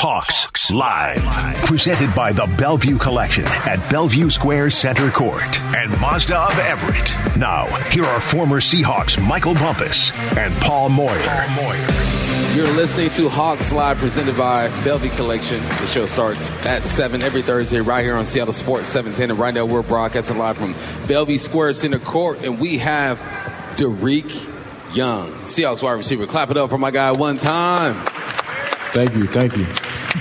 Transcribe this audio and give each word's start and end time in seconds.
Hawks 0.00 0.70
Live. 0.70 1.20
Presented 1.66 2.14
by 2.14 2.30
the 2.30 2.46
Bellevue 2.56 2.98
Collection 2.98 3.42
at 3.66 3.84
Bellevue 3.90 4.30
Square 4.30 4.70
Center 4.70 5.10
Court 5.10 5.60
and 5.74 5.90
Mazda 6.00 6.38
of 6.38 6.56
Everett. 6.56 7.36
Now, 7.36 7.64
here 7.90 8.04
are 8.04 8.20
former 8.20 8.60
Seahawks 8.60 9.20
Michael 9.26 9.54
Bumpus 9.54 10.12
and 10.38 10.54
Paul 10.62 10.90
Moyer. 10.90 11.18
You're 12.54 12.72
listening 12.76 13.10
to 13.10 13.28
Hawks 13.28 13.72
Live 13.72 13.98
presented 13.98 14.36
by 14.36 14.68
Bellevue 14.84 15.10
Collection. 15.10 15.58
The 15.58 15.86
show 15.88 16.06
starts 16.06 16.52
at 16.64 16.84
7 16.84 17.20
every 17.20 17.42
Thursday 17.42 17.80
right 17.80 18.04
here 18.04 18.14
on 18.14 18.24
Seattle 18.24 18.52
Sports 18.52 18.86
710. 18.86 19.30
And 19.30 19.38
right 19.40 19.52
now 19.52 19.64
we're 19.64 19.82
broadcasting 19.82 20.38
live 20.38 20.58
from 20.58 20.76
Bellevue 21.08 21.38
Square 21.38 21.72
Center 21.72 21.98
Court. 21.98 22.44
And 22.44 22.60
we 22.60 22.78
have 22.78 23.18
Dareke 23.74 24.48
Young, 24.94 25.32
Seahawks 25.42 25.82
wide 25.82 25.94
receiver. 25.94 26.28
Clap 26.28 26.52
it 26.52 26.56
up 26.56 26.70
for 26.70 26.78
my 26.78 26.92
guy 26.92 27.10
one 27.10 27.36
time. 27.36 27.96
Thank 28.92 29.14
you, 29.14 29.24
thank 29.26 29.56
you. 29.56 29.66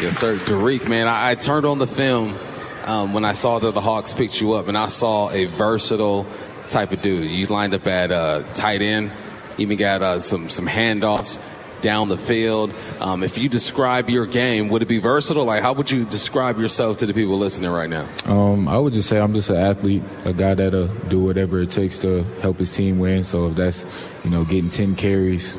Yes, 0.02 0.18
sir. 0.18 0.38
Dareke, 0.38 0.88
man, 0.88 1.08
I, 1.08 1.32
I 1.32 1.36
turned 1.36 1.66
on 1.66 1.80
the 1.80 1.88
film 1.88 2.38
um, 2.84 3.14
when 3.14 3.26
I 3.26 3.34
saw 3.34 3.60
that 3.60 3.74
the 3.74 3.82
Hawks 3.82 4.14
picked 4.14 4.42
you 4.42 4.54
up, 4.54 4.68
and 4.68 4.78
I 4.78 4.88
saw 4.88 5.30
a 5.32 5.46
versatile 5.46 6.26
type 6.70 6.92
of 6.92 7.02
dude. 7.02 7.30
You 7.32 7.48
lined 7.48 7.74
up 7.74 7.88
at 7.88 8.12
uh, 8.12 8.44
tight 8.54 8.82
end, 8.82 9.12
even 9.58 9.78
got 9.78 10.02
uh, 10.02 10.20
some 10.20 10.50
some 10.50 10.68
handoffs 10.68 11.42
down 11.82 12.10
the 12.10 12.18
field. 12.18 12.74
Um, 13.00 13.24
if 13.24 13.38
you 13.38 13.50
describe 13.50 14.10
your 14.10 14.26
game, 14.26 14.70
would 14.70 14.82
it 14.82 14.88
be 14.88 15.00
versatile? 15.00 15.46
Like, 15.46 15.62
how 15.62 15.74
would 15.74 15.90
you 15.92 16.06
describe 16.06 16.60
yourself 16.60 16.98
to 16.98 17.06
the 17.06 17.14
people 17.14 17.38
listening 17.38 17.70
right 17.70 17.90
now? 17.90 18.08
Um, 18.26 18.68
I 18.68 18.78
would 18.80 18.94
just 18.94 19.10
say 19.10 19.20
I'm 19.20 19.34
just 19.34 19.50
an 19.50 19.58
athlete, 19.58 20.04
a 20.26 20.34
guy 20.34 20.56
that'll 20.56 20.88
do 20.88 21.20
whatever 21.20 21.62
it 21.62 21.72
takes 21.72 22.00
to 22.00 22.24
help 22.42 22.58
his 22.58 22.72
team 22.72 23.00
win. 23.00 23.24
So 23.24 23.48
if 23.48 23.56
that's, 23.56 23.86
you 24.24 24.30
know, 24.30 24.44
getting 24.44 24.70
10 24.70 24.96
carries, 24.96 25.56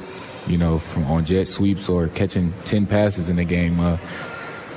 you 0.48 0.59
know, 0.59 0.79
from 0.79 1.05
on 1.05 1.25
jet 1.25 1.47
sweeps 1.47 1.88
or 1.88 2.09
catching 2.09 2.55
10 2.65 2.87
passes 2.87 3.29
in 3.29 3.37
the 3.37 3.45
game, 3.45 3.80
uh, 3.80 3.98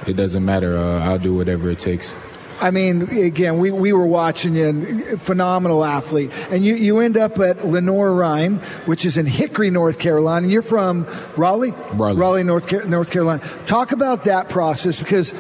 it 0.08 0.14
doesn't 0.14 0.44
matter. 0.44 0.76
Uh, 0.76 1.00
I'll 1.00 1.20
do 1.20 1.34
whatever 1.34 1.70
it 1.70 1.80
takes. 1.80 2.14
I 2.62 2.70
mean, 2.70 3.10
again, 3.10 3.58
we, 3.58 3.72
we 3.72 3.92
were 3.92 4.06
watching 4.06 4.56
you, 4.56 5.18
phenomenal 5.18 5.84
athlete. 5.84 6.32
And 6.52 6.64
you, 6.64 6.76
you 6.76 7.00
end 7.00 7.18
up 7.18 7.40
at 7.40 7.66
Lenoir-Rhyne, 7.66 8.58
which 8.86 9.04
is 9.04 9.18
in 9.18 9.26
Hickory, 9.26 9.72
North 9.72 9.98
Carolina. 9.98 10.44
And 10.44 10.52
you're 10.52 10.62
from 10.62 11.08
Raleigh? 11.36 11.72
Raleigh. 11.94 12.18
Raleigh, 12.18 12.44
North, 12.44 12.88
North 12.88 13.10
Carolina. 13.10 13.44
Talk 13.66 13.92
about 13.92 14.26
that 14.26 14.50
process 14.50 15.00
because, 15.00 15.34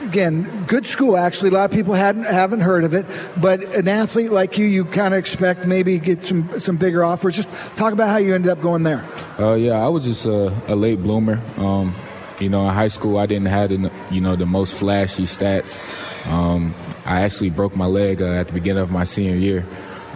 again, 0.00 0.64
good 0.66 0.86
school, 0.86 1.16
actually. 1.16 1.50
A 1.50 1.52
lot 1.52 1.64
of 1.64 1.70
people 1.70 1.94
hadn't, 1.94 2.24
haven't 2.24 2.60
heard 2.60 2.84
of 2.84 2.94
it. 2.94 3.06
But 3.36 3.62
an 3.74 3.88
athlete 3.88 4.32
like 4.32 4.58
you, 4.58 4.66
you 4.66 4.84
kind 4.84 5.14
of 5.14 5.18
expect 5.18 5.66
maybe 5.66 5.98
get 5.98 6.22
some, 6.22 6.60
some 6.60 6.76
bigger 6.76 7.04
offers. 7.04 7.36
Just 7.36 7.48
talk 7.76 7.92
about 7.92 8.08
how 8.08 8.16
you 8.16 8.34
ended 8.34 8.50
up 8.50 8.60
going 8.60 8.82
there. 8.82 9.04
Uh, 9.38 9.54
yeah, 9.54 9.84
I 9.84 9.88
was 9.88 10.04
just 10.04 10.26
a, 10.26 10.54
a 10.72 10.74
late 10.74 11.02
bloomer. 11.02 11.40
Um, 11.56 11.94
you 12.40 12.48
know, 12.48 12.66
in 12.66 12.74
high 12.74 12.88
school, 12.88 13.18
I 13.18 13.26
didn't 13.26 13.46
have 13.46 13.70
the, 13.70 13.92
you 14.10 14.20
know 14.20 14.36
the 14.36 14.46
most 14.46 14.74
flashy 14.74 15.24
stats. 15.24 15.80
Um, 16.26 16.74
I 17.04 17.22
actually 17.22 17.50
broke 17.50 17.76
my 17.76 17.86
leg 17.86 18.22
uh, 18.22 18.26
at 18.26 18.48
the 18.48 18.52
beginning 18.52 18.82
of 18.82 18.90
my 18.90 19.04
senior 19.04 19.36
year 19.36 19.66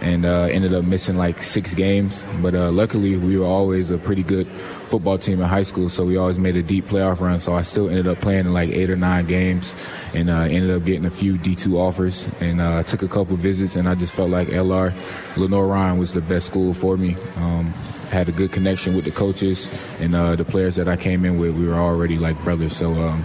and 0.01 0.25
uh, 0.25 0.43
ended 0.43 0.73
up 0.73 0.85
missing 0.85 1.17
like 1.17 1.43
six 1.43 1.73
games. 1.73 2.23
But 2.41 2.55
uh, 2.55 2.71
luckily, 2.71 3.15
we 3.15 3.37
were 3.37 3.45
always 3.45 3.91
a 3.91 3.97
pretty 3.97 4.23
good 4.23 4.47
football 4.89 5.17
team 5.17 5.39
in 5.39 5.47
high 5.47 5.63
school, 5.63 5.89
so 5.89 6.03
we 6.03 6.17
always 6.17 6.39
made 6.39 6.55
a 6.55 6.63
deep 6.63 6.87
playoff 6.87 7.19
run. 7.19 7.39
So 7.39 7.53
I 7.55 7.61
still 7.61 7.89
ended 7.89 8.07
up 8.07 8.19
playing 8.19 8.41
in 8.41 8.53
like 8.53 8.69
eight 8.69 8.89
or 8.89 8.95
nine 8.95 9.27
games 9.27 9.75
and 10.13 10.29
uh, 10.29 10.41
ended 10.41 10.71
up 10.71 10.83
getting 10.83 11.05
a 11.05 11.11
few 11.11 11.37
D2 11.37 11.75
offers 11.75 12.27
and 12.39 12.59
uh, 12.59 12.83
took 12.83 13.03
a 13.03 13.07
couple 13.07 13.35
visits. 13.37 13.75
And 13.75 13.87
I 13.87 13.95
just 13.95 14.11
felt 14.11 14.29
like 14.29 14.47
LR, 14.49 14.93
Lenoir-Rhyne 15.37 15.97
was 15.97 16.13
the 16.13 16.21
best 16.21 16.47
school 16.47 16.73
for 16.73 16.97
me. 16.97 17.15
Um, 17.35 17.73
had 18.09 18.27
a 18.27 18.31
good 18.31 18.51
connection 18.51 18.95
with 18.95 19.05
the 19.05 19.11
coaches 19.11 19.69
and 19.99 20.15
uh, 20.15 20.35
the 20.35 20.43
players 20.43 20.75
that 20.75 20.87
I 20.87 20.97
came 20.97 21.25
in 21.25 21.39
with. 21.39 21.55
We 21.55 21.67
were 21.67 21.75
already 21.75 22.17
like 22.17 22.41
brothers, 22.43 22.75
so 22.75 22.91
um, 22.93 23.23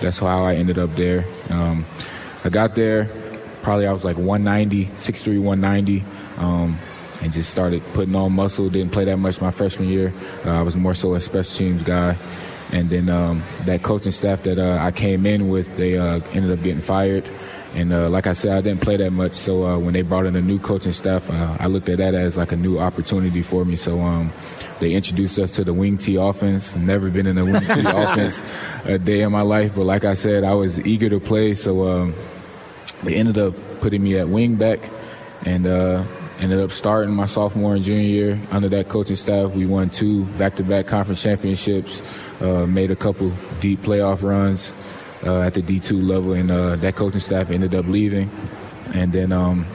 that's 0.00 0.18
how 0.18 0.44
I 0.44 0.54
ended 0.54 0.78
up 0.78 0.94
there. 0.94 1.24
Um, 1.50 1.84
I 2.44 2.48
got 2.48 2.74
there, 2.74 3.10
probably 3.62 3.86
I 3.86 3.92
was 3.92 4.04
like 4.04 4.16
190, 4.16 4.86
6'3", 4.86 5.42
190, 5.42 6.04
um, 6.38 6.78
and 7.20 7.32
just 7.32 7.50
started 7.50 7.82
putting 7.92 8.14
on 8.14 8.32
muscle. 8.32 8.68
Didn't 8.68 8.92
play 8.92 9.04
that 9.04 9.16
much 9.18 9.40
my 9.40 9.50
freshman 9.50 9.88
year. 9.88 10.12
Uh, 10.44 10.58
I 10.58 10.62
was 10.62 10.76
more 10.76 10.94
so 10.94 11.14
a 11.14 11.20
special 11.20 11.56
teams 11.56 11.82
guy. 11.82 12.16
And 12.72 12.88
then 12.88 13.10
um, 13.10 13.42
that 13.64 13.82
coaching 13.82 14.12
staff 14.12 14.42
that 14.42 14.58
uh, 14.58 14.78
I 14.80 14.92
came 14.92 15.26
in 15.26 15.48
with, 15.48 15.76
they 15.76 15.98
uh, 15.98 16.20
ended 16.32 16.56
up 16.56 16.62
getting 16.62 16.80
fired. 16.80 17.28
And 17.74 17.92
uh, 17.92 18.08
like 18.08 18.26
I 18.26 18.32
said, 18.32 18.56
I 18.56 18.60
didn't 18.60 18.80
play 18.80 18.96
that 18.96 19.12
much. 19.12 19.34
So 19.34 19.64
uh, 19.64 19.78
when 19.78 19.92
they 19.92 20.02
brought 20.02 20.26
in 20.26 20.34
a 20.34 20.40
new 20.40 20.58
coaching 20.58 20.92
staff, 20.92 21.30
uh, 21.30 21.56
I 21.58 21.66
looked 21.66 21.88
at 21.88 21.98
that 21.98 22.14
as 22.14 22.36
like 22.36 22.52
a 22.52 22.56
new 22.56 22.78
opportunity 22.78 23.42
for 23.42 23.64
me. 23.64 23.76
So 23.76 24.00
um, 24.00 24.32
they 24.80 24.92
introduced 24.92 25.38
us 25.38 25.52
to 25.52 25.64
the 25.64 25.72
wing 25.72 25.98
T 25.98 26.16
offense. 26.16 26.74
Never 26.74 27.10
been 27.10 27.26
in 27.26 27.38
a 27.38 27.44
wing 27.44 27.60
T 27.60 27.66
offense 27.86 28.42
a 28.84 28.98
day 28.98 29.20
in 29.20 29.30
my 29.30 29.42
life, 29.42 29.72
but 29.74 29.84
like 29.84 30.04
I 30.04 30.14
said, 30.14 30.42
I 30.42 30.54
was 30.54 30.80
eager 30.80 31.08
to 31.10 31.20
play. 31.20 31.54
So 31.54 31.88
um, 31.88 32.14
they 33.04 33.14
ended 33.14 33.38
up 33.38 33.54
putting 33.80 34.02
me 34.02 34.18
at 34.18 34.28
wing 34.28 34.56
back, 34.56 34.80
and 35.44 35.66
uh, 35.66 36.04
ended 36.40 36.58
up 36.58 36.72
starting 36.72 37.14
my 37.14 37.26
sophomore 37.26 37.74
and 37.74 37.84
junior 37.84 38.02
year 38.02 38.40
under 38.50 38.68
that 38.70 38.88
coaching 38.88 39.16
staff. 39.16 39.52
We 39.52 39.66
won 39.66 39.90
two 39.90 40.24
back-to-back 40.38 40.86
conference 40.86 41.22
championships, 41.22 42.02
uh, 42.40 42.66
made 42.66 42.90
a 42.90 42.96
couple 42.96 43.32
deep 43.60 43.82
playoff 43.82 44.22
runs 44.22 44.72
uh, 45.24 45.40
at 45.40 45.54
the 45.54 45.62
D2 45.62 46.02
level, 46.02 46.32
and 46.32 46.50
uh, 46.50 46.76
that 46.76 46.96
coaching 46.96 47.20
staff 47.20 47.50
ended 47.50 47.74
up 47.74 47.86
leaving, 47.86 48.30
and 48.94 49.12
then. 49.12 49.32
Um, 49.32 49.66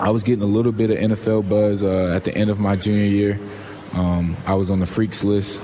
I 0.00 0.10
was 0.10 0.22
getting 0.22 0.44
a 0.44 0.46
little 0.46 0.70
bit 0.70 0.90
of 0.90 0.98
NFL 0.98 1.48
buzz 1.48 1.82
uh, 1.82 2.12
at 2.14 2.22
the 2.22 2.32
end 2.32 2.50
of 2.50 2.60
my 2.60 2.76
junior 2.76 3.04
year. 3.04 3.40
Um, 3.94 4.36
I 4.46 4.54
was 4.54 4.70
on 4.70 4.78
the 4.78 4.86
freaks 4.86 5.24
list, 5.24 5.60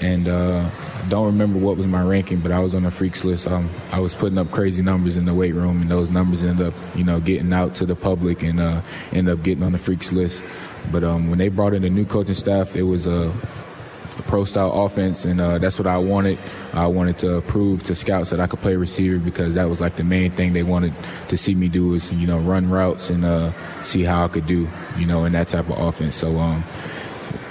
and 0.00 0.26
uh, 0.26 0.68
don't 1.08 1.26
remember 1.26 1.58
what 1.58 1.76
was 1.76 1.86
my 1.86 2.02
ranking, 2.02 2.40
but 2.40 2.52
I 2.52 2.60
was 2.60 2.74
on 2.74 2.82
the 2.82 2.90
freaks 2.90 3.24
list. 3.24 3.46
Um, 3.46 3.70
I 3.92 4.00
was 4.00 4.14
putting 4.14 4.38
up 4.38 4.50
crazy 4.50 4.82
numbers 4.82 5.16
in 5.16 5.24
the 5.24 5.34
weight 5.34 5.54
room, 5.54 5.82
and 5.82 5.90
those 5.90 6.10
numbers 6.10 6.44
ended 6.44 6.66
up, 6.66 6.74
you 6.94 7.04
know, 7.04 7.20
getting 7.20 7.52
out 7.52 7.74
to 7.76 7.86
the 7.86 7.96
public 7.96 8.42
and 8.42 8.60
uh, 8.60 8.82
ended 9.12 9.38
up 9.38 9.44
getting 9.44 9.62
on 9.62 9.72
the 9.72 9.78
freaks 9.78 10.12
list. 10.12 10.42
But 10.90 11.04
um, 11.04 11.28
when 11.28 11.38
they 11.38 11.48
brought 11.48 11.74
in 11.74 11.82
the 11.82 11.90
new 11.90 12.04
coaching 12.04 12.34
staff, 12.34 12.76
it 12.76 12.82
was 12.82 13.06
a, 13.06 13.32
a 14.18 14.22
pro 14.22 14.44
style 14.44 14.84
offense, 14.84 15.24
and 15.24 15.40
uh, 15.40 15.58
that's 15.58 15.78
what 15.78 15.86
I 15.86 15.98
wanted. 15.98 16.38
I 16.72 16.86
wanted 16.86 17.18
to 17.18 17.40
prove 17.42 17.82
to 17.84 17.94
scouts 17.94 18.30
that 18.30 18.40
I 18.40 18.46
could 18.46 18.60
play 18.60 18.76
receiver 18.76 19.18
because 19.18 19.54
that 19.54 19.68
was 19.68 19.80
like 19.80 19.96
the 19.96 20.04
main 20.04 20.30
thing 20.32 20.52
they 20.52 20.62
wanted 20.62 20.94
to 21.28 21.36
see 21.36 21.54
me 21.54 21.68
do 21.68 21.94
is 21.94 22.12
you 22.12 22.26
know 22.26 22.38
run 22.38 22.70
routes 22.70 23.10
and 23.10 23.24
uh, 23.24 23.52
see 23.82 24.02
how 24.02 24.24
I 24.24 24.28
could 24.28 24.46
do, 24.46 24.68
you 24.98 25.06
know, 25.06 25.24
in 25.24 25.32
that 25.32 25.48
type 25.48 25.68
of 25.68 25.78
offense. 25.78 26.16
So. 26.16 26.38
Um, 26.38 26.64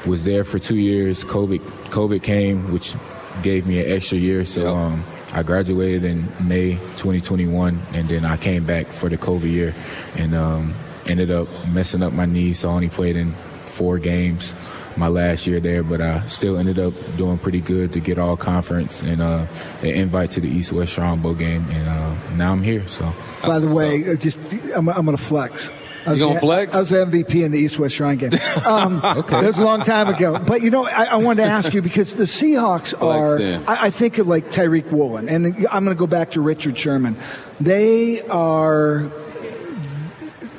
was 0.06 0.24
there 0.24 0.44
for 0.44 0.60
two 0.60 0.76
years. 0.76 1.24
COVID 1.24 1.60
COVID 1.90 2.22
came, 2.22 2.72
which 2.72 2.96
gave 3.44 3.66
me 3.66 3.80
an 3.84 3.92
extra 3.92 4.18
year. 4.18 4.46
So 4.46 4.62
Yep. 4.62 4.76
um, 4.76 5.04
I 5.34 5.44
graduated 5.44 6.04
in 6.04 6.32
May 6.40 6.74
2021, 6.98 7.82
and 7.94 8.08
then 8.08 8.26
I 8.26 8.38
came 8.38 8.66
back 8.66 8.88
for 8.88 9.10
the 9.10 9.18
COVID 9.18 9.52
year, 9.52 9.76
and 10.16 10.34
um, 10.36 10.74
ended 11.08 11.32
up 11.32 11.48
messing 11.70 12.02
up 12.04 12.14
my 12.14 12.26
knee. 12.26 12.54
So 12.54 12.70
I 12.70 12.74
only 12.74 12.90
played 12.90 13.16
in 13.16 13.34
four 13.66 14.00
games 14.00 14.54
my 14.98 15.08
last 15.10 15.46
year 15.46 15.60
there, 15.60 15.84
but 15.84 16.00
I 16.00 16.26
still 16.28 16.58
ended 16.58 16.80
up 16.80 16.94
doing 17.18 17.38
pretty 17.38 17.60
good 17.60 17.92
to 17.94 18.00
get 18.00 18.18
all 18.18 18.38
conference 18.38 19.02
and 19.02 19.22
uh, 19.22 19.46
an 19.82 19.88
invite 19.90 20.32
to 20.32 20.40
the 20.40 20.48
East 20.48 20.72
West 20.72 20.94
Shrine 20.94 21.22
Bowl 21.22 21.34
game, 21.34 21.66
and 21.70 21.88
uh, 21.90 22.16
now 22.36 22.54
I'm 22.54 22.64
here. 22.64 22.88
So 22.88 23.12
By 23.42 23.60
the 23.60 23.76
way, 23.76 24.10
uh, 24.10 24.16
just 24.16 24.38
I'm, 24.74 24.88
I'm 24.88 25.06
going 25.06 25.18
to 25.18 25.22
flex. 25.24 25.72
I 26.06 26.12
was 26.12 26.20
You 26.20 26.26
gonna 26.28 26.36
the- 26.36 26.40
flex? 26.42 26.76
I 26.76 26.80
was 26.80 26.90
the 26.90 26.98
MVP 27.06 27.44
in 27.44 27.52
the 27.52 27.60
East 27.60 27.80
West 27.80 27.96
Shrine 27.96 28.18
game. 28.18 28.32
Um, 28.66 29.02
okay. 29.04 29.42
That 29.42 29.48
was 29.48 29.58
a 29.58 29.64
long 29.64 29.82
time 29.82 30.08
ago. 30.08 30.40
But 30.40 30.62
you 30.62 30.72
know, 30.72 30.86
I, 30.86 31.06
I 31.06 31.16
wanted 31.16 31.44
to 31.44 31.50
ask 31.50 31.74
you 31.74 31.82
because 31.82 32.16
the 32.16 32.24
Seahawks 32.24 33.00
are, 33.02 33.40
I, 33.70 33.88
I, 33.88 33.90
think 33.90 34.18
of 34.18 34.28
like 34.28 34.52
Tariq 34.52 34.92
Woolen, 34.92 35.30
and 35.30 35.46
I'm 35.72 35.84
going 35.84 35.96
to 35.96 36.00
go 36.00 36.08
back 36.08 36.32
to 36.32 36.42
Richard 36.42 36.78
Sherman. 36.78 37.16
They 37.60 38.22
are. 38.22 39.12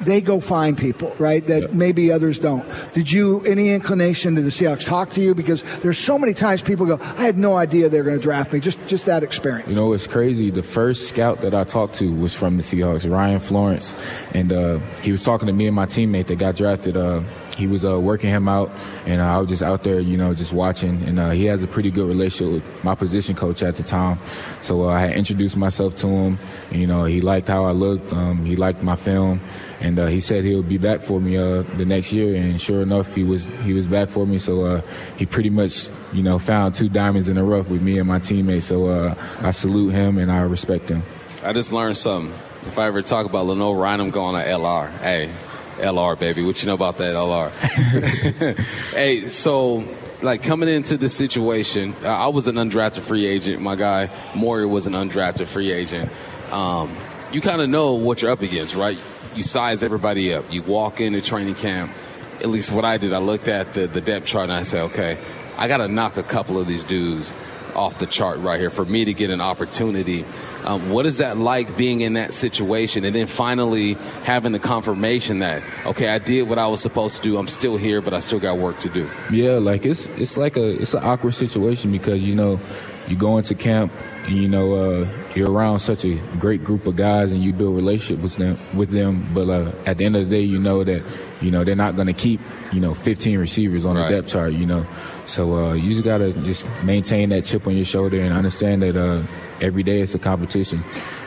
They 0.07 0.21
go 0.21 0.41
find 0.41 0.79
people, 0.79 1.15
right? 1.19 1.45
That 1.47 1.63
Yep. 1.63 1.73
maybe 1.75 2.11
others 2.13 2.39
don't. 2.39 2.65
Did 2.95 3.11
you 3.13 3.43
any 3.45 3.71
inclination 3.75 4.35
to 4.37 4.43
the 4.43 4.51
Seahawks 4.51 4.85
talk 4.85 5.11
to 5.11 5.21
you? 5.21 5.35
Because 5.35 5.63
there's 5.83 5.99
so 5.99 6.19
many 6.19 6.33
times 6.33 6.63
people 6.63 6.87
go, 6.87 6.99
"I 7.19 7.23
had 7.23 7.37
no 7.37 7.57
idea 7.57 7.89
they're 7.89 8.05
going 8.05 8.17
to 8.17 8.23
draft 8.23 8.53
me." 8.53 8.61
Just 8.61 8.79
just 8.87 9.05
that 9.07 9.23
experience. 9.23 9.69
You 9.69 9.75
know, 9.77 9.93
it's 9.93 10.07
crazy. 10.07 10.51
The 10.51 10.63
first 10.63 11.09
scout 11.09 11.41
that 11.43 11.55
I 11.55 11.65
talked 11.65 11.95
to 11.97 12.07
was 12.15 12.33
from 12.35 12.57
the 12.57 12.63
Seahawks, 12.63 13.05
Ryan 13.11 13.41
Florence, 13.41 13.95
and 14.33 14.53
uh, 14.53 14.79
he 15.03 15.11
was 15.13 15.23
talking 15.23 15.47
to 15.49 15.53
me 15.53 15.67
and 15.67 15.75
my 15.77 15.87
teammate 15.87 16.27
that 16.29 16.37
got 16.39 16.57
drafted. 16.57 16.97
Uh, 16.97 17.21
he 17.57 17.67
was 17.67 17.85
uh, 17.85 17.99
working 17.99 18.31
him 18.31 18.49
out, 18.49 18.71
and 19.07 19.21
uh, 19.21 19.25
I 19.25 19.39
was 19.39 19.49
just 19.49 19.63
out 19.63 19.83
there, 19.83 19.99
you 19.99 20.17
know, 20.17 20.35
just 20.35 20.53
watching. 20.53 21.03
And 21.09 21.19
uh, 21.19 21.31
he 21.31 21.47
has 21.47 21.63
a 21.63 21.67
pretty 21.67 21.91
good 21.91 22.07
relationship 22.07 22.53
with 22.63 22.85
my 22.85 22.95
position 22.95 23.35
coach 23.35 23.63
at 23.63 23.77
the 23.77 23.83
time. 23.83 24.19
So 24.61 24.83
uh, 24.85 24.93
I 24.93 25.01
had 25.01 25.13
introduced 25.17 25.57
myself 25.57 25.95
to 25.97 26.07
him. 26.07 26.39
And, 26.71 26.81
you 26.81 26.87
know, 26.87 27.05
he 27.05 27.23
liked 27.23 27.49
how 27.49 27.65
I 27.65 27.73
looked. 27.73 28.13
Um, 28.13 28.45
he 28.45 28.57
liked 28.57 28.83
my 28.83 28.95
film, 28.97 29.41
and 29.81 29.99
uh, 29.99 30.07
he 30.07 30.21
said 30.21 30.45
he 30.45 30.55
would 30.55 30.69
be 30.69 30.79
back 30.79 31.03
for 31.03 31.21
me 31.21 31.37
uh, 31.37 31.63
the 31.77 31.85
next 31.85 32.13
year. 32.13 32.35
And 32.35 32.61
sure 32.61 32.83
enough, 32.83 33.15
he 33.15 33.25
was 33.25 33.45
he 33.65 33.73
was 33.73 33.87
back 33.87 34.09
for 34.09 34.27
me. 34.27 34.39
So 34.39 34.65
uh, 34.65 34.83
he 35.17 35.27
pretty 35.27 35.51
much, 35.51 35.89
you 36.13 36.23
know, 36.23 36.39
found 36.39 36.75
two 36.75 36.89
diamonds 36.89 37.29
in 37.29 37.37
the 37.37 37.43
rough 37.43 37.69
with 37.69 37.83
me 37.83 37.99
and 37.99 38.09
my 38.09 38.19
teammates. 38.19 38.67
So 38.67 38.89
uh, 38.89 39.15
I 39.41 39.51
salute 39.51 39.91
him 39.91 40.19
and 40.19 40.31
I 40.31 40.41
respect 40.41 40.89
him. 40.89 41.03
I 41.45 41.53
just 41.53 41.73
learned 41.73 41.97
something. 41.97 42.35
If 42.67 42.79
I 42.79 42.87
ever 42.87 43.03
talk 43.03 43.27
about 43.27 43.47
Lenoir 43.47 43.77
Ryan, 43.77 44.01
I'm 44.01 44.11
going 44.11 44.35
to 44.35 44.49
LR. 44.49 44.91
Hey, 44.99 45.31
LR, 45.77 46.19
baby. 46.19 46.43
What 46.43 46.61
you 46.63 46.67
know 46.67 46.75
about 46.75 46.99
that 46.99 47.15
LR? 47.15 47.51
hey, 48.95 49.29
so 49.29 49.85
like 50.23 50.43
coming 50.43 50.69
into 50.69 50.97
this 50.97 51.15
situation, 51.15 51.95
I 52.03 52.29
was 52.29 52.47
an 52.47 52.57
undrafted 52.57 53.03
free 53.03 53.27
agent. 53.27 53.61
My 53.63 53.77
guy 53.77 54.11
Maury 54.35 54.67
was 54.67 54.87
an 54.87 54.95
undrafted 54.95 55.47
free 55.47 55.71
agent. 55.71 56.11
Um, 56.51 56.97
you 57.33 57.41
kind 57.41 57.61
of 57.61 57.69
know 57.69 57.95
what 57.95 58.23
you're 58.23 58.31
up 58.31 58.41
against, 58.41 58.75
right? 58.75 58.99
You 59.37 59.43
size 59.43 59.83
everybody 59.83 60.33
up. 60.33 60.51
You 60.51 60.63
walk 60.63 61.01
into 61.01 61.21
training 61.21 61.57
camp. 61.57 61.93
At 62.41 62.49
least 62.49 62.73
what 62.73 62.85
I 62.85 62.97
did, 62.97 63.13
I 63.13 63.19
looked 63.19 63.49
at 63.49 63.75
the, 63.75 63.87
the 63.87 64.01
depth 64.01 64.27
chart 64.27 64.45
and 64.45 64.53
I 64.53 64.63
said, 64.63 64.83
okay, 64.85 65.19
I 65.59 65.69
got 65.69 65.79
to 65.79 65.89
knock 65.89 66.17
a 66.17 66.23
couple 66.23 66.59
of 66.59 66.67
these 66.67 66.85
dudes 66.85 67.35
off 67.75 67.99
the 67.99 68.07
chart 68.07 68.39
right 68.39 68.59
here 68.59 68.71
for 68.71 68.85
me 68.85 69.05
to 69.05 69.13
get 69.13 69.31
an 69.31 69.41
opportunity. 69.41 70.25
Um, 70.65 70.91
what 70.91 71.05
is 71.05 71.19
that 71.19 71.37
like 71.37 71.77
being 71.77 72.01
in 72.01 72.15
that 72.15 72.33
situation 72.33 73.05
and 73.05 73.15
then 73.15 73.27
finally 73.27 73.95
having 74.25 74.53
the 74.53 74.59
confirmation 74.59 75.41
that 75.41 75.63
okay, 75.85 76.09
I 76.09 76.19
did 76.19 76.49
what 76.49 76.59
I 76.59 76.67
was 76.67 76.81
supposed 76.81 77.17
to 77.17 77.23
do. 77.23 77.37
I'm 77.37 77.49
still 77.49 77.77
here, 77.77 78.01
but 78.01 78.15
I 78.15 78.21
still 78.21 78.41
got 78.41 78.57
work 78.57 78.79
to 78.81 78.89
do. 78.89 79.09
Yeah, 79.31 79.59
like 79.59 79.85
it's 79.85 80.07
it's 80.17 80.37
like 80.37 80.57
a 80.57 80.81
it's 80.81 80.95
an 80.95 81.05
awkward 81.05 81.35
situation 81.35 81.93
because 81.93 82.23
you 82.23 82.35
know 82.35 82.59
you 83.07 83.17
go 83.17 83.37
into 83.37 83.55
camp 83.55 83.93
and 84.25 84.37
you 84.37 84.49
know 84.49 84.75
uh, 84.75 85.09
you're 85.37 85.51
around 85.51 85.79
such 85.81 86.05
a 86.05 86.15
great 86.39 86.65
group 86.65 86.87
of 86.87 86.97
guys 86.97 87.31
and 87.31 87.43
you 87.43 87.53
build 87.53 87.77
relationship 87.77 88.23
with 88.23 88.37
them 88.37 88.59
with 88.77 88.89
them 88.91 89.29
but 89.35 89.49
uh, 89.49 89.71
at 89.85 89.99
the 89.99 90.05
end 90.05 90.17
of 90.17 90.29
the 90.29 90.35
day 90.35 90.43
you 90.43 90.59
know 90.59 90.83
that 90.83 91.05
you 91.43 91.51
know 91.51 91.63
they're 91.63 91.77
not 91.77 91.95
going 91.95 92.07
to 92.07 92.15
keep 92.15 92.41
you 92.73 92.81
know 92.81 92.95
15 92.95 93.39
receivers 93.39 93.85
on 93.85 93.97
right. 93.97 94.09
the 94.09 94.17
depth 94.17 94.29
chart 94.29 94.53
you 94.53 94.67
know? 94.67 94.87
So 95.27 95.57
uh, 95.57 95.73
you 95.75 95.91
just 95.91 96.05
got 96.05 96.19
to 96.19 96.33
just 96.45 96.65
maintain 96.85 97.31
that 97.31 97.45
chip 97.45 97.67
on 97.67 97.77
your 97.77 97.85
shoulder 97.85 98.21
and 98.21 98.33
understand 98.33 98.83
that 98.83 98.97
uh, 98.97 99.25
every 99.61 99.83
day 99.83 100.01
it's 100.01 100.15
a 100.15 100.21
competition. 100.21 100.85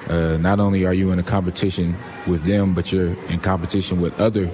Uh, 0.08 0.38
not 0.38 0.60
only 0.60 0.86
are 0.86 0.94
you 0.94 1.12
in 1.12 1.20
a 1.20 1.24
competition 1.24 1.96
with 2.26 2.44
them 2.44 2.74
but 2.74 2.92
you're 2.92 3.14
in 3.28 3.40
competition 3.40 4.02
with 4.02 4.20
other 4.20 4.50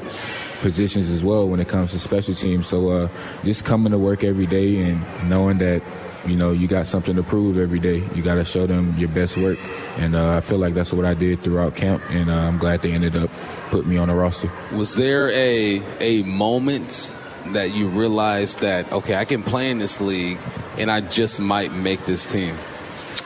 positions 0.62 1.10
as 1.10 1.24
well 1.24 1.48
when 1.48 1.60
it 1.60 1.68
comes 1.68 1.92
to 1.92 2.00
special 2.00 2.34
teams. 2.34 2.68
So 2.68 2.90
uh, 2.90 3.10
just 3.44 3.64
coming 3.64 3.92
to 3.92 4.00
work 4.00 4.24
every 4.24 4.48
day 4.48 4.82
and 4.82 5.30
knowing 5.30 5.60
that 5.60 5.82
you 6.26 6.36
know, 6.36 6.52
you 6.52 6.68
got 6.68 6.88
something 6.88 7.16
to 7.16 7.24
prove 7.24 7.58
every 7.58 7.80
day. 7.80 8.04
You 8.16 8.24
got 8.24 8.36
to 8.36 8.46
show 8.46 8.68
them 8.68 8.96
your 8.98 9.10
best 9.10 9.38
work, 9.38 9.60
and 9.98 10.16
uh, 10.16 10.38
I 10.38 10.42
feel 10.42 10.58
like 10.58 10.74
that's 10.74 10.94
what 10.94 11.06
I 11.06 11.14
did 11.14 11.42
throughout 11.42 11.76
camp, 11.76 12.02
and 12.10 12.30
uh, 12.30 12.34
I'm 12.34 12.58
glad 12.58 12.82
they 12.82 12.92
ended 12.92 13.16
up 13.16 13.30
putting 13.70 13.90
me 13.90 13.98
on 13.98 14.08
the 14.08 14.16
roster. 14.16 14.52
Was 14.74 14.96
there 14.96 15.30
a 15.32 15.82
a 16.00 16.24
moment 16.24 17.16
that 17.48 17.74
you 17.76 17.88
realized 17.88 18.60
that 18.62 18.92
okay, 18.92 19.16
I 19.16 19.26
can 19.26 19.44
play 19.44 19.70
in 19.70 19.80
this 19.80 20.02
league, 20.02 20.40
and 20.78 20.92
I 20.92 21.02
just 21.02 21.40
might 21.40 21.74
make 21.74 22.06
this 22.06 22.26
team? 22.26 22.56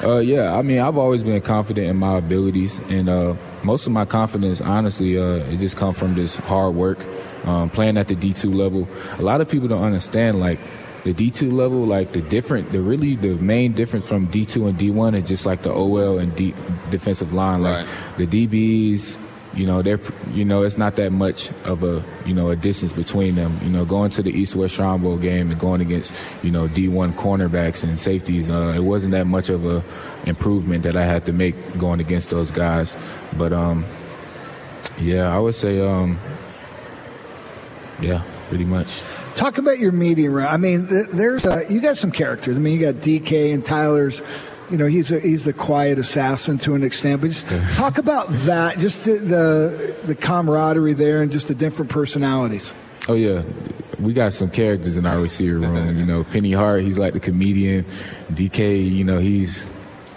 Uh, 0.01 0.19
yeah, 0.19 0.55
I 0.55 0.61
mean, 0.61 0.79
I've 0.79 0.97
always 0.97 1.23
been 1.23 1.41
confident 1.41 1.87
in 1.87 1.97
my 1.97 2.17
abilities, 2.17 2.79
and 2.89 3.09
uh, 3.09 3.35
most 3.63 3.85
of 3.85 3.91
my 3.91 4.05
confidence, 4.05 4.61
honestly, 4.61 5.17
uh, 5.17 5.43
it 5.51 5.57
just 5.57 5.75
comes 5.75 5.97
from 5.97 6.15
this 6.15 6.37
hard 6.37 6.75
work, 6.75 6.99
um, 7.43 7.69
playing 7.69 7.97
at 7.97 8.07
the 8.07 8.15
D2 8.15 8.53
level. 8.53 8.87
A 9.17 9.21
lot 9.21 9.41
of 9.41 9.49
people 9.49 9.67
don't 9.67 9.83
understand, 9.83 10.39
like, 10.39 10.59
the 11.03 11.13
D2 11.13 11.51
level, 11.51 11.85
like 11.85 12.11
the 12.11 12.21
different, 12.21 12.71
the 12.71 12.81
really 12.81 13.15
the 13.15 13.35
main 13.35 13.73
difference 13.73 14.05
from 14.05 14.27
D2 14.27 14.69
and 14.69 14.77
D1 14.77 15.21
is 15.21 15.27
just 15.27 15.45
like 15.45 15.63
the 15.63 15.71
OL 15.71 16.19
and 16.19 16.35
D, 16.35 16.53
defensive 16.89 17.33
line. 17.33 17.61
Like 17.61 17.87
right. 17.87 18.17
the 18.17 18.47
DBs, 18.47 19.17
you 19.53 19.65
know, 19.65 19.81
they're, 19.81 19.99
you 20.31 20.45
know, 20.45 20.63
it's 20.63 20.77
not 20.77 20.95
that 20.97 21.11
much 21.11 21.51
of 21.63 21.83
a, 21.83 22.03
you 22.25 22.33
know, 22.33 22.49
a 22.49 22.55
distance 22.55 22.91
between 22.91 23.35
them. 23.35 23.59
You 23.63 23.69
know, 23.69 23.85
going 23.85 24.11
to 24.11 24.21
the 24.21 24.31
East 24.31 24.55
West 24.55 24.75
Shrine 24.75 25.01
Bowl 25.01 25.17
game 25.17 25.49
and 25.51 25.59
going 25.59 25.81
against, 25.81 26.13
you 26.43 26.51
know, 26.51 26.67
D1 26.67 27.13
cornerbacks 27.13 27.83
and 27.83 27.99
safeties, 27.99 28.49
uh, 28.49 28.73
it 28.75 28.81
wasn't 28.81 29.11
that 29.11 29.25
much 29.25 29.49
of 29.49 29.65
a 29.65 29.83
improvement 30.25 30.83
that 30.83 30.95
I 30.95 31.05
had 31.05 31.25
to 31.25 31.33
make 31.33 31.55
going 31.77 31.99
against 31.99 32.29
those 32.29 32.51
guys. 32.51 32.95
But, 33.37 33.53
um, 33.53 33.85
yeah, 34.99 35.33
I 35.33 35.39
would 35.39 35.55
say, 35.55 35.79
um, 35.79 36.19
yeah, 38.01 38.23
pretty 38.49 38.65
much. 38.65 39.01
Talk 39.35 39.57
about 39.57 39.79
your 39.79 39.91
meeting 39.91 40.31
room. 40.31 40.47
I 40.47 40.57
mean, 40.57 40.87
there's 41.11 41.45
uh, 41.45 41.65
you 41.69 41.79
got 41.81 41.97
some 41.97 42.11
characters. 42.11 42.57
I 42.57 42.59
mean, 42.59 42.79
you 42.79 42.91
got 42.91 43.01
DK 43.01 43.53
and 43.53 43.63
Tyler's. 43.63 44.21
You 44.69 44.77
know, 44.77 44.85
he's 44.85 45.11
a, 45.11 45.19
he's 45.19 45.45
the 45.45 45.53
quiet 45.53 45.97
assassin 45.97 46.59
to 46.59 46.75
an 46.75 46.83
extent. 46.83 47.21
But 47.21 47.31
just 47.31 47.47
talk 47.75 47.97
about 47.97 48.27
that, 48.45 48.77
just 48.77 49.03
the, 49.03 49.13
the 49.13 49.95
the 50.05 50.15
camaraderie 50.15 50.93
there, 50.93 51.21
and 51.23 51.31
just 51.31 51.47
the 51.47 51.55
different 51.55 51.89
personalities. 51.89 52.73
Oh 53.07 53.15
yeah, 53.15 53.41
we 53.99 54.13
got 54.13 54.33
some 54.33 54.51
characters 54.51 54.97
in 54.97 55.05
our 55.05 55.19
receiver 55.19 55.59
room. 55.59 55.97
you 55.99 56.05
know, 56.05 56.23
Penny 56.25 56.51
Hart, 56.51 56.83
he's 56.83 56.99
like 56.99 57.13
the 57.13 57.19
comedian. 57.19 57.85
DK, 58.31 58.91
you 58.91 59.03
know, 59.03 59.17
he's 59.17 59.69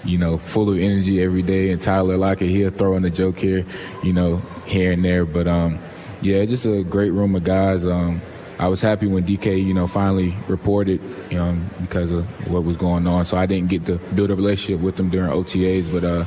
you 0.04 0.18
know 0.18 0.36
full 0.36 0.68
of 0.68 0.78
energy 0.78 1.22
every 1.22 1.42
day, 1.42 1.70
and 1.70 1.80
Tyler 1.80 2.16
Lockett, 2.16 2.50
he'll 2.50 2.70
throw 2.70 2.96
in 2.96 3.04
a 3.04 3.10
joke 3.10 3.38
here, 3.38 3.64
you 4.02 4.12
know, 4.12 4.42
here 4.66 4.92
and 4.92 5.04
there. 5.04 5.24
But 5.24 5.48
um, 5.48 5.78
yeah, 6.20 6.44
just 6.44 6.66
a 6.66 6.82
great 6.82 7.10
room 7.10 7.34
of 7.34 7.44
guys. 7.44 7.84
Um, 7.84 8.20
I 8.58 8.68
was 8.68 8.80
happy 8.80 9.06
when 9.06 9.24
DK, 9.24 9.64
you 9.64 9.74
know, 9.74 9.86
finally 9.86 10.34
reported 10.46 11.00
um, 11.34 11.68
because 11.80 12.10
of 12.10 12.24
what 12.48 12.64
was 12.64 12.76
going 12.76 13.06
on. 13.06 13.24
So 13.24 13.36
I 13.36 13.46
didn't 13.46 13.68
get 13.68 13.84
to 13.86 13.96
build 14.14 14.30
a 14.30 14.36
relationship 14.36 14.80
with 14.80 14.98
him 14.98 15.10
during 15.10 15.30
OTAs, 15.30 15.90
but 15.92 16.04
uh, 16.04 16.24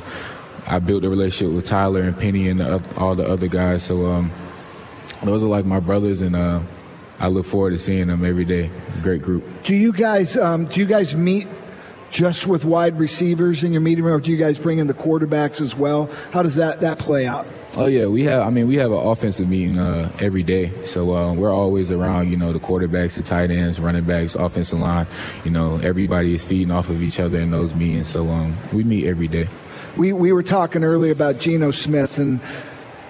I 0.66 0.80
built 0.80 1.04
a 1.04 1.08
relationship 1.08 1.54
with 1.54 1.64
Tyler 1.64 2.02
and 2.02 2.18
Penny 2.18 2.48
and 2.48 2.60
the, 2.60 2.82
all 2.96 3.14
the 3.14 3.26
other 3.26 3.48
guys. 3.48 3.84
So 3.84 4.06
um, 4.06 4.32
those 5.22 5.42
are 5.42 5.46
like 5.46 5.64
my 5.64 5.80
brothers, 5.80 6.20
and 6.20 6.34
uh, 6.34 6.60
I 7.18 7.28
look 7.28 7.46
forward 7.46 7.70
to 7.70 7.78
seeing 7.78 8.08
them 8.08 8.24
every 8.24 8.44
day. 8.44 8.70
Great 9.02 9.22
group. 9.22 9.44
Do 9.64 9.74
you 9.74 9.92
guys 9.92 10.36
um, 10.36 10.66
do 10.66 10.80
you 10.80 10.86
guys 10.86 11.14
meet? 11.14 11.48
Just 12.08 12.46
with 12.46 12.64
wide 12.64 12.98
receivers 12.98 13.64
in 13.64 13.72
your 13.72 13.80
meeting 13.80 14.04
room, 14.04 14.14
or 14.14 14.20
do 14.20 14.30
you 14.30 14.36
guys 14.36 14.58
bring 14.58 14.78
in 14.78 14.86
the 14.86 14.94
quarterbacks 14.94 15.60
as 15.60 15.74
well? 15.74 16.08
How 16.30 16.42
does 16.42 16.54
that, 16.54 16.80
that 16.80 17.00
play 17.00 17.26
out? 17.26 17.46
Oh 17.78 17.86
yeah, 17.86 18.06
we 18.06 18.22
have. 18.24 18.42
I 18.42 18.48
mean, 18.48 18.68
we 18.68 18.76
have 18.76 18.90
an 18.90 18.96
offensive 18.96 19.50
meeting 19.50 19.78
uh, 19.78 20.10
every 20.18 20.42
day, 20.42 20.72
so 20.84 21.14
uh, 21.14 21.34
we're 21.34 21.52
always 21.52 21.90
around. 21.90 22.30
You 22.30 22.38
know, 22.38 22.50
the 22.50 22.58
quarterbacks, 22.58 23.16
the 23.16 23.22
tight 23.22 23.50
ends, 23.50 23.78
running 23.78 24.04
backs, 24.04 24.34
offensive 24.34 24.80
line. 24.80 25.06
You 25.44 25.50
know, 25.50 25.76
everybody 25.82 26.32
is 26.32 26.42
feeding 26.42 26.70
off 26.70 26.88
of 26.88 27.02
each 27.02 27.20
other 27.20 27.38
in 27.38 27.50
those 27.50 27.74
meetings. 27.74 28.08
So 28.08 28.28
um, 28.30 28.56
we 28.72 28.82
meet 28.82 29.06
every 29.06 29.28
day. 29.28 29.50
We 29.98 30.14
we 30.14 30.32
were 30.32 30.42
talking 30.42 30.84
earlier 30.84 31.12
about 31.12 31.38
Geno 31.38 31.70
Smith 31.70 32.18
and 32.18 32.40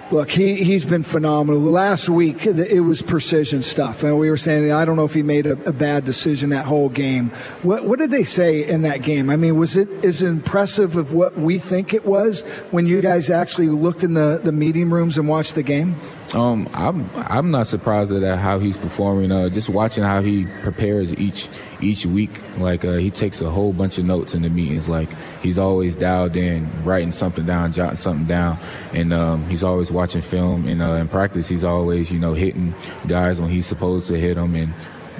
Look, 0.09 0.31
he, 0.31 0.63
he's 0.63 0.85
been 0.85 1.03
phenomenal. 1.03 1.61
Last 1.61 2.07
week, 2.07 2.45
it 2.45 2.79
was 2.79 3.01
precision 3.01 3.61
stuff. 3.61 4.03
And 4.03 4.17
we 4.17 4.29
were 4.29 4.37
saying, 4.37 4.71
I 4.71 4.85
don't 4.85 4.95
know 4.95 5.03
if 5.03 5.13
he 5.13 5.21
made 5.21 5.45
a, 5.45 5.51
a, 5.67 5.73
bad 5.73 6.05
decision 6.05 6.51
that 6.51 6.65
whole 6.65 6.87
game. 6.87 7.29
What, 7.61 7.83
what 7.83 7.99
did 7.99 8.11
they 8.11 8.23
say 8.23 8.65
in 8.65 8.83
that 8.83 9.01
game? 9.01 9.29
I 9.29 9.35
mean, 9.35 9.57
was 9.57 9.75
it 9.75 9.89
as 10.05 10.21
impressive 10.21 10.95
of 10.95 11.11
what 11.11 11.37
we 11.37 11.59
think 11.59 11.93
it 11.93 12.05
was 12.05 12.41
when 12.71 12.87
you 12.87 13.01
guys 13.01 13.29
actually 13.29 13.67
looked 13.67 14.01
in 14.01 14.13
the, 14.13 14.39
the 14.41 14.53
meeting 14.53 14.89
rooms 14.89 15.17
and 15.17 15.27
watched 15.27 15.55
the 15.55 15.63
game? 15.63 15.97
Um, 16.33 16.69
I'm 16.73 17.09
I'm 17.15 17.51
not 17.51 17.67
surprised 17.67 18.11
at 18.11 18.37
how 18.37 18.59
he's 18.59 18.75
performing. 18.75 19.31
Uh, 19.31 19.49
just 19.49 19.69
watching 19.69 20.03
how 20.03 20.21
he 20.21 20.45
prepares 20.61 21.13
each 21.13 21.47
each 21.81 22.05
week, 22.05 22.31
like 22.57 22.83
uh, 22.83 22.93
he 22.93 23.11
takes 23.11 23.41
a 23.41 23.49
whole 23.49 23.71
bunch 23.71 23.97
of 23.97 24.05
notes 24.05 24.33
in 24.33 24.41
the 24.41 24.49
meetings. 24.49 24.89
Like 24.89 25.09
he's 25.41 25.57
always 25.57 25.95
dialed 25.95 26.35
in, 26.35 26.69
writing 26.83 27.11
something 27.11 27.45
down, 27.45 27.71
jotting 27.71 27.95
something 27.95 28.27
down, 28.27 28.59
and 28.93 29.13
um, 29.13 29.47
he's 29.47 29.63
always 29.63 29.91
watching 29.91 30.21
film. 30.21 30.67
And 30.67 30.81
uh, 30.81 30.93
in 30.93 31.07
practice, 31.07 31.47
he's 31.47 31.63
always 31.63 32.11
you 32.11 32.19
know 32.19 32.33
hitting 32.33 32.75
guys 33.07 33.39
when 33.39 33.49
he's 33.49 33.65
supposed 33.65 34.07
to 34.07 34.19
hit 34.19 34.35
them, 34.35 34.55
and 34.55 34.73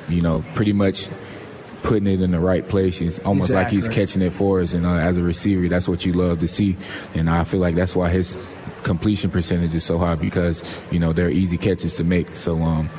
you 0.10 0.22
know 0.22 0.43
pretty 0.55 0.74
much 0.74 1.10
putting 1.84 2.08
it 2.08 2.22
in 2.22 2.32
the 2.32 2.39
right 2.39 2.67
place. 2.67 3.00
It's 3.00 3.20
almost 3.20 3.50
exactly. 3.50 3.77
like 3.77 3.86
he's 3.86 3.96
catching 3.96 4.22
it 4.22 4.34
for 4.34 4.60
us. 4.60 4.74
And 4.74 4.86
uh, 4.86 4.96
as 4.96 5.17
a 5.17 5.24
receiver, 5.24 5.70
that's 5.70 5.88
what 5.88 6.05
you 6.05 6.12
love 6.12 6.39
to 6.39 6.48
see. 6.48 6.75
And 7.13 7.29
I 7.29 7.46
feel 7.46 7.62
like 7.62 7.75
that's 7.75 7.96
why 7.96 8.10
his 8.10 8.36
completion 8.88 9.29
percentage 9.29 9.75
is 9.75 9.84
so 9.84 9.98
high 9.98 10.15
because 10.15 10.63
you 10.91 10.98
know 10.98 11.13
they're 11.13 11.29
easy 11.29 11.58
catches 11.58 11.96
to 11.98 12.03
make. 12.03 12.36
So 12.36 12.60
um, 12.63 12.89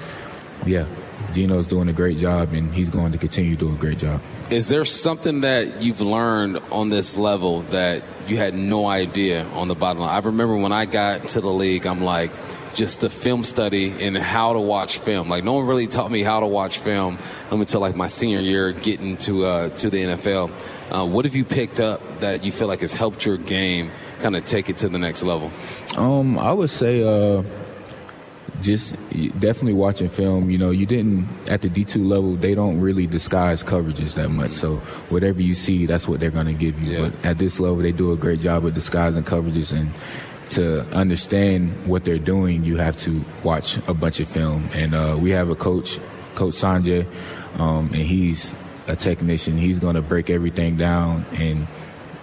yeah, 0.66 0.86
Geno's 1.32 1.66
doing 1.66 1.88
a 1.88 1.92
great 1.92 2.18
job, 2.18 2.52
and 2.52 2.72
he's 2.72 2.90
going 2.90 3.10
to 3.12 3.18
continue 3.18 3.56
to 3.56 3.66
do 3.66 3.72
a 3.72 3.76
great 3.76 3.98
job. 3.98 4.20
Is 4.50 4.68
there 4.68 4.84
something 4.84 5.40
that 5.40 5.80
you've 5.80 6.00
learned 6.00 6.58
on 6.70 6.90
this 6.90 7.16
level 7.16 7.62
that 7.72 8.02
you 8.28 8.36
had 8.36 8.54
no 8.54 8.86
idea 8.86 9.44
on 9.46 9.68
the 9.68 9.74
bottom 9.74 10.02
line? 10.02 10.10
I 10.10 10.24
remember 10.24 10.56
when 10.56 10.72
I 10.72 10.84
got 10.84 11.28
to 11.28 11.40
the 11.40 11.52
league, 11.52 11.86
I'm 11.86 12.02
like, 12.02 12.30
just 12.74 13.00
the 13.00 13.08
film 13.08 13.44
study 13.44 13.90
and 14.04 14.16
how 14.16 14.52
to 14.52 14.60
watch 14.60 14.98
film. 14.98 15.28
Like 15.28 15.42
no 15.42 15.54
one 15.54 15.66
really 15.66 15.86
taught 15.86 16.10
me 16.10 16.22
how 16.22 16.40
to 16.40 16.46
watch 16.46 16.78
film 16.78 17.18
until 17.50 17.80
like 17.80 17.96
my 17.96 18.08
senior 18.08 18.40
year, 18.40 18.72
getting 18.72 19.16
to 19.18 19.46
uh, 19.46 19.68
to 19.70 19.90
the 19.90 20.02
NFL. 20.02 20.50
Uh, 20.90 21.06
what 21.06 21.24
have 21.24 21.34
you 21.34 21.44
picked 21.44 21.80
up 21.80 22.20
that 22.20 22.44
you 22.44 22.52
feel 22.52 22.68
like 22.68 22.82
has 22.82 22.92
helped 22.92 23.24
your 23.24 23.36
game 23.36 23.90
kind 24.18 24.36
of 24.36 24.44
take 24.44 24.68
it 24.68 24.76
to 24.78 24.88
the 24.88 24.98
next 24.98 25.22
level? 25.22 25.50
Um, 25.96 26.38
I 26.38 26.52
would 26.52 26.70
say. 26.70 27.02
Uh 27.02 27.42
just 28.60 28.96
definitely 29.38 29.72
watching 29.72 30.08
film, 30.08 30.50
you 30.50 30.58
know, 30.58 30.70
you 30.70 30.86
didn't 30.86 31.28
at 31.46 31.62
the 31.62 31.68
D2 31.68 32.06
level, 32.06 32.36
they 32.36 32.54
don't 32.54 32.80
really 32.80 33.06
disguise 33.06 33.62
coverages 33.62 34.14
that 34.14 34.30
much. 34.30 34.50
So 34.50 34.76
whatever 35.10 35.40
you 35.40 35.54
see, 35.54 35.86
that's 35.86 36.08
what 36.08 36.20
they're 36.20 36.30
going 36.30 36.46
to 36.46 36.54
give 36.54 36.80
you. 36.80 36.92
Yeah. 36.92 37.08
But 37.08 37.24
at 37.24 37.38
this 37.38 37.60
level, 37.60 37.78
they 37.78 37.92
do 37.92 38.12
a 38.12 38.16
great 38.16 38.40
job 38.40 38.64
of 38.64 38.74
disguising 38.74 39.22
coverages 39.22 39.72
and 39.78 39.92
to 40.50 40.80
understand 40.96 41.86
what 41.86 42.04
they're 42.04 42.18
doing, 42.18 42.64
you 42.64 42.78
have 42.78 42.96
to 42.96 43.22
watch 43.44 43.76
a 43.86 43.94
bunch 43.94 44.18
of 44.18 44.28
film. 44.28 44.68
And 44.72 44.94
uh, 44.94 45.16
we 45.20 45.30
have 45.30 45.50
a 45.50 45.54
coach, 45.54 45.98
Coach 46.34 46.54
Sanjay, 46.54 47.06
um, 47.58 47.92
and 47.92 48.02
he's 48.02 48.54
a 48.86 48.96
technician. 48.96 49.58
He's 49.58 49.78
going 49.78 49.94
to 49.94 50.02
break 50.02 50.30
everything 50.30 50.76
down 50.76 51.26
and 51.34 51.66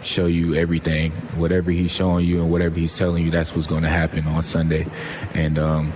show 0.05 0.27
you 0.27 0.55
everything. 0.55 1.11
Whatever 1.37 1.71
he's 1.71 1.91
showing 1.91 2.25
you 2.25 2.41
and 2.41 2.51
whatever 2.51 2.79
he's 2.79 2.97
telling 2.97 3.25
you, 3.25 3.31
that's 3.31 3.55
what's 3.55 3.67
going 3.67 3.83
to 3.83 3.89
happen 3.89 4.27
on 4.27 4.43
Sunday. 4.43 4.85
And 5.33 5.59
um, 5.59 5.93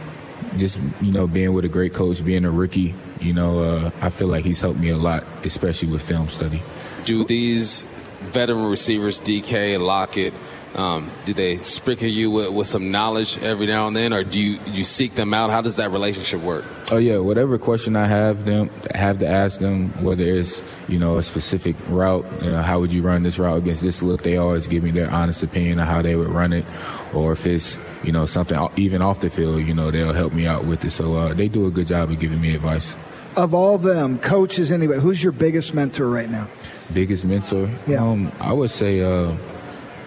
just 0.58 0.80
you 1.02 1.12
know 1.12 1.28
being 1.28 1.54
with 1.54 1.66
a 1.66 1.70
great 1.70 1.94
coach, 1.94 2.24
being 2.24 2.46
a 2.46 2.52
rookie 2.52 2.96
you 3.20 3.34
know, 3.34 3.62
uh, 3.62 3.92
I 4.02 4.10
feel 4.10 4.28
like 4.28 4.46
he's 4.46 4.62
helped 4.62 4.80
me 4.80 4.90
a 4.90 4.98
lot, 4.98 5.26
especially 5.44 5.90
with 5.90 6.02
film 6.02 6.30
study. 6.30 6.62
Do 7.06 7.26
these 7.26 7.84
veteran 8.32 8.66
receivers, 8.66 9.20
DK, 9.20 9.80
Lockett, 9.80 10.34
um, 10.76 11.10
do 11.26 11.34
they 11.34 11.58
sprinkle 11.58 12.08
you 12.08 12.30
with, 12.30 12.50
with, 12.52 12.68
some 12.68 12.92
knowledge 12.92 13.40
every 13.40 13.66
now 13.66 13.88
and 13.88 13.96
then, 13.96 14.14
or 14.14 14.24
do 14.24 14.40
you, 14.40 14.60
you 14.68 14.84
seek 14.84 15.16
them 15.16 15.34
out? 15.34 15.50
How 15.50 15.62
does 15.62 15.78
that 15.78 15.92
relationship 15.92 16.42
work? 16.42 16.64
Oh 16.92 16.98
yeah, 16.98 17.18
whatever 17.18 17.58
question 17.58 17.96
I 17.96 18.06
have 18.06 18.46
them 18.46 18.70
have 18.94 19.18
to 19.20 19.28
ask 19.28 19.60
them, 19.60 19.90
whether 20.04 20.24
it's 20.24 20.64
you 20.88 21.00
know 21.00 21.18
a 21.18 21.24
specific 21.24 21.76
route, 21.88 22.26
you 22.44 22.52
know, 22.52 22.62
how 22.62 22.80
would 22.80 22.94
you 22.94 23.02
run 23.02 23.24
this 23.24 23.40
route 23.40 23.58
against 23.58 23.82
this 23.82 24.04
look? 24.04 24.22
They 24.22 24.38
always 24.38 24.68
give 24.68 24.84
me 24.84 24.92
their 24.92 25.10
honest 25.10 25.42
opinion 25.42 25.80
of 25.80 25.88
how 25.88 26.04
they 26.04 26.16
would 26.16 26.30
run 26.30 26.54
it, 26.54 26.66
or 27.14 27.32
if 27.32 27.48
it's 27.48 27.80
you 28.04 28.12
know 28.12 28.28
something 28.28 28.60
even 28.76 29.02
off 29.02 29.22
the 29.22 29.30
field, 29.32 29.66
you 29.66 29.74
know 29.74 29.90
they'll 29.90 30.14
help 30.14 30.34
me 30.34 30.46
out 30.46 30.66
with 30.66 30.86
it. 30.86 30.92
So 30.92 31.16
uh, 31.16 31.34
they 31.34 31.48
do 31.48 31.66
a 31.66 31.72
good 31.72 31.88
job 31.88 32.12
of 32.12 32.20
giving 32.20 32.42
me 32.42 32.54
advice. 32.54 32.96
Of 33.36 33.54
all 33.54 33.78
them, 33.78 34.20
coaches, 34.20 34.72
anyway, 34.72 35.00
who's 35.00 35.24
your 35.24 35.32
biggest 35.32 35.74
mentor 35.74 36.10
right 36.10 36.30
now? 36.30 36.48
Biggest 36.94 37.26
mentor? 37.26 37.70
Yeah, 37.88 38.04
um, 38.04 38.32
I 38.40 38.54
would 38.54 38.70
say. 38.70 39.02
Uh, 39.02 39.36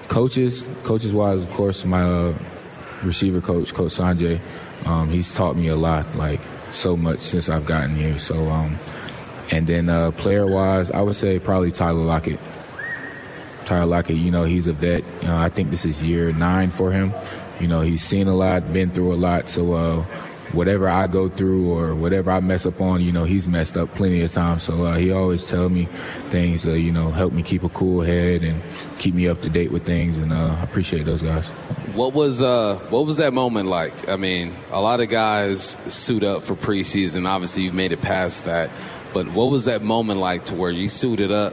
coaches, 0.09 0.67
coaches 0.83 1.13
wise, 1.13 1.43
of 1.43 1.51
course, 1.51 1.85
my 1.85 2.03
uh, 2.03 2.39
receiver 3.03 3.41
coach, 3.41 3.75
Coach 3.75 3.93
Sanjay, 3.93 4.41
um, 4.85 5.11
he's 5.11 5.33
taught 5.33 5.57
me 5.57 5.69
a 5.69 5.77
lot, 5.77 6.17
like 6.17 6.41
so 6.71 6.97
much 6.97 7.21
since 7.21 7.49
I've 7.49 7.67
gotten 7.67 7.95
here. 7.95 8.19
So, 8.19 8.49
um, 8.49 8.79
and 9.51 9.67
then 9.67 9.89
uh, 9.89 10.11
player 10.13 10.47
wise, 10.47 10.91
I 10.91 11.01
would 11.01 11.15
say 11.15 11.39
probably 11.39 11.73
Tyler 11.73 12.03
Lockett. 12.03 12.41
Tyler 13.65 13.87
Lockett, 13.87 14.17
you 14.17 14.31
know, 14.31 14.45
he's 14.45 14.67
a 14.67 14.73
vet. 14.73 15.05
Know, 15.23 15.37
I 15.37 15.49
think 15.49 15.71
this 15.71 15.85
is 15.85 16.03
year 16.03 16.33
nine 16.33 16.71
for 16.71 16.91
him. 16.91 17.13
You 17.61 17.69
know, 17.69 17.81
he's 17.81 18.03
seen 18.03 18.27
a 18.27 18.35
lot, 18.35 18.73
been 18.73 18.91
through 18.91 19.13
a 19.13 19.17
lot. 19.17 19.49
So, 19.49 19.75
uh, 19.75 20.05
whatever 20.53 20.89
I 20.89 21.07
go 21.07 21.29
through 21.29 21.73
or 21.73 21.95
whatever 21.95 22.31
I 22.31 22.41
mess 22.41 22.67
up 22.67 22.81
on, 22.81 23.01
you 23.01 23.13
know, 23.13 23.25
he's 23.25 23.49
messed 23.49 23.77
up 23.77 23.95
plenty 23.95 24.21
of 24.21 24.33
times. 24.33 24.63
So 24.63 24.85
uh, 24.85 24.97
he 24.97 25.11
always 25.11 25.45
tell 25.45 25.69
me 25.69 25.87
things 26.31 26.63
that, 26.63 26.81
you 26.81 26.93
know, 26.93 27.11
help 27.11 27.33
me 27.33 27.43
keep 27.43 27.65
a 27.65 27.69
cool 27.71 28.03
head 28.03 28.43
and 28.43 28.63
keep 28.99 29.15
me 29.15 29.29
up 29.29 29.41
to 29.43 29.49
date 29.49 29.73
with 29.73 29.85
things. 29.85 30.19
And 30.19 30.33
uh, 30.33 30.57
I 30.59 30.63
appreciate 30.63 31.05
those 31.05 31.23
guys. 31.23 31.49
What 31.95 32.13
was 32.15 32.43
uh, 32.43 32.77
what 32.91 33.07
was 33.07 33.19
that 33.19 33.33
moment 33.33 33.69
like? 33.69 34.09
I 34.09 34.17
mean, 34.17 34.55
a 34.71 34.81
lot 34.81 35.01
of 35.01 35.09
guys 35.09 35.79
suit 35.89 36.23
up 36.23 36.43
for 36.43 36.55
preseason. 36.55 37.27
Obviously, 37.27 37.65
you've 37.65 37.75
made 37.75 37.93
it 37.93 38.01
past 38.01 38.45
that. 38.45 38.71
But 39.13 39.29
what 39.33 39.51
was 39.51 39.67
that 39.67 39.83
moment 39.83 40.21
like 40.21 40.47
to 40.47 40.55
where 40.55 40.71
you 40.71 40.89
suited 40.89 41.31
up, 41.31 41.53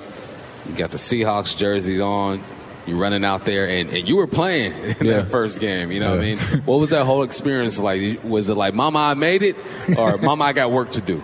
you 0.65 0.75
got 0.75 0.91
the 0.91 0.97
Seahawks 0.97 1.57
jerseys 1.57 1.99
on, 1.99 2.41
you're 2.89 2.97
running 2.97 3.23
out 3.23 3.45
there 3.45 3.67
and, 3.67 3.89
and 3.89 4.07
you 4.07 4.15
were 4.15 4.27
playing 4.27 4.73
in 4.99 5.05
yeah. 5.05 5.21
that 5.21 5.31
first 5.31 5.59
game. 5.59 5.91
You 5.91 5.99
know 5.99 6.15
yeah. 6.15 6.35
what 6.35 6.51
I 6.51 6.53
mean? 6.55 6.63
what 6.65 6.79
was 6.79 6.89
that 6.89 7.05
whole 7.05 7.23
experience 7.23 7.79
like? 7.79 8.23
Was 8.23 8.49
it 8.49 8.55
like, 8.55 8.73
Mama, 8.73 8.99
I 8.99 9.13
made 9.13 9.43
it, 9.43 9.55
or 9.97 10.17
Mama, 10.21 10.45
I 10.45 10.53
got 10.53 10.71
work 10.71 10.91
to 10.91 11.01
do? 11.01 11.21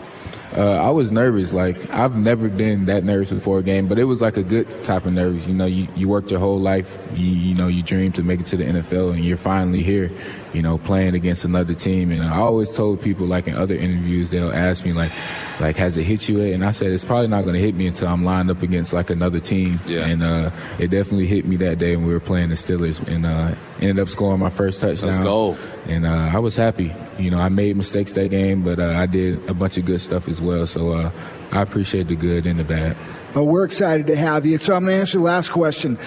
Uh, 0.55 0.61
I 0.61 0.89
was 0.89 1.11
nervous. 1.11 1.51
Like 1.51 1.89
I've 1.89 2.15
never 2.15 2.47
been 2.47 2.85
that 2.85 3.03
nervous 3.03 3.29
before 3.29 3.59
a 3.59 3.63
game, 3.63 3.87
but 3.87 3.99
it 3.99 4.05
was 4.05 4.21
like 4.21 4.37
a 4.37 4.43
good 4.43 4.83
type 4.83 5.05
of 5.05 5.11
nervous. 5.11 5.47
You 5.47 5.53
know, 5.53 5.65
you, 5.65 5.87
you 5.95 6.07
worked 6.07 6.31
your 6.31 6.39
whole 6.39 6.59
life. 6.59 6.97
You, 7.13 7.27
you 7.27 7.55
know, 7.55 7.67
you 7.67 7.83
dreamed 7.83 8.15
to 8.15 8.23
make 8.23 8.39
it 8.39 8.45
to 8.47 8.57
the 8.57 8.63
NFL, 8.63 9.13
and 9.13 9.25
you're 9.25 9.35
finally 9.35 9.83
here. 9.83 10.11
You 10.55 10.61
know, 10.61 10.77
playing 10.77 11.15
against 11.15 11.43
another 11.43 11.73
team. 11.73 12.11
And 12.11 12.23
I 12.23 12.37
always 12.37 12.71
told 12.71 13.01
people, 13.01 13.27
like 13.27 13.47
in 13.47 13.55
other 13.55 13.75
interviews, 13.75 14.29
they'll 14.29 14.53
ask 14.53 14.85
me, 14.85 14.93
like, 14.93 15.11
like 15.59 15.75
has 15.75 15.97
it 15.97 16.03
hit 16.03 16.29
you? 16.29 16.41
And 16.41 16.63
I 16.63 16.71
said 16.71 16.91
it's 16.91 17.03
probably 17.03 17.27
not 17.27 17.43
going 17.43 17.55
to 17.55 17.59
hit 17.59 17.75
me 17.75 17.87
until 17.87 18.07
I'm 18.07 18.23
lined 18.23 18.49
up 18.49 18.61
against 18.61 18.93
like 18.93 19.09
another 19.09 19.41
team. 19.41 19.79
Yeah. 19.85 20.05
And 20.05 20.23
uh, 20.23 20.51
it 20.79 20.87
definitely 20.91 21.27
hit 21.27 21.45
me 21.45 21.57
that 21.57 21.77
day 21.77 21.97
when 21.97 22.05
we 22.05 22.13
were 22.13 22.19
playing 22.21 22.49
the 22.49 22.55
Steelers, 22.55 23.05
and 23.05 23.25
uh, 23.25 23.53
ended 23.81 23.99
up 23.99 24.09
scoring 24.09 24.39
my 24.39 24.49
first 24.49 24.79
touchdown. 24.79 25.09
Let's 25.09 25.19
go. 25.19 25.57
And 25.87 26.05
uh, 26.05 26.31
I 26.33 26.39
was 26.39 26.55
happy. 26.55 26.93
You 27.19 27.31
know, 27.31 27.39
I 27.39 27.49
made 27.49 27.75
mistakes 27.75 28.13
that 28.13 28.29
game, 28.29 28.63
but 28.63 28.79
uh, 28.79 28.93
I 28.95 29.05
did 29.05 29.47
a 29.49 29.53
bunch 29.53 29.77
of 29.77 29.85
good 29.85 30.01
stuff 30.01 30.27
as 30.29 30.41
well. 30.41 30.65
So 30.65 30.93
uh, 30.93 31.11
I 31.51 31.61
appreciate 31.61 32.07
the 32.07 32.15
good 32.15 32.45
and 32.45 32.59
the 32.59 32.63
bad. 32.63 32.95
Well, 33.35 33.45
we're 33.45 33.65
excited 33.65 34.07
to 34.07 34.15
have 34.15 34.45
you. 34.45 34.57
So 34.57 34.73
I'm 34.73 34.85
going 34.85 34.95
to 34.95 35.01
answer 35.01 35.17
the 35.17 35.23
last 35.25 35.51
question. 35.51 35.99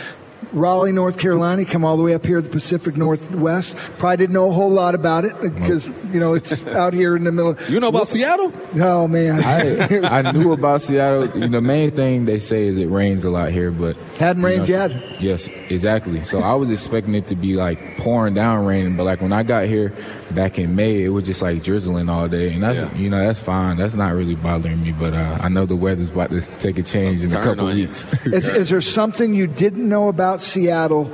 Raleigh, 0.52 0.92
North 0.92 1.18
Carolina, 1.18 1.64
come 1.64 1.84
all 1.84 1.96
the 1.96 2.02
way 2.02 2.14
up 2.14 2.24
here 2.24 2.36
to 2.36 2.42
the 2.42 2.48
Pacific 2.48 2.96
Northwest. 2.96 3.76
Probably 3.98 4.16
didn't 4.16 4.34
know 4.34 4.48
a 4.48 4.52
whole 4.52 4.70
lot 4.70 4.94
about 4.94 5.24
it 5.24 5.38
because 5.40 5.86
you 5.86 6.20
know 6.20 6.34
it's 6.34 6.66
out 6.68 6.94
here 6.94 7.16
in 7.16 7.24
the 7.24 7.32
middle. 7.32 7.56
You 7.68 7.80
know 7.80 7.88
about 7.88 8.08
Seattle? 8.08 8.52
Oh 8.76 9.06
man, 9.08 9.44
I, 9.44 10.20
I 10.20 10.32
knew 10.32 10.52
about 10.58 10.80
Seattle. 10.80 11.28
You 11.28 11.48
know, 11.48 11.58
the 11.58 11.60
main 11.60 11.90
thing 11.90 12.24
they 12.24 12.38
say 12.38 12.66
is 12.66 12.78
it 12.78 12.86
rains 12.86 13.24
a 13.24 13.30
lot 13.30 13.50
here, 13.50 13.70
but 13.70 13.96
hadn't 14.18 14.42
rained 14.42 14.68
know, 14.68 14.86
yet. 14.86 15.20
Yes, 15.20 15.48
exactly. 15.68 16.22
So 16.24 16.40
I 16.40 16.54
was 16.54 16.70
expecting 16.70 17.14
it 17.14 17.26
to 17.26 17.34
be 17.34 17.54
like 17.54 17.98
pouring 17.98 18.34
down 18.34 18.64
raining, 18.64 18.96
but 18.96 19.04
like 19.04 19.20
when 19.20 19.32
I 19.32 19.42
got 19.42 19.66
here 19.66 19.94
back 20.30 20.58
in 20.58 20.74
May, 20.74 21.02
it 21.02 21.08
was 21.08 21.26
just 21.26 21.42
like 21.42 21.62
drizzling 21.62 22.08
all 22.08 22.28
day, 22.28 22.52
and 22.52 22.62
that's 22.62 22.78
yeah. 22.78 22.98
you 22.98 23.10
know 23.10 23.18
that's 23.18 23.40
fine. 23.40 23.76
That's 23.76 23.94
not 23.94 24.14
really 24.14 24.34
bothering 24.34 24.82
me, 24.82 24.92
but 24.92 25.12
uh, 25.12 25.38
I 25.40 25.48
know 25.48 25.66
the 25.66 25.76
weather's 25.76 26.10
about 26.10 26.30
to 26.30 26.40
take 26.58 26.78
a 26.78 26.82
change 26.82 27.22
in 27.22 27.34
a 27.34 27.42
couple 27.42 27.66
weeks. 27.66 28.06
is, 28.24 28.46
is 28.46 28.68
there 28.70 28.80
something 28.80 29.34
you 29.34 29.46
didn't 29.46 29.86
know 29.86 30.08
about? 30.08 30.27
About 30.28 30.42
Seattle, 30.42 31.10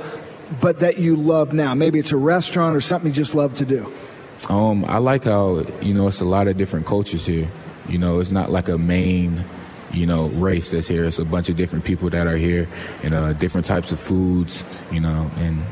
but 0.59 0.81
that 0.81 0.97
you 0.97 1.15
love 1.15 1.53
now? 1.53 1.73
Maybe 1.73 1.99
it's 1.99 2.11
a 2.11 2.17
restaurant 2.17 2.75
or 2.75 2.81
something 2.81 3.11
you 3.11 3.15
just 3.15 3.33
love 3.33 3.55
to 3.55 3.65
do. 3.65 3.89
Um, 4.49 4.83
I 4.83 4.97
like 4.97 5.23
how 5.23 5.65
you 5.81 5.93
know 5.93 6.07
it's 6.07 6.19
a 6.19 6.25
lot 6.25 6.49
of 6.49 6.57
different 6.57 6.85
cultures 6.85 7.25
here. 7.25 7.47
You 7.87 7.97
know, 7.97 8.19
it's 8.19 8.31
not 8.31 8.51
like 8.51 8.67
a 8.67 8.77
main 8.77 9.45
you 9.93 10.05
know 10.05 10.27
race 10.27 10.71
that's 10.71 10.89
here. 10.89 11.05
It's 11.05 11.17
a 11.17 11.23
bunch 11.23 11.47
of 11.47 11.55
different 11.55 11.85
people 11.85 12.09
that 12.09 12.27
are 12.27 12.35
here 12.35 12.67
and 13.03 13.13
uh, 13.13 13.31
different 13.31 13.65
types 13.65 13.93
of 13.93 14.01
foods. 14.01 14.65
You 14.91 14.99
know, 14.99 15.31
and 15.37 15.63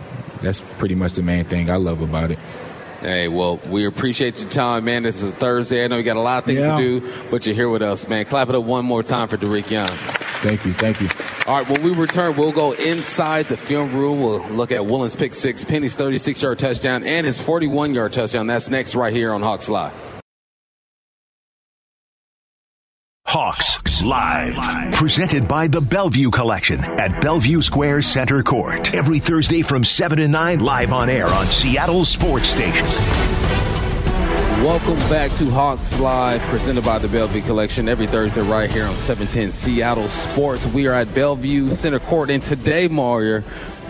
that's 0.42 0.62
pretty 0.78 0.96
much 0.96 1.12
the 1.12 1.22
main 1.22 1.44
thing 1.44 1.70
I 1.70 1.76
love 1.76 2.00
about 2.00 2.32
it. 2.32 2.40
Hey, 3.02 3.28
well, 3.28 3.58
we 3.68 3.86
appreciate 3.86 4.40
your 4.40 4.50
time, 4.50 4.86
man. 4.86 5.04
This 5.04 5.22
is 5.22 5.34
Thursday. 5.34 5.84
I 5.84 5.88
know 5.88 5.98
you 5.98 6.04
got 6.04 6.16
a 6.16 6.22
lot 6.22 6.38
of 6.38 6.46
things 6.46 6.62
yeah. 6.62 6.78
to 6.78 7.02
do, 7.02 7.14
but 7.30 7.46
you're 7.46 7.56
here 7.56 7.68
with 7.68 7.82
us, 7.82 8.08
man. 8.08 8.24
Clap 8.24 8.48
it 8.48 8.56
up 8.56 8.64
one 8.64 8.86
more 8.86 9.04
time 9.04 9.28
for 9.28 9.36
Dareke 9.36 9.70
Young. 9.70 9.90
Thank 10.40 10.66
you. 10.66 10.72
Thank 10.72 11.02
you. 11.02 11.10
All 11.46 11.58
right, 11.58 11.70
when 11.70 11.84
we 11.84 11.94
return, 11.94 12.38
we'll 12.38 12.54
go 12.54 12.72
inside 12.72 13.50
the 13.50 13.58
film 13.58 13.94
room. 13.94 14.22
We'll 14.22 14.48
look 14.48 14.72
at 14.72 14.86
Woolen's 14.86 15.14
pick 15.14 15.34
six, 15.34 15.66
Penny's 15.66 15.94
36 15.94 16.42
yard 16.42 16.58
touchdown, 16.58 17.04
and 17.04 17.26
his 17.28 17.42
41 17.42 17.94
yard 17.94 18.14
touchdown. 18.14 18.48
That's 18.48 18.70
next 18.70 18.96
right 18.96 19.12
here 19.12 19.34
on 19.34 19.42
Hawks 19.42 19.68
Live. 19.68 19.94
Hawks 23.26 24.02
Live. 24.04 24.94
Presented 24.94 25.48
by 25.48 25.68
the 25.68 25.82
Bellevue 25.82 26.32
Collection 26.32 26.80
at 26.80 27.20
Bellevue 27.20 27.62
Square 27.62 28.04
Center 28.04 28.42
Court. 28.42 28.94
Every 28.94 29.20
Thursday 29.20 29.64
from 29.64 29.84
7 29.84 30.20
to 30.20 30.28
9, 30.30 30.60
live 30.60 30.94
on 30.94 31.10
air 31.10 31.28
on 31.28 31.46
Seattle 31.46 32.06
Sports 32.06 32.48
Station. 32.48 32.86
Welcome 34.64 34.96
back 35.10 35.30
to 35.34 35.52
Hawks 35.52 36.00
Live, 36.00 36.40
presented 36.44 36.86
by 36.86 36.98
the 36.98 37.10
Bellevue 37.10 37.42
Collection 37.42 37.90
every 37.90 38.08
Thursday 38.08 38.40
right 38.44 38.72
here 38.72 38.86
on 38.86 38.96
710 38.96 39.52
Seattle 39.52 40.08
Sports. 40.08 40.66
We 40.68 40.88
are 40.88 40.94
at 40.94 41.14
Bellevue 41.14 41.70
Center 41.70 42.00
Court, 42.00 42.30
and 42.30 42.42
today, 42.42 42.88
Mario, 42.88 43.44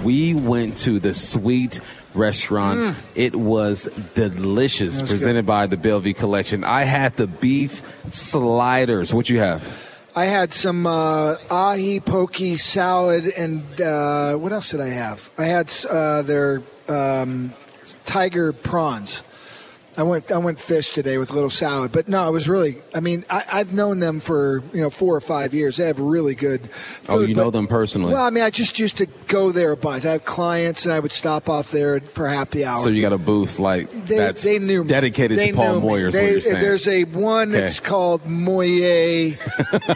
we 0.04 0.34
went 0.34 0.78
to 0.80 1.00
the 1.00 1.14
Suite 1.14 1.80
Restaurant. 2.16 2.80
Mm. 2.80 2.96
It 3.14 3.36
was 3.36 3.88
delicious, 4.16 5.00
was 5.00 5.12
presented 5.12 5.44
good. 5.44 5.46
by 5.46 5.68
the 5.68 5.78
Bellevue 5.78 6.16
Collection. 6.16 6.64
I 6.64 6.86
had 6.86 7.18
the 7.18 7.28
beef 7.28 7.84
sliders. 8.10 9.14
What 9.14 9.30
you 9.30 9.42
have? 9.42 9.64
I 10.16 10.26
had 10.26 10.54
some 10.54 10.88
uh, 10.88 11.36
ahi 11.52 12.00
poke 12.00 12.38
salad, 12.58 13.28
and 13.28 13.80
uh, 13.80 14.38
what 14.38 14.52
else 14.52 14.72
did 14.72 14.82
I 14.82 14.90
have? 14.90 15.30
I 15.38 15.46
had 15.46 15.72
uh, 15.88 16.24
their 16.24 16.64
um, 16.88 17.54
tiger 18.06 18.54
prawns. 18.54 19.22
I 19.96 20.04
went 20.04 20.32
I 20.32 20.38
went 20.38 20.60
fish 20.60 20.90
today 20.92 21.18
with 21.18 21.30
a 21.30 21.34
little 21.34 21.52
salad, 21.52 21.92
but 21.92 22.08
no, 22.08 22.28
it 22.28 22.32
was 22.32 22.50
really. 22.50 22.78
I 22.96 23.00
mean, 23.00 23.26
I, 23.30 23.42
have 23.58 23.74
known 23.74 24.00
them 24.00 24.20
for 24.20 24.64
you 24.74 24.82
know 24.82 24.90
four 24.90 25.16
or 25.16 25.22
five 25.22 25.54
years. 25.54 25.78
They 25.78 25.86
have 25.86 26.00
really 26.00 26.34
good. 26.34 26.62
Food, 27.04 27.10
oh, 27.10 27.20
you 27.22 27.36
know 27.36 27.52
them 27.52 27.68
personally? 27.68 28.14
Well, 28.14 28.26
I 28.26 28.32
mean, 28.32 28.44
I 28.44 28.50
just 28.50 28.80
used 28.80 28.98
to 28.98 29.06
go 29.28 29.52
there 29.52 29.72
a 29.72 29.78
bunch. 29.78 30.06
I 30.06 30.14
have 30.14 30.26
clients, 30.26 30.86
and 30.86 30.94
I 30.94 31.00
would 31.00 31.12
stop 31.12 31.48
off 31.48 31.72
there 31.72 32.00
for 32.00 32.28
happy 32.28 32.66
hour. 32.66 32.82
So 32.82 32.90
you 32.90 33.02
got 33.04 33.14
a 33.14 33.20
booth 33.20 33.60
like 33.60 33.92
they, 34.06 34.18
that's 34.18 34.44
they 34.44 34.58
knew 34.58 34.84
dedicated 34.84 35.38
they 35.38 35.52
to 35.52 35.58
Paul 35.58 35.82
Moyer. 35.82 36.12
There's 36.12 36.88
a 36.88 37.04
one 37.04 37.50
okay. 37.50 37.62
that's 37.62 37.80
called 37.80 38.26
Moyer, 38.26 39.36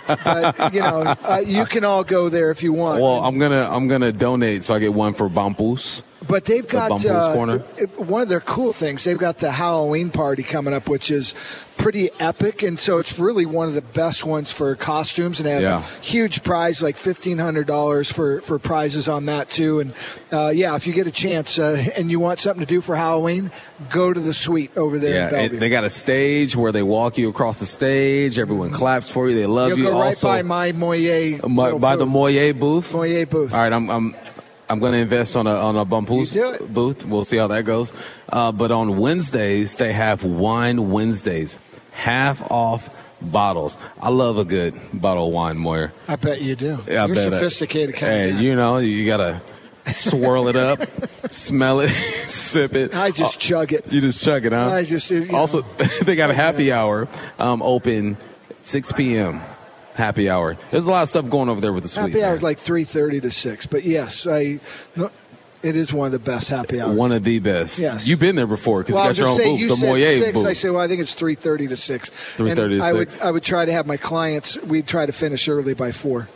but 0.06 0.74
you 0.74 0.82
know, 0.82 1.02
uh, 1.24 1.42
you 1.44 1.66
can 1.66 1.84
all 1.84 2.04
go 2.04 2.30
there 2.30 2.52
if 2.52 2.62
you 2.62 2.72
want. 2.72 3.02
Well, 3.02 3.24
I'm 3.26 3.40
gonna 3.40 3.68
I'm 3.70 3.88
gonna 3.88 4.12
donate 4.12 4.64
so 4.64 4.76
I 4.76 4.80
get 4.80 4.94
one 4.94 5.16
for 5.16 5.28
Bumpus. 5.28 6.04
But 6.28 6.46
they've 6.46 6.68
got 6.68 7.02
the 7.02 7.16
uh, 7.16 7.88
one 7.98 8.22
of 8.22 8.30
their 8.30 8.42
cool 8.42 8.74
things. 8.74 9.04
They've 9.04 9.18
got 9.18 9.40
the 9.40 9.52
Halloween 9.52 10.10
party 10.12 10.44
coming 10.44 10.74
up, 10.74 10.90
which 10.90 11.10
is 11.10 11.34
pretty 11.78 12.10
epic, 12.20 12.64
and 12.64 12.78
so 12.78 12.98
it's 12.98 13.18
really 13.18 13.46
one 13.46 13.68
of 13.68 13.76
the 13.76 13.82
best 13.82 14.26
ones 14.26 14.52
for 14.52 14.76
costumes. 14.76 15.40
And 15.40 15.48
they 15.48 15.54
have 15.54 15.62
yeah. 15.62 15.78
a 15.80 16.04
huge 16.04 16.44
prize, 16.44 16.82
like 16.82 16.98
fifteen 16.98 17.38
hundred 17.38 17.68
dollars 17.68 18.12
for 18.12 18.42
for 18.42 18.60
prizes 18.60 19.08
on 19.08 19.26
that 19.28 19.50
too. 19.50 19.80
And 19.80 19.94
uh, 20.32 20.52
yeah, 20.54 20.76
if 20.76 20.86
you 20.86 20.94
get 20.94 21.08
a 21.08 21.12
chance 21.12 21.60
uh, 21.60 21.86
and 21.96 22.12
you 22.12 22.20
want 22.20 22.40
something 22.40 22.66
to 22.66 22.70
do 22.70 22.82
for 22.82 22.96
Halloween, 22.96 23.52
go 23.90 24.12
to 24.12 24.20
the 24.20 24.34
suite 24.34 24.76
over 24.76 25.00
there. 25.00 25.32
Yeah, 25.32 25.48
they 25.48 25.70
got 25.70 25.86
a 25.86 25.90
stage 25.90 26.56
where 26.56 26.72
they 26.72 26.84
walk 26.84 27.18
you 27.18 27.30
across 27.30 27.60
the 27.60 27.66
stage. 27.66 28.38
Everyone 28.38 28.72
claps 28.72 29.10
for 29.10 29.30
you. 29.30 29.36
They 29.36 29.46
love 29.46 29.70
You'll 29.70 29.78
you. 29.80 29.84
Go 29.86 30.02
also, 30.02 30.28
right 30.28 30.42
by 30.42 30.42
my 30.42 30.72
Moyer. 30.74 31.38
by 31.40 31.72
booth. 31.72 32.00
the 32.00 32.06
Moyer 32.06 32.54
booth. 32.54 32.94
Moyer 32.94 33.26
booth. 33.26 33.54
All 33.54 33.60
right, 33.60 33.72
I'm, 33.72 33.90
I'm 33.90 34.16
I'm 34.70 34.80
going 34.80 34.94
to 34.94 35.00
invest 35.00 35.36
on 35.36 35.48
a 35.48 35.52
on 35.56 35.76
a 35.78 35.86
Bumpus 35.86 36.36
booth. 36.68 37.06
We'll 37.06 37.24
see 37.24 37.38
how 37.38 37.48
that 37.48 37.64
goes. 37.64 37.94
Uh, 38.30 38.52
but 38.52 38.72
on 38.72 38.98
Wednesdays 38.98 39.76
they 39.76 39.94
have 39.94 40.24
Wine 40.24 40.92
Wednesdays, 40.92 41.58
half 41.92 42.42
off 42.52 42.90
bottles. 43.22 43.78
I 44.00 44.10
love 44.10 44.38
a 44.38 44.46
good 44.46 44.76
bottle 44.94 45.28
of 45.28 45.34
wine, 45.34 45.58
Moyer. 45.58 45.92
I 46.08 46.18
bet 46.18 46.42
you 46.42 46.56
do. 46.56 46.80
Yeah, 46.88 47.04
I 47.04 47.06
You're 47.08 47.16
bet 47.16 47.34
I- 47.34 47.38
sophisticated 47.38 47.96
kind 47.96 48.34
Hey, 48.36 48.44
you 48.44 48.56
know, 48.56 48.78
you 48.78 49.06
gotta 49.06 49.42
swirl 49.94 50.50
it 50.50 50.56
up, 50.58 50.80
smell 51.32 51.80
it, 51.80 51.90
sip 52.28 52.76
it. 52.76 52.94
I 52.94 53.10
just 53.12 53.38
Oh, 53.38 53.40
chug 53.40 53.74
it. 53.74 53.92
You 53.92 54.02
just 54.02 54.24
chug 54.24 54.46
it, 54.46 54.52
huh? 54.52 54.68
I 54.70 54.84
just, 54.84 55.12
also 55.32 55.62
they 56.04 56.16
got 56.16 56.30
a 56.30 56.34
happy 56.34 56.72
hour 56.74 57.08
um, 57.40 57.62
open 57.62 58.18
6 58.64 58.92
p.m. 58.92 59.42
Happy 59.98 60.30
hour. 60.30 60.56
There's 60.70 60.86
a 60.86 60.92
lot 60.92 61.02
of 61.02 61.10
stuff 61.10 61.28
going 61.28 61.50
over 61.50 61.60
there 61.60 61.74
with 61.74 61.82
the 61.82 61.90
suite. 61.90 62.10
Happy 62.10 62.24
hour 62.24 62.36
is 62.36 62.44
like 62.44 62.60
three 62.60 62.84
thirty 62.84 63.20
to 63.20 63.32
six, 63.32 63.66
but 63.66 63.84
yes, 63.84 64.28
I. 64.28 64.60
No, 64.96 65.10
it 65.64 65.76
is 65.76 65.92
one 65.92 66.06
of 66.06 66.12
the 66.12 66.20
best 66.20 66.50
happy 66.50 66.80
hours. 66.80 66.96
one 66.96 67.12
of 67.12 67.24
the 67.24 67.40
best. 67.40 67.80
Yes. 67.80 68.08
You've 68.08 68.20
been 68.20 68.36
there 68.36 68.46
before 68.46 68.84
because 68.84 68.94
well, 68.94 69.06
you 69.06 69.10
got 69.10 69.18
your 69.18 69.28
own 69.30 69.38
say 69.38 69.46
booth, 69.46 69.60
you 69.60 69.68
the 69.70 69.78
Moyer 69.78 70.18
six. 70.18 70.38
booth. 70.38 70.46
I 70.46 70.54
say, 70.54 70.70
well, 70.70 70.82
I 70.82 70.88
think 70.88 71.02
it's 71.02 71.16
three 71.16 71.34
thirty 71.34 71.68
to 71.68 71.76
six. 71.76 72.12
3:30 72.38 72.56
to 72.78 72.84
I 72.84 72.94
would 72.94 73.10
6. 73.10 73.24
I 73.24 73.32
would 73.32 73.44
try 73.44 73.66
to 73.66 73.72
have 73.72 73.88
my 73.88 73.98
clients. 73.98 74.62
We'd 74.62 74.86
try 74.86 75.08
to 75.08 75.12
finish 75.12 75.48
early 75.48 75.74
by 75.74 75.92
four. 75.92 76.28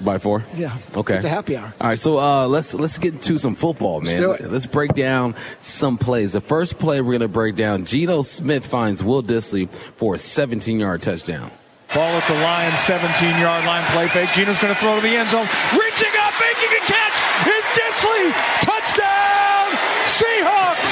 By 0.00 0.16
four. 0.16 0.42
Yeah. 0.54 0.76
Okay. 0.96 1.16
It's 1.16 1.24
a 1.26 1.28
happy 1.28 1.58
hour. 1.58 1.74
All 1.80 1.88
right, 1.88 1.98
so 1.98 2.18
uh, 2.18 2.48
let's 2.48 2.72
let's 2.72 2.98
get 2.98 3.12
into 3.12 3.38
some 3.38 3.54
football, 3.54 4.00
man. 4.00 4.22
it. 4.22 4.50
Let's 4.50 4.66
break 4.66 4.94
down 4.94 5.34
some 5.60 5.98
plays. 5.98 6.32
The 6.32 6.40
first 6.40 6.78
play 6.78 7.02
we're 7.02 7.12
going 7.12 7.20
to 7.20 7.28
break 7.28 7.54
down: 7.54 7.84
Geno 7.84 8.22
Smith 8.22 8.64
finds 8.66 9.04
Will 9.04 9.22
Dissly 9.22 9.70
for 9.96 10.14
a 10.14 10.18
17-yard 10.18 11.02
touchdown. 11.02 11.50
Ball 11.94 12.18
at 12.18 12.26
the 12.26 12.34
Lions 12.42 12.78
17 12.90 13.38
yard 13.38 13.64
line 13.64 13.86
play 13.94 14.08
fake. 14.08 14.34
Geno's 14.34 14.58
going 14.58 14.74
to 14.74 14.80
throw 14.80 14.96
to 14.96 15.00
the 15.00 15.14
end 15.14 15.30
zone. 15.30 15.46
Reaching 15.78 16.10
up, 16.26 16.34
making 16.42 16.74
a 16.74 16.82
catch 16.90 17.16
is 17.46 17.64
Dissly. 17.70 18.34
Touchdown, 18.66 19.70
Seahawks. 20.10 20.90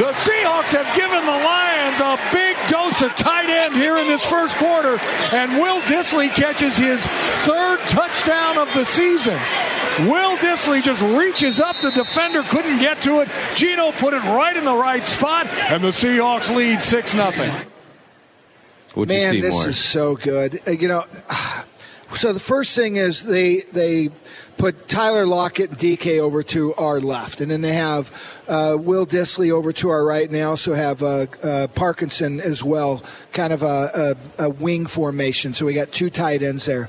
The 0.00 0.12
Seahawks 0.24 0.72
have 0.72 0.88
given 0.96 1.20
the 1.28 1.38
Lions 1.44 2.00
a 2.00 2.16
big 2.32 2.56
dose 2.72 3.02
of 3.02 3.14
tight 3.16 3.50
end 3.50 3.74
here 3.74 3.98
in 3.98 4.06
this 4.06 4.24
first 4.24 4.56
quarter, 4.56 4.96
and 5.32 5.52
Will 5.60 5.82
Dissly 5.82 6.30
catches 6.30 6.78
his 6.78 7.04
third 7.44 7.80
touchdown 7.80 8.56
of 8.56 8.72
the 8.72 8.84
season. 8.84 9.38
Will 10.08 10.38
Dissly 10.38 10.82
just 10.82 11.02
reaches 11.02 11.60
up. 11.60 11.80
The 11.80 11.90
defender 11.90 12.42
couldn't 12.44 12.78
get 12.78 13.02
to 13.02 13.20
it. 13.20 13.28
Geno 13.54 13.92
put 13.92 14.14
it 14.14 14.22
right 14.22 14.56
in 14.56 14.64
the 14.64 14.74
right 14.74 15.04
spot, 15.04 15.46
and 15.48 15.84
the 15.84 15.92
Seahawks 15.92 16.54
lead 16.54 16.82
6 16.82 17.12
0. 17.12 17.66
What'd 18.96 19.08
Man, 19.14 19.40
this 19.40 19.52
more? 19.52 19.68
is 19.68 19.78
so 19.78 20.16
good. 20.16 20.60
Uh, 20.66 20.70
You 20.70 20.88
know, 20.88 21.04
so 22.16 22.32
the 22.32 22.40
first 22.40 22.74
thing 22.74 22.96
is 22.96 23.22
they 23.24 23.60
they 23.72 24.08
put 24.56 24.88
Tyler 24.88 25.26
Lockett 25.26 25.70
and 25.70 25.78
DK 25.78 26.18
over 26.18 26.42
to 26.44 26.72
our 26.76 26.98
left, 26.98 27.42
and 27.42 27.50
then 27.50 27.60
they 27.60 27.74
have 27.74 28.10
uh, 28.48 28.74
Will 28.78 29.06
Dissly 29.06 29.50
over 29.50 29.70
to 29.74 29.90
our 29.90 30.02
right, 30.02 30.24
and 30.24 30.34
they 30.34 30.44
also 30.44 30.72
have 30.72 31.02
uh, 31.02 31.26
uh, 31.42 31.66
Parkinson 31.68 32.40
as 32.40 32.62
well, 32.64 33.02
kind 33.34 33.52
of 33.52 33.62
a, 33.62 34.16
a, 34.38 34.44
a 34.46 34.48
wing 34.48 34.86
formation. 34.86 35.52
So 35.52 35.66
we 35.66 35.74
got 35.74 35.92
two 35.92 36.08
tight 36.08 36.42
ends 36.42 36.64
there, 36.64 36.88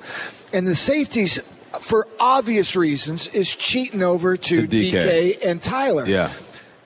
and 0.53 0.65
the 0.65 0.75
safeties. 0.75 1.39
For 1.81 2.07
obvious 2.19 2.75
reasons, 2.75 3.27
is 3.35 3.53
cheating 3.53 4.01
over 4.01 4.35
to, 4.37 4.65
To 4.65 4.67
DK. 4.67 4.91
DK 4.93 5.45
and 5.45 5.61
Tyler. 5.61 6.07
Yeah. 6.07 6.31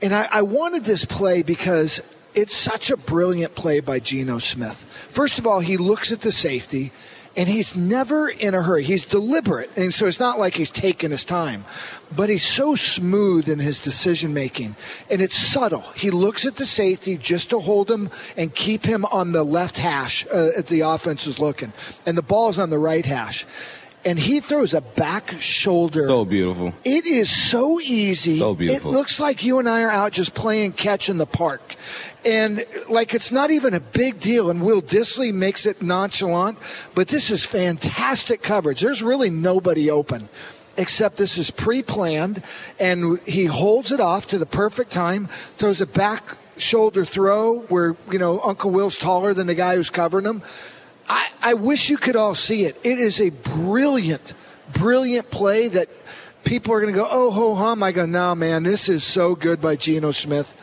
And 0.01 0.13
I, 0.13 0.27
I 0.31 0.41
wanted 0.41 0.83
this 0.83 1.05
play 1.05 1.43
because 1.43 2.01
it's 2.35 2.55
such 2.55 2.89
a 2.89 2.97
brilliant 2.97 3.55
play 3.55 3.79
by 3.79 3.99
Geno 3.99 4.39
Smith. 4.39 4.85
First 5.09 5.39
of 5.39 5.47
all, 5.47 5.59
he 5.59 5.77
looks 5.77 6.11
at 6.11 6.21
the 6.21 6.31
safety 6.31 6.91
and 7.35 7.47
he's 7.47 7.75
never 7.75 8.27
in 8.29 8.53
a 8.53 8.61
hurry. 8.61 8.83
He's 8.83 9.05
deliberate. 9.05 9.69
And 9.77 9.93
so 9.93 10.05
it's 10.05 10.19
not 10.19 10.37
like 10.37 10.55
he's 10.55 10.71
taking 10.71 11.11
his 11.11 11.23
time, 11.23 11.63
but 12.13 12.29
he's 12.29 12.43
so 12.43 12.75
smooth 12.75 13.47
in 13.47 13.59
his 13.59 13.79
decision 13.79 14.33
making 14.33 14.75
and 15.09 15.21
it's 15.21 15.37
subtle. 15.37 15.81
He 15.95 16.11
looks 16.11 16.45
at 16.45 16.57
the 16.57 16.65
safety 16.65 17.17
just 17.17 17.49
to 17.51 17.59
hold 17.59 17.89
him 17.89 18.09
and 18.35 18.53
keep 18.53 18.83
him 18.83 19.05
on 19.05 19.31
the 19.31 19.43
left 19.43 19.77
hash 19.77 20.25
uh, 20.27 20.49
as 20.57 20.65
the 20.65 20.81
offense 20.81 21.25
is 21.25 21.39
looking. 21.39 21.71
And 22.05 22.17
the 22.17 22.21
ball's 22.21 22.59
on 22.59 22.69
the 22.69 22.79
right 22.79 23.05
hash. 23.05 23.45
And 24.03 24.17
he 24.17 24.39
throws 24.39 24.73
a 24.73 24.81
back 24.81 25.31
shoulder. 25.39 26.05
so 26.05 26.25
beautiful. 26.25 26.73
It 26.83 27.05
is 27.05 27.29
so 27.29 27.79
easy. 27.79 28.39
So 28.39 28.55
beautiful. 28.55 28.91
It 28.91 28.93
looks 28.93 29.19
like 29.19 29.43
you 29.43 29.59
and 29.59 29.69
I 29.69 29.83
are 29.83 29.91
out 29.91 30.13
just 30.13 30.33
playing 30.33 30.73
catch 30.73 31.09
in 31.09 31.17
the 31.17 31.27
park. 31.27 31.75
And 32.25 32.65
like 32.89 33.13
it's 33.13 33.31
not 33.31 33.51
even 33.51 33.73
a 33.73 33.79
big 33.79 34.19
deal. 34.19 34.49
And 34.49 34.63
Will 34.63 34.81
Dissly 34.81 35.33
makes 35.33 35.65
it 35.65 35.81
nonchalant, 35.81 36.57
but 36.95 37.09
this 37.09 37.29
is 37.29 37.45
fantastic 37.45 38.41
coverage. 38.41 38.81
There's 38.81 39.03
really 39.03 39.29
nobody 39.29 39.89
open. 39.89 40.29
Except 40.77 41.17
this 41.17 41.37
is 41.37 41.51
pre-planned, 41.51 42.41
and 42.79 43.19
he 43.27 43.43
holds 43.45 43.91
it 43.91 43.99
off 43.99 44.27
to 44.27 44.37
the 44.37 44.45
perfect 44.45 44.89
time. 44.89 45.27
Throws 45.57 45.81
a 45.81 45.85
back 45.85 46.37
shoulder 46.57 47.03
throw 47.03 47.59
where 47.63 47.95
you 48.09 48.19
know 48.19 48.39
Uncle 48.39 48.71
Will's 48.71 48.97
taller 48.97 49.33
than 49.33 49.47
the 49.47 49.55
guy 49.55 49.75
who's 49.75 49.89
covering 49.89 50.25
him. 50.25 50.41
I, 51.11 51.27
I 51.41 51.53
wish 51.55 51.89
you 51.89 51.97
could 51.97 52.15
all 52.15 52.35
see 52.35 52.63
it. 52.63 52.79
It 52.85 52.97
is 52.97 53.19
a 53.19 53.31
brilliant, 53.31 54.33
brilliant 54.71 55.29
play 55.29 55.67
that 55.67 55.89
people 56.45 56.73
are 56.73 56.79
going 56.79 56.93
to 56.93 56.97
go, 56.97 57.05
oh, 57.09 57.31
ho 57.31 57.53
hum. 57.53 57.83
I 57.83 57.91
go, 57.91 58.05
no, 58.05 58.33
man, 58.33 58.63
this 58.63 58.87
is 58.87 59.03
so 59.03 59.35
good 59.35 59.59
by 59.59 59.75
Geno 59.75 60.11
Smith. 60.11 60.55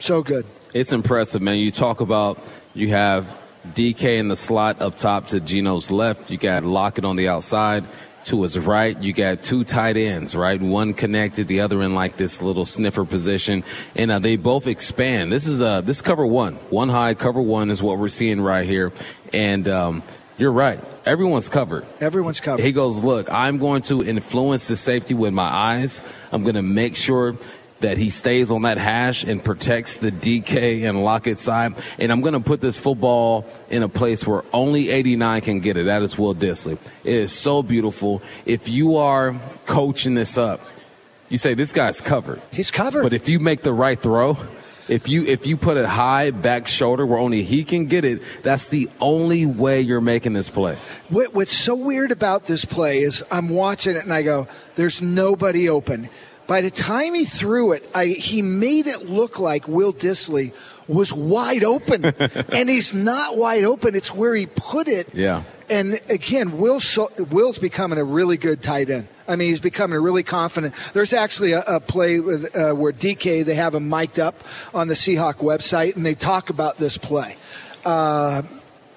So 0.00 0.22
good. 0.22 0.44
It's 0.74 0.92
impressive, 0.92 1.40
man. 1.40 1.56
You 1.56 1.70
talk 1.70 2.02
about 2.02 2.46
you 2.74 2.88
have 2.88 3.26
DK 3.68 4.18
in 4.18 4.28
the 4.28 4.36
slot 4.36 4.82
up 4.82 4.98
top 4.98 5.28
to 5.28 5.40
Geno's 5.40 5.90
left. 5.90 6.30
You 6.30 6.36
got 6.36 6.66
Lockett 6.66 7.06
on 7.06 7.16
the 7.16 7.28
outside 7.28 7.86
to 8.24 8.42
his 8.42 8.58
right. 8.58 9.00
You 9.00 9.12
got 9.12 9.42
two 9.42 9.64
tight 9.64 9.96
ends, 9.96 10.34
right? 10.34 10.60
One 10.60 10.94
connected, 10.94 11.48
the 11.48 11.60
other 11.60 11.82
in 11.82 11.94
like 11.94 12.16
this 12.16 12.42
little 12.42 12.64
sniffer 12.64 13.04
position, 13.04 13.64
and 13.94 14.10
uh, 14.10 14.18
they 14.18 14.36
both 14.36 14.66
expand. 14.66 15.32
This 15.32 15.46
is 15.46 15.60
uh 15.60 15.80
this 15.80 16.00
cover 16.00 16.26
one, 16.26 16.54
one 16.70 16.88
high 16.88 17.14
cover 17.14 17.40
one 17.40 17.70
is 17.70 17.82
what 17.82 17.98
we're 17.98 18.08
seeing 18.08 18.40
right 18.40 18.66
here, 18.66 18.92
and 19.32 19.68
um, 19.68 20.02
you're 20.36 20.52
right. 20.52 20.80
Everyone's 21.06 21.48
covered. 21.48 21.86
Everyone's 22.00 22.40
covered. 22.40 22.62
He 22.62 22.72
goes, 22.72 23.04
Look, 23.04 23.30
I'm 23.30 23.58
going 23.58 23.82
to 23.82 24.02
influence 24.02 24.68
the 24.68 24.76
safety 24.76 25.14
with 25.14 25.32
my 25.32 25.44
eyes. 25.44 26.00
I'm 26.32 26.42
going 26.42 26.54
to 26.54 26.62
make 26.62 26.96
sure 26.96 27.36
that 27.84 27.98
he 27.98 28.08
stays 28.08 28.50
on 28.50 28.62
that 28.62 28.78
hash 28.78 29.24
and 29.24 29.44
protects 29.44 29.98
the 29.98 30.10
DK 30.10 30.88
and 30.88 31.04
Lockett 31.04 31.38
side. 31.38 31.74
And 31.98 32.10
I'm 32.10 32.22
going 32.22 32.32
to 32.32 32.40
put 32.40 32.62
this 32.62 32.78
football 32.78 33.46
in 33.68 33.82
a 33.82 33.88
place 33.88 34.26
where 34.26 34.42
only 34.54 34.88
89 34.88 35.42
can 35.42 35.60
get 35.60 35.76
it. 35.76 35.84
That 35.84 36.02
is 36.02 36.16
Will 36.16 36.34
Dissly. 36.34 36.78
It 37.04 37.14
is 37.14 37.32
so 37.32 37.62
beautiful. 37.62 38.22
If 38.46 38.70
you 38.70 38.96
are 38.96 39.38
coaching 39.66 40.14
this 40.14 40.38
up, 40.38 40.62
you 41.28 41.36
say, 41.36 41.52
This 41.52 41.72
guy's 41.72 42.00
covered. 42.00 42.40
He's 42.50 42.70
covered. 42.70 43.02
But 43.02 43.12
if 43.12 43.28
you 43.28 43.38
make 43.38 43.62
the 43.62 43.72
right 43.72 44.00
throw, 44.00 44.38
if 44.88 45.08
you 45.08 45.24
if 45.24 45.46
you 45.46 45.56
put 45.56 45.76
it 45.76 45.86
high 45.86 46.30
back 46.30 46.66
shoulder 46.66 47.06
where 47.06 47.18
only 47.18 47.42
he 47.42 47.64
can 47.64 47.86
get 47.86 48.04
it, 48.04 48.22
that's 48.42 48.68
the 48.68 48.88
only 49.00 49.46
way 49.46 49.80
you're 49.80 50.00
making 50.00 50.32
this 50.32 50.48
play. 50.48 50.78
What, 51.08 51.34
what's 51.34 51.56
so 51.56 51.74
weird 51.74 52.12
about 52.12 52.46
this 52.46 52.64
play 52.64 53.00
is 53.00 53.24
I'm 53.30 53.48
watching 53.48 53.96
it 53.96 54.04
and 54.04 54.12
I 54.12 54.22
go, 54.22 54.46
there's 54.74 55.00
nobody 55.00 55.68
open. 55.68 56.08
By 56.46 56.60
the 56.60 56.70
time 56.70 57.14
he 57.14 57.24
threw 57.24 57.72
it, 57.72 57.88
I, 57.94 58.06
he 58.06 58.42
made 58.42 58.86
it 58.86 59.06
look 59.06 59.38
like 59.38 59.66
Will 59.66 59.92
Dissly 59.94 60.52
was 60.86 61.12
wide 61.12 61.64
open. 61.64 62.04
and 62.52 62.68
he's 62.68 62.92
not 62.92 63.36
wide 63.36 63.64
open. 63.64 63.94
It's 63.94 64.14
where 64.14 64.34
he 64.34 64.46
put 64.46 64.88
it. 64.88 65.14
Yeah. 65.14 65.44
And 65.70 66.00
again, 66.10 66.58
Will 66.58 66.80
so, 66.80 67.10
Will's 67.30 67.58
becoming 67.58 67.98
a 67.98 68.04
really 68.04 68.36
good 68.36 68.62
tight 68.62 68.90
end. 68.90 69.08
I 69.26 69.36
mean, 69.36 69.48
he's 69.48 69.60
becoming 69.60 69.98
really 69.98 70.22
confident. 70.22 70.74
There's 70.92 71.14
actually 71.14 71.52
a, 71.52 71.62
a 71.62 71.80
play 71.80 72.20
with, 72.20 72.54
uh, 72.54 72.74
where 72.74 72.92
DK 72.92 73.44
they 73.44 73.54
have 73.54 73.74
him 73.74 73.88
mic'd 73.88 74.20
up 74.20 74.44
on 74.74 74.88
the 74.88 74.94
Seahawk 74.94 75.36
website, 75.36 75.96
and 75.96 76.04
they 76.04 76.14
talk 76.14 76.50
about 76.50 76.76
this 76.76 76.98
play. 76.98 77.36
Uh, 77.86 78.42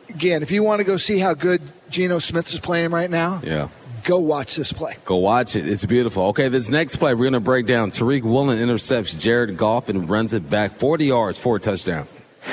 again, 0.10 0.44
if 0.44 0.52
you 0.52 0.64
want 0.64 0.80
to 0.80 0.84
go 0.84 0.98
see 0.98 1.20
how 1.20 1.34
good 1.34 1.62
Geno 1.90 2.20
Smith 2.20 2.52
is 2.52 2.60
playing 2.60 2.92
right 2.92 3.10
now, 3.10 3.42
Yeah. 3.44 3.70
Go 4.08 4.20
watch 4.20 4.56
this 4.56 4.74
play. 4.74 4.96
Go 5.06 5.18
watch 5.18 5.56
it. 5.56 5.68
It's 5.68 5.86
beautiful. 5.86 6.24
Okay, 6.28 6.48
this 6.48 6.70
next 6.70 6.96
play, 6.96 7.14
we're 7.14 7.26
going 7.26 7.34
to 7.34 7.40
break 7.40 7.68
down. 7.68 7.92
Tariq 7.92 8.24
Woolen 8.24 8.58
intercepts 8.58 9.14
Jared 9.14 9.56
Goff 9.58 9.90
and 9.90 10.10
runs 10.10 10.34
it 10.34 10.50
back 10.50 10.80
40 10.80 11.06
yards 11.06 11.38
for 11.38 11.58
a 11.58 11.60
touchdown. 11.60 12.08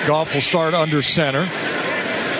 Goff 0.06 0.34
will 0.34 0.42
start 0.42 0.74
under 0.74 1.00
center. 1.00 1.44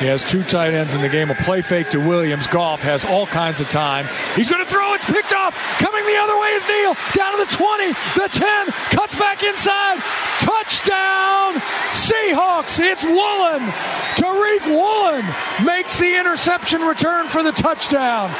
He 0.01 0.11
has 0.11 0.25
two 0.29 0.43
tight 0.43 0.75
ends 0.75 0.95
in 0.95 1.01
the 1.01 1.09
game. 1.09 1.31
A 1.31 1.35
play 1.35 1.63
fake 1.63 1.91
to 1.91 1.99
Williams. 1.99 2.49
Goff 2.49 2.83
has 2.83 3.05
all 3.05 3.27
kinds 3.27 3.61
of 3.61 3.71
time. 3.71 4.07
He's 4.35 4.49
going 4.49 4.63
to 4.63 4.69
throw. 4.69 4.93
It's 4.95 5.07
picked 5.07 5.33
off. 5.33 5.55
Coming 5.79 6.05
the 6.05 6.19
other 6.19 6.39
way 6.41 6.49
is 6.49 6.67
Neal. 6.67 6.95
Down 7.15 7.39
to 7.39 7.45
the 7.47 7.53
20, 7.55 7.87
the 8.19 8.29
10. 8.29 8.67
Cuts 8.91 9.17
back 9.17 9.45
inside. 9.45 10.03
Touchdown, 10.43 11.55
Seahawks. 11.95 12.83
It's 12.83 13.05
Woolen. 13.05 13.63
Tariq 14.19 14.67
Woolen 14.67 15.25
makes 15.65 15.97
the 15.99 16.19
interception 16.19 16.83
return 16.83 17.29
for 17.29 17.45
the 17.45 17.53
touchdown. 17.53 18.35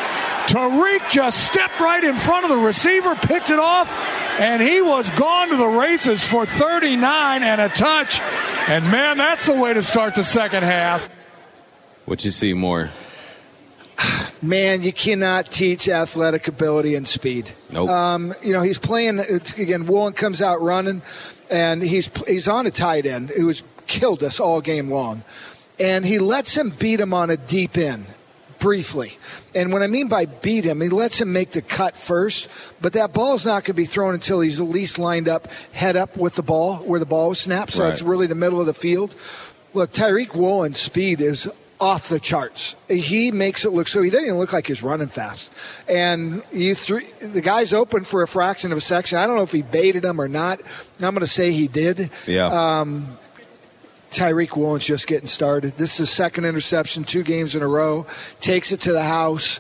Tariq 0.55 1.11
just 1.11 1.45
stepped 1.45 1.81
right 1.81 2.05
in 2.05 2.17
front 2.17 2.45
of 2.45 2.51
the 2.51 2.65
receiver, 2.65 3.17
picked 3.17 3.51
it 3.51 3.59
off, 3.59 3.91
and 4.39 4.63
he 4.63 4.81
was 4.81 5.11
gone 5.11 5.49
to 5.49 5.57
the 5.57 5.67
races 5.67 6.25
for 6.25 6.47
39 6.47 7.43
and 7.43 7.61
a 7.61 7.69
touch. 7.71 8.21
And 8.69 8.85
man, 8.89 9.17
that's 9.17 9.47
the 9.47 9.57
way 9.57 9.75
to 9.75 9.83
start 9.83 10.15
the 10.15 10.23
second 10.23 10.63
half. 10.63 11.11
What 12.05 12.25
you 12.25 12.31
see 12.31 12.55
more? 12.55 12.91
Man, 14.43 14.83
you 14.83 14.93
cannot 14.93 15.51
teach 15.51 15.89
athletic 15.89 16.47
ability 16.47 16.95
and 16.95 17.09
speed. 17.09 17.51
Nope. 17.71 17.89
Um, 17.89 18.33
you 18.41 18.53
know, 18.53 18.63
he's 18.63 18.79
playing 18.79 19.19
it's, 19.19 19.53
again. 19.55 19.87
Woolen 19.87 20.13
comes 20.13 20.41
out 20.41 20.61
running, 20.63 21.03
and 21.51 21.83
he's 21.83 22.11
he's 22.29 22.47
on 22.47 22.67
a 22.67 22.71
tight 22.71 23.07
end 23.07 23.31
who 23.31 23.49
has 23.49 23.63
killed 23.87 24.23
us 24.23 24.39
all 24.39 24.61
game 24.61 24.89
long. 24.89 25.25
and 25.81 26.05
he 26.05 26.21
lets 26.21 26.57
him 26.57 26.71
beat 26.79 27.01
him 27.01 27.13
on 27.13 27.31
a 27.31 27.37
deep 27.37 27.77
in 27.77 28.07
briefly. 28.65 29.19
And 29.55 29.75
what 29.75 29.83
I 29.83 29.89
mean 29.89 30.09
by 30.09 30.25
beat 30.25 30.65
him, 30.65 30.81
he 30.81 30.89
lets 30.89 31.21
him 31.21 31.35
make 31.35 31.51
the 31.51 31.61
cut 31.61 31.99
first, 31.99 32.49
but 32.81 32.95
that 32.95 33.13
ball's 33.13 33.45
not 33.45 33.57
going 33.65 33.65
to 33.65 33.75
be 33.75 33.85
thrown 33.85 34.15
until 34.15 34.41
he's 34.41 34.59
at 34.59 34.67
least 34.67 34.99
lined 34.99 35.29
up, 35.29 35.49
head 35.73 35.97
up 35.97 36.17
with 36.17 36.35
the 36.35 36.43
ball, 36.43 36.77
where 36.79 36.99
the 36.99 37.05
ball 37.05 37.29
was 37.29 37.41
snapped. 37.41 37.75
So 37.75 37.85
Right. 37.85 37.93
it's 37.93 38.01
really 38.01 38.27
the 38.27 38.35
middle 38.35 38.61
of 38.61 38.67
the 38.67 38.73
field. 38.73 39.15
Look, 39.75 39.93
Tariq 39.93 40.35
Woolen's 40.35 40.79
speed 40.79 41.21
is 41.21 41.47
off 41.79 42.09
the 42.09 42.19
charts. 42.19 42.75
He 42.89 43.31
makes 43.33 43.67
it 43.67 43.73
look 43.73 43.87
so 43.87 44.01
he 44.01 44.09
doesn't 44.09 44.29
even 44.29 44.39
look 44.39 44.55
like 44.55 44.67
he's 44.69 44.83
running 44.83 45.09
fast. 45.09 45.51
And 45.87 46.43
you 46.51 46.75
three, 46.75 47.05
the 47.21 47.43
guy's 47.43 47.75
open 47.75 48.05
for 48.05 48.23
a 48.23 48.29
fraction 48.29 48.73
of 48.73 48.79
a 48.79 48.81
section. 48.81 49.19
I 49.19 49.27
don't 49.27 49.37
know 49.37 49.43
if 49.43 49.53
he 49.53 49.61
baited 49.61 50.07
him 50.07 50.19
or 50.19 50.29
not. 50.29 50.63
I'm 51.03 51.11
going 51.13 51.21
to 51.21 51.27
say 51.27 51.53
he 51.53 51.69
did. 51.69 52.11
Yeah. 52.27 52.47
Um, 52.47 53.19
Tariq 54.15 54.57
Woolen's 54.57 54.87
just 54.87 55.07
getting 55.07 55.27
started. 55.27 55.77
This 55.77 55.95
is 55.95 55.99
his 55.99 56.11
second 56.11 56.45
interception, 56.45 57.05
two 57.05 57.25
games 57.25 57.57
in 57.57 57.63
a 57.63 57.67
row. 57.69 58.07
Takes 58.41 58.71
it 58.71 58.81
to 58.83 58.93
the 58.93 59.03
house. 59.03 59.59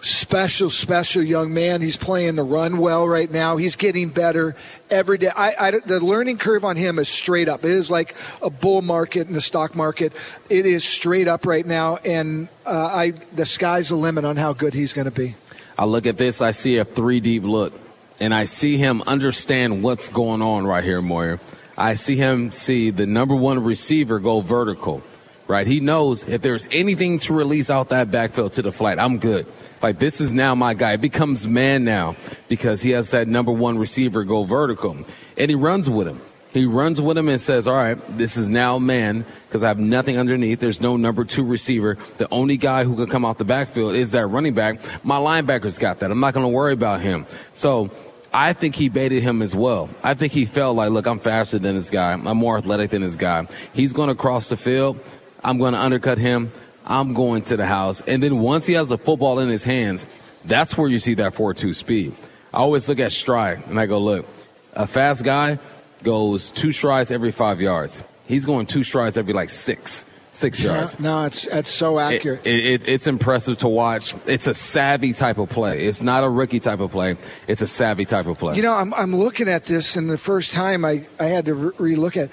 Special, 0.00 0.68
special 0.68 1.22
young 1.22 1.54
man. 1.54 1.80
He's 1.80 1.96
playing 1.96 2.36
the 2.36 2.42
run 2.42 2.76
well 2.76 3.08
right 3.08 3.30
now. 3.30 3.56
He's 3.56 3.74
getting 3.74 4.10
better 4.10 4.54
every 4.90 5.16
day. 5.16 5.30
I, 5.34 5.54
I, 5.58 5.70
the 5.70 5.98
learning 5.98 6.36
curve 6.36 6.62
on 6.64 6.76
him 6.76 6.98
is 6.98 7.08
straight 7.08 7.48
up. 7.48 7.64
It 7.64 7.70
is 7.70 7.90
like 7.90 8.14
a 8.42 8.50
bull 8.50 8.82
market 8.82 9.28
in 9.28 9.32
the 9.32 9.40
stock 9.40 9.74
market. 9.74 10.12
It 10.50 10.66
is 10.66 10.84
straight 10.84 11.26
up 11.26 11.46
right 11.46 11.64
now, 11.64 11.96
and 12.04 12.48
uh, 12.66 12.86
I 12.86 13.12
the 13.34 13.46
sky's 13.46 13.88
the 13.88 13.96
limit 13.96 14.26
on 14.26 14.36
how 14.36 14.52
good 14.52 14.74
he's 14.74 14.92
going 14.92 15.06
to 15.06 15.10
be. 15.10 15.36
I 15.78 15.86
look 15.86 16.06
at 16.06 16.18
this, 16.18 16.42
I 16.42 16.50
see 16.50 16.76
a 16.76 16.84
three 16.84 17.20
deep 17.20 17.42
look, 17.42 17.72
and 18.20 18.34
I 18.34 18.44
see 18.44 18.76
him 18.76 19.02
understand 19.06 19.82
what's 19.82 20.10
going 20.10 20.42
on 20.42 20.66
right 20.66 20.84
here, 20.84 21.00
Moyer. 21.00 21.40
I 21.76 21.94
see 21.94 22.16
him 22.16 22.50
see 22.50 22.90
the 22.90 23.06
number 23.06 23.34
one 23.34 23.62
receiver 23.62 24.20
go 24.20 24.40
vertical, 24.40 25.02
right? 25.48 25.66
He 25.66 25.80
knows 25.80 26.22
if 26.24 26.42
there's 26.42 26.68
anything 26.70 27.18
to 27.20 27.34
release 27.34 27.70
out 27.70 27.88
that 27.88 28.10
backfield 28.10 28.52
to 28.54 28.62
the 28.62 28.72
flat, 28.72 28.98
I'm 28.98 29.18
good. 29.18 29.46
Like 29.82 29.98
this 29.98 30.20
is 30.20 30.32
now 30.32 30.54
my 30.54 30.74
guy. 30.74 30.92
It 30.92 31.00
becomes 31.00 31.48
man 31.48 31.84
now 31.84 32.16
because 32.48 32.82
he 32.82 32.90
has 32.90 33.10
that 33.10 33.28
number 33.28 33.52
one 33.52 33.78
receiver 33.78 34.24
go 34.24 34.44
vertical, 34.44 34.96
and 35.36 35.50
he 35.50 35.54
runs 35.54 35.90
with 35.90 36.06
him. 36.06 36.20
He 36.54 36.66
runs 36.66 37.00
with 37.00 37.18
him 37.18 37.28
and 37.28 37.40
says, 37.40 37.66
All 37.66 37.74
right, 37.74 37.98
this 38.16 38.36
is 38.36 38.48
now 38.48 38.78
man 38.78 39.26
because 39.48 39.64
I 39.64 39.68
have 39.68 39.80
nothing 39.80 40.18
underneath. 40.18 40.60
There's 40.60 40.80
no 40.80 40.96
number 40.96 41.24
two 41.24 41.44
receiver. 41.44 41.98
The 42.18 42.32
only 42.32 42.56
guy 42.56 42.84
who 42.84 42.94
can 42.94 43.08
come 43.08 43.24
out 43.24 43.38
the 43.38 43.44
backfield 43.44 43.96
is 43.96 44.12
that 44.12 44.28
running 44.28 44.54
back. 44.54 44.80
My 45.04 45.16
linebackers 45.16 45.80
got 45.80 45.98
that. 45.98 46.12
I'm 46.12 46.20
not 46.20 46.32
going 46.32 46.44
to 46.44 46.48
worry 46.48 46.72
about 46.72 47.00
him. 47.00 47.26
So 47.54 47.90
I 48.34 48.52
think 48.52 48.74
he 48.74 48.88
baited 48.88 49.22
him 49.22 49.42
as 49.42 49.54
well. 49.54 49.88
I 50.02 50.14
think 50.14 50.32
he 50.32 50.44
felt 50.44 50.74
like, 50.76 50.90
Look, 50.90 51.06
I'm 51.06 51.20
faster 51.20 51.58
than 51.60 51.76
this 51.76 51.88
guy. 51.88 52.12
I'm 52.12 52.36
more 52.36 52.58
athletic 52.58 52.90
than 52.90 53.02
this 53.02 53.14
guy. 53.14 53.46
He's 53.72 53.92
going 53.92 54.08
to 54.08 54.16
cross 54.16 54.48
the 54.48 54.56
field. 54.56 54.98
I'm 55.44 55.58
going 55.58 55.72
to 55.72 55.80
undercut 55.80 56.18
him. 56.18 56.50
I'm 56.84 57.14
going 57.14 57.42
to 57.42 57.56
the 57.56 57.64
house. 57.64 58.02
And 58.06 58.20
then 58.22 58.40
once 58.40 58.66
he 58.66 58.74
has 58.74 58.88
the 58.88 58.98
football 58.98 59.38
in 59.38 59.48
his 59.48 59.62
hands, 59.62 60.06
that's 60.44 60.76
where 60.76 60.88
you 60.88 60.98
see 60.98 61.14
that 61.14 61.34
4 61.34 61.54
2 61.54 61.72
speed. 61.72 62.16
I 62.52 62.58
always 62.58 62.88
look 62.88 62.98
at 62.98 63.12
stride 63.12 63.62
and 63.68 63.78
I 63.78 63.86
go, 63.86 64.00
Look, 64.00 64.26
a 64.72 64.88
fast 64.88 65.22
guy 65.22 65.60
goes 66.02 66.50
two 66.50 66.72
strides 66.72 67.12
every 67.12 67.30
five 67.30 67.60
yards. 67.60 68.02
He's 68.26 68.44
going 68.44 68.66
two 68.66 68.82
strides 68.82 69.16
every 69.16 69.32
like 69.32 69.50
six, 69.50 70.04
six 70.34 70.60
yards. 70.62 70.98
No, 71.00 71.24
it's 71.24 71.42
that's 71.46 71.70
so 71.70 71.98
accurate. 71.98 72.44
it, 72.46 72.66
it- 72.66 72.88
it's 72.88 73.06
impressive 73.06 73.58
to 73.58 73.68
watch. 73.68 74.14
It's 74.26 74.46
a 74.46 74.54
savvy 74.54 75.12
type 75.12 75.38
of 75.38 75.48
play. 75.48 75.86
It's 75.86 76.02
not 76.02 76.24
a 76.24 76.28
rookie 76.28 76.60
type 76.60 76.80
of 76.80 76.90
play. 76.90 77.16
It's 77.46 77.60
a 77.62 77.66
savvy 77.66 78.04
type 78.04 78.26
of 78.26 78.38
play. 78.38 78.56
You 78.56 78.62
know, 78.62 78.74
I'm, 78.74 78.92
I'm 78.94 79.14
looking 79.14 79.48
at 79.48 79.64
this, 79.64 79.96
and 79.96 80.10
the 80.10 80.18
first 80.18 80.52
time 80.52 80.84
I, 80.84 81.06
I 81.20 81.24
had 81.26 81.46
to 81.46 81.54
re 81.54 81.96
look 81.96 82.16
at 82.16 82.30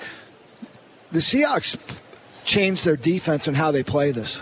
the 1.12 1.20
Seahawks 1.20 1.78
changed 2.46 2.86
their 2.86 2.96
defense 2.96 3.48
and 3.48 3.56
how 3.56 3.72
they 3.72 3.84
play 3.84 4.12
this. 4.12 4.42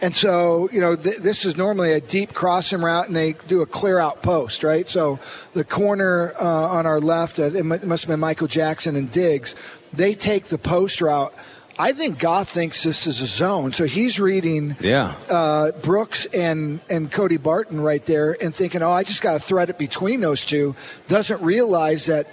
And 0.00 0.14
so, 0.14 0.68
you 0.72 0.80
know, 0.80 0.94
th- 0.94 1.16
this 1.18 1.44
is 1.44 1.56
normally 1.56 1.92
a 1.92 2.00
deep 2.00 2.32
crossing 2.32 2.80
route, 2.82 3.08
and 3.08 3.16
they 3.16 3.32
do 3.48 3.62
a 3.62 3.66
clear 3.66 3.98
out 3.98 4.22
post, 4.22 4.62
right? 4.62 4.86
So 4.88 5.18
the 5.54 5.64
corner 5.64 6.34
uh, 6.40 6.44
on 6.44 6.86
our 6.86 7.00
left, 7.00 7.38
uh, 7.40 7.44
it 7.44 7.64
mu- 7.64 7.78
must 7.84 8.04
have 8.04 8.08
been 8.08 8.20
Michael 8.20 8.46
Jackson 8.46 8.94
and 8.94 9.10
Diggs. 9.10 9.56
They 9.92 10.14
take 10.14 10.44
the 10.46 10.58
post 10.58 11.00
route. 11.00 11.34
I 11.78 11.92
think 11.92 12.18
Goff 12.18 12.48
thinks 12.48 12.82
this 12.82 13.06
is 13.06 13.20
a 13.20 13.26
zone, 13.26 13.72
so 13.72 13.84
he's 13.84 14.18
reading 14.18 14.76
yeah. 14.80 15.14
uh, 15.30 15.70
Brooks 15.80 16.26
and 16.26 16.80
and 16.90 17.10
Cody 17.10 17.36
Barton 17.36 17.80
right 17.80 18.04
there, 18.04 18.36
and 18.42 18.54
thinking, 18.54 18.82
"Oh, 18.82 18.90
I 18.90 19.04
just 19.04 19.22
got 19.22 19.34
to 19.34 19.38
thread 19.38 19.70
it 19.70 19.78
between 19.78 20.20
those 20.20 20.44
two. 20.44 20.74
Doesn't 21.06 21.40
realize 21.40 22.06
that 22.06 22.26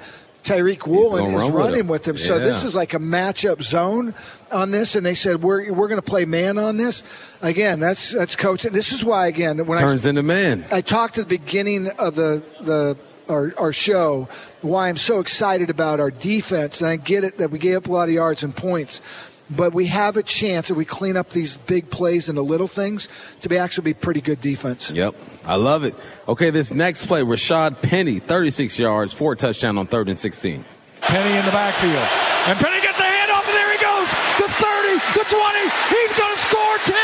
Tariq 0.45 0.87
Woolen 0.87 1.25
is 1.25 1.33
run 1.33 1.53
with 1.53 1.63
running 1.63 1.79
him. 1.81 1.87
with 1.87 2.07
him. 2.07 2.17
So 2.17 2.39
this 2.39 2.63
is 2.63 2.75
like 2.75 2.93
a 2.93 2.99
matchup 2.99 3.61
zone 3.61 4.13
on 4.51 4.71
this, 4.71 4.95
and 4.95 5.05
they 5.05 5.15
said 5.15 5.41
we're 5.41 5.71
we're 5.73 5.87
going 5.87 6.01
to 6.01 6.07
play 6.07 6.25
man 6.25 6.57
on 6.57 6.77
this. 6.77 7.03
Again, 7.41 7.79
that's 7.79 8.11
that's 8.11 8.35
coaching. 8.35 8.71
This 8.71 8.91
is 8.91 9.03
why 9.03 9.27
again 9.27 9.65
when 9.65 9.77
I 9.77 9.81
Turns 9.81 10.05
into 10.05 10.23
man. 10.23 10.65
I 10.71 10.81
talked 10.81 11.17
at 11.17 11.27
the 11.27 11.37
beginning 11.37 11.89
of 11.99 12.15
the 12.15 12.43
the 12.61 12.97
our, 13.27 13.53
our 13.57 13.73
show 13.73 14.29
why 14.61 14.87
I'm 14.89 14.97
so 14.97 15.19
excited 15.19 15.71
about 15.71 15.99
our 15.99 16.11
defense, 16.11 16.81
and 16.81 16.89
I 16.89 16.95
get 16.95 17.23
it 17.23 17.39
that 17.39 17.49
we 17.49 17.59
gave 17.59 17.77
up 17.77 17.87
a 17.87 17.91
lot 17.91 18.07
of 18.07 18.13
yards 18.13 18.43
and 18.43 18.55
points, 18.55 19.01
but 19.49 19.73
we 19.73 19.85
have 19.87 20.17
a 20.17 20.23
chance 20.23 20.69
if 20.71 20.77
we 20.77 20.85
clean 20.85 21.17
up 21.17 21.29
these 21.29 21.57
big 21.57 21.89
plays 21.89 22.29
and 22.29 22.37
the 22.37 22.43
little 22.43 22.67
things 22.67 23.07
to 23.41 23.49
be 23.49 23.57
actually 23.57 23.85
be 23.85 23.93
pretty 23.93 24.21
good 24.21 24.41
defense. 24.41 24.91
Yep. 24.91 25.15
I 25.45 25.55
love 25.55 25.83
it. 25.83 25.95
Okay, 26.27 26.49
this 26.49 26.71
next 26.71 27.05
play, 27.05 27.21
Rashad 27.21 27.81
Penny, 27.81 28.19
36 28.19 28.79
yards, 28.79 29.13
four 29.13 29.35
touchdown 29.35 29.77
on 29.77 29.85
third 29.85 30.09
and 30.09 30.17
16. 30.17 30.65
Penny 31.01 31.37
in 31.37 31.45
the 31.45 31.51
backfield. 31.51 32.01
And 32.49 32.57
Penny 32.57 32.81
gets 32.81 32.97
a 32.99 33.05
handoff, 33.05 33.45
and 33.45 33.53
there 33.53 33.69
he 33.69 33.77
goes. 33.77 34.09
The 34.41 34.49
30, 34.49 35.01
the 35.13 35.25
20. 35.29 35.69
He's 35.93 36.13
going 36.17 36.33
to 36.33 36.41
score 36.49 36.77
10, 36.81 36.97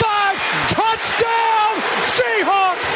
5. 0.00 0.72
Touchdown, 0.72 1.72
Seahawks. 2.08 2.88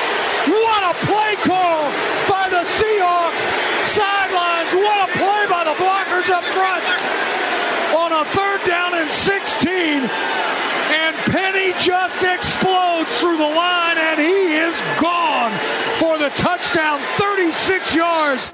What 0.49 0.83
a 0.89 0.95
play 1.05 1.37
call 1.45 1.93
by 2.25 2.49
the 2.49 2.65
Seahawks. 2.81 3.43
Sidelines. 3.85 4.73
What 4.81 4.99
a 5.05 5.13
play 5.13 5.45
by 5.45 5.63
the 5.69 5.77
blockers 5.77 6.29
up 6.33 6.45
front. 6.57 6.85
On 7.93 8.11
a 8.17 8.25
third 8.33 8.65
down 8.65 8.97
and 8.97 9.11
16. 9.13 10.09
And 10.09 11.17
Penny 11.33 11.77
just 11.85 12.25
explodes 12.25 13.13
through 13.21 13.37
the 13.37 13.53
line, 13.53 13.99
and 13.99 14.21
he 14.21 14.57
is 14.57 14.77
gone 15.01 15.53
for 16.01 16.17
the 16.17 16.31
touchdown, 16.37 17.01
36 17.21 17.95
yards. 17.95 18.49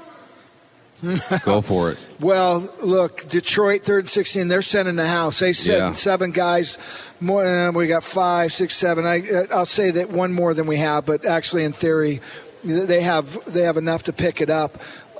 Go 1.43 1.61
for 1.61 1.91
it. 1.91 1.97
Well, 2.19 2.73
look, 2.81 3.27
Detroit 3.27 3.83
third 3.83 4.05
and 4.05 4.09
sixteen. 4.09 4.47
They're 4.47 4.61
sending 4.61 4.95
the 4.95 5.07
house. 5.07 5.39
They 5.39 5.53
sent 5.53 5.77
Yeah. 5.79 5.93
seven 5.93 6.31
guys. 6.31 6.77
More, 7.19 7.45
uh, 7.45 7.71
we 7.71 7.87
got 7.87 8.03
five, 8.03 8.53
six, 8.53 8.75
seven. 8.75 9.05
I, 9.05 9.19
uh, 9.29 9.45
I'll 9.51 9.65
say 9.65 9.91
that 9.91 10.09
one 10.09 10.33
more 10.33 10.53
than 10.53 10.65
we 10.67 10.77
have, 10.77 11.05
but 11.05 11.25
actually, 11.25 11.63
in 11.63 11.73
theory, 11.73 12.21
they 12.63 13.01
have 13.01 13.37
they 13.51 13.63
have 13.63 13.77
enough 13.77 14.03
to 14.03 14.13
pick 14.13 14.39
it 14.41 14.49
up. 14.49 14.77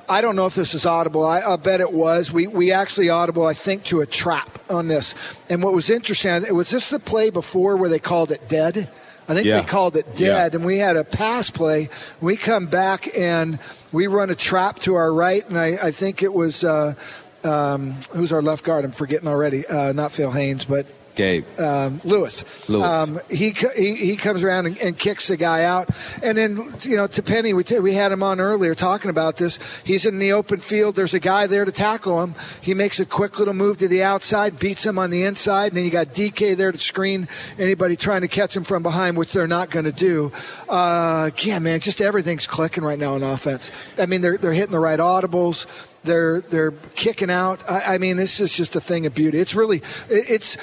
I 0.09 0.19
don't 0.21 0.35
know 0.35 0.45
if 0.45 0.55
this 0.55 0.73
is 0.73 0.85
audible. 0.85 1.25
I, 1.25 1.41
I 1.41 1.55
bet 1.57 1.81
it 1.81 1.91
was. 1.91 2.31
We 2.31 2.47
we 2.47 2.71
actually 2.71 3.09
audible, 3.09 3.45
I 3.45 3.53
think, 3.53 3.83
to 3.85 4.01
a 4.01 4.05
trap 4.05 4.59
on 4.69 4.87
this. 4.87 5.15
And 5.49 5.61
what 5.63 5.73
was 5.73 5.89
interesting 5.89 6.53
was 6.55 6.69
this 6.71 6.89
the 6.89 6.99
play 6.99 7.29
before 7.29 7.75
where 7.77 7.89
they 7.89 7.99
called 7.99 8.31
it 8.31 8.47
dead. 8.47 8.89
I 9.27 9.33
think 9.33 9.45
Yeah. 9.47 9.61
they 9.61 9.67
called 9.67 9.95
it 9.95 10.05
Yeah. 10.15 10.27
dead, 10.33 10.55
and 10.55 10.65
we 10.65 10.77
had 10.79 10.97
a 10.97 11.03
pass 11.05 11.49
play. 11.49 11.89
We 12.19 12.35
come 12.35 12.67
back 12.67 13.17
and 13.17 13.59
we 13.93 14.07
run 14.07 14.29
a 14.29 14.35
trap 14.35 14.79
to 14.79 14.95
our 14.95 15.13
right, 15.13 15.47
and 15.47 15.57
I, 15.57 15.77
I 15.81 15.91
think 15.91 16.23
it 16.23 16.33
was 16.33 16.63
uh, 16.63 16.95
um, 17.43 17.91
who's 18.11 18.33
our 18.33 18.41
left 18.41 18.65
guard? 18.65 18.83
I'm 18.83 18.91
forgetting 18.91 19.27
already. 19.27 19.65
Uh, 19.65 19.93
not 19.93 20.11
Phil 20.11 20.31
Haynes, 20.31 20.65
but 20.65 20.87
Gabe. 21.15 21.45
um, 21.59 22.01
Lewis. 22.03 22.43
Lewis. 22.69 22.87
Um, 22.87 23.19
he, 23.29 23.51
he 23.75 23.95
he 23.95 24.15
comes 24.17 24.41
around 24.43 24.65
and, 24.65 24.77
and 24.79 24.97
kicks 24.97 25.27
the 25.27 25.37
guy 25.37 25.63
out, 25.63 25.89
and 26.23 26.37
then 26.37 26.71
you 26.81 26.95
know 26.95 27.07
to 27.07 27.21
Penny, 27.21 27.53
we 27.53 27.63
t- 27.63 27.79
we 27.79 27.93
had 27.93 28.11
him 28.11 28.23
on 28.23 28.39
earlier 28.39 28.73
talking 28.75 29.09
about 29.09 29.37
this. 29.37 29.59
He's 29.83 30.05
in 30.05 30.19
the 30.19 30.33
open 30.33 30.59
field. 30.59 30.95
There's 30.95 31.13
a 31.13 31.19
guy 31.19 31.47
there 31.47 31.65
to 31.65 31.71
tackle 31.71 32.21
him. 32.23 32.35
He 32.61 32.73
makes 32.73 32.99
a 32.99 33.05
quick 33.05 33.37
little 33.39 33.53
move 33.53 33.77
to 33.77 33.87
the 33.87 34.03
outside, 34.03 34.57
beats 34.57 34.85
him 34.85 34.97
on 34.97 35.09
the 35.11 35.23
inside, 35.23 35.67
and 35.67 35.77
then 35.77 35.85
you 35.85 35.91
got 35.91 36.07
DK 36.07 36.57
there 36.57 36.71
to 36.71 36.79
screen 36.79 37.27
anybody 37.59 37.95
trying 37.95 38.21
to 38.21 38.27
catch 38.27 38.55
him 38.57 38.63
from 38.63 38.81
behind, 38.83 39.15
which 39.17 39.33
they're 39.33 39.47
not 39.47 39.69
going 39.69 39.85
to 39.85 39.91
do. 39.91 40.31
Uh, 40.67 41.29
yeah, 41.39 41.59
man, 41.59 41.79
just 41.79 42.01
everything's 42.01 42.47
clicking 42.47 42.83
right 42.83 42.97
now 42.99 43.13
on 43.13 43.23
offense. 43.23 43.71
I 43.99 44.05
mean, 44.07 44.21
they're 44.21 44.37
they're 44.37 44.53
hitting 44.53 44.71
the 44.71 44.79
right 44.79 44.99
audibles. 44.99 45.65
They're 46.03 46.41
they're 46.41 46.71
kicking 46.95 47.29
out. 47.29 47.61
I, 47.69 47.95
I 47.95 47.97
mean, 47.97 48.17
this 48.17 48.39
is 48.39 48.51
just 48.51 48.75
a 48.75 48.81
thing 48.81 49.05
of 49.05 49.13
beauty. 49.13 49.37
It's 49.39 49.55
really 49.55 49.77
it- 50.09 50.29
it's 50.29 50.57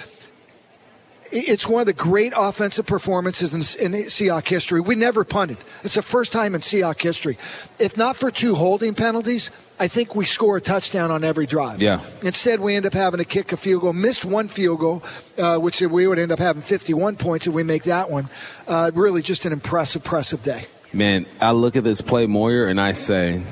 it's 1.32 1.66
one 1.66 1.80
of 1.80 1.86
the 1.86 1.92
great 1.92 2.32
offensive 2.36 2.86
performances 2.86 3.52
in, 3.52 3.60
in 3.84 4.04
Seahawk 4.04 4.46
history. 4.48 4.80
We 4.80 4.94
never 4.94 5.24
punted. 5.24 5.58
It's 5.84 5.94
the 5.94 6.02
first 6.02 6.32
time 6.32 6.54
in 6.54 6.60
Seahawk 6.60 7.00
history. 7.00 7.38
If 7.78 7.96
not 7.96 8.16
for 8.16 8.30
two 8.30 8.54
holding 8.54 8.94
penalties, 8.94 9.50
I 9.78 9.88
think 9.88 10.14
we 10.14 10.24
score 10.24 10.58
a 10.58 10.60
touchdown 10.60 11.10
on 11.10 11.24
every 11.24 11.46
drive. 11.46 11.80
Yeah. 11.80 12.00
Instead, 12.22 12.60
we 12.60 12.76
end 12.76 12.84
up 12.84 12.92
having 12.92 13.18
to 13.18 13.24
kick 13.24 13.52
a 13.52 13.56
field 13.56 13.82
goal, 13.82 13.92
missed 13.92 14.24
one 14.24 14.48
field 14.48 14.80
goal, 14.80 15.02
uh, 15.38 15.58
which 15.58 15.80
we 15.80 16.06
would 16.06 16.18
end 16.18 16.32
up 16.32 16.38
having 16.38 16.62
51 16.62 17.16
points 17.16 17.46
if 17.46 17.54
we 17.54 17.62
make 17.62 17.84
that 17.84 18.10
one. 18.10 18.28
Uh, 18.66 18.90
really, 18.94 19.22
just 19.22 19.46
an 19.46 19.52
impressive, 19.52 20.02
impressive 20.02 20.42
day. 20.42 20.66
Man, 20.92 21.26
I 21.40 21.52
look 21.52 21.76
at 21.76 21.84
this 21.84 22.00
play, 22.00 22.26
Moyer, 22.26 22.66
and 22.66 22.80
I 22.80 22.92
say, 22.92 23.42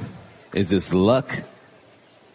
is 0.52 0.68
this 0.70 0.92
luck 0.92 1.42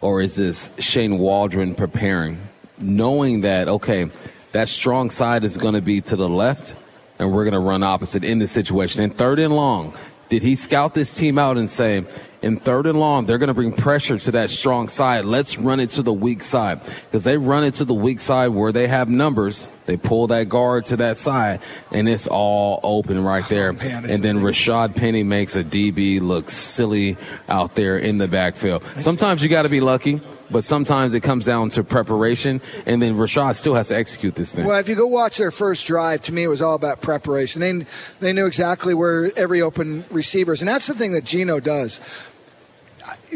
or 0.00 0.22
is 0.22 0.36
this 0.36 0.70
Shane 0.78 1.18
Waldron 1.18 1.74
preparing? 1.74 2.38
Knowing 2.78 3.42
that, 3.42 3.68
okay, 3.68 4.10
that 4.54 4.68
strong 4.68 5.10
side 5.10 5.42
is 5.42 5.56
going 5.56 5.74
to 5.74 5.82
be 5.82 6.00
to 6.00 6.14
the 6.14 6.28
left, 6.28 6.76
and 7.18 7.32
we're 7.32 7.42
going 7.42 7.54
to 7.54 7.58
run 7.58 7.82
opposite 7.82 8.22
in 8.22 8.38
this 8.38 8.52
situation. 8.52 9.02
And 9.02 9.16
third 9.16 9.40
and 9.40 9.54
long, 9.54 9.92
did 10.28 10.42
he 10.42 10.54
scout 10.54 10.94
this 10.94 11.12
team 11.12 11.38
out 11.38 11.58
and 11.58 11.68
say, 11.68 12.04
in 12.44 12.58
third 12.58 12.86
and 12.86 13.00
long, 13.00 13.24
they're 13.24 13.38
going 13.38 13.48
to 13.48 13.54
bring 13.54 13.72
pressure 13.72 14.18
to 14.18 14.32
that 14.32 14.50
strong 14.50 14.88
side. 14.88 15.24
Let's 15.24 15.58
run 15.58 15.80
it 15.80 15.90
to 15.90 16.02
the 16.02 16.12
weak 16.12 16.42
side. 16.42 16.80
Because 16.84 17.24
they 17.24 17.38
run 17.38 17.64
it 17.64 17.74
to 17.74 17.86
the 17.86 17.94
weak 17.94 18.20
side 18.20 18.48
where 18.48 18.70
they 18.70 18.86
have 18.86 19.08
numbers. 19.08 19.66
They 19.86 19.96
pull 19.96 20.28
that 20.28 20.48
guard 20.48 20.86
to 20.86 20.96
that 20.96 21.18
side, 21.18 21.60
and 21.90 22.08
it's 22.08 22.26
all 22.26 22.80
open 22.82 23.22
right 23.22 23.46
there. 23.50 23.70
Oh, 23.70 23.72
man, 23.72 24.08
and 24.08 24.22
then 24.22 24.38
Rashad 24.38 24.94
Penny 24.94 25.22
makes 25.22 25.56
a 25.56 25.64
DB 25.64 26.22
look 26.22 26.50
silly 26.50 27.18
out 27.50 27.74
there 27.74 27.98
in 27.98 28.16
the 28.16 28.26
backfield. 28.26 28.88
Sometimes 28.96 29.42
you 29.42 29.50
got 29.50 29.62
to 29.62 29.68
be 29.68 29.80
lucky 29.80 30.22
but 30.50 30.62
sometimes 30.62 31.14
it 31.14 31.20
comes 31.20 31.44
down 31.44 31.70
to 31.70 31.82
preparation, 31.82 32.60
and 32.86 33.00
then 33.00 33.16
Rashad 33.16 33.56
still 33.56 33.74
has 33.74 33.88
to 33.88 33.96
execute 33.96 34.34
this 34.34 34.52
thing. 34.52 34.66
Well, 34.66 34.78
if 34.78 34.88
you 34.88 34.94
go 34.94 35.06
watch 35.06 35.38
their 35.38 35.50
first 35.50 35.86
drive, 35.86 36.22
to 36.22 36.32
me 36.32 36.44
it 36.44 36.48
was 36.48 36.62
all 36.62 36.74
about 36.74 37.00
preparation. 37.00 37.60
They 37.60 37.86
they 38.20 38.32
knew 38.32 38.46
exactly 38.46 38.94
where 38.94 39.30
every 39.36 39.62
open 39.62 40.04
receiver 40.10 40.52
is, 40.52 40.62
and 40.62 40.68
that's 40.68 40.86
the 40.86 40.94
thing 40.94 41.12
that 41.12 41.24
Geno 41.24 41.60
does. 41.60 42.00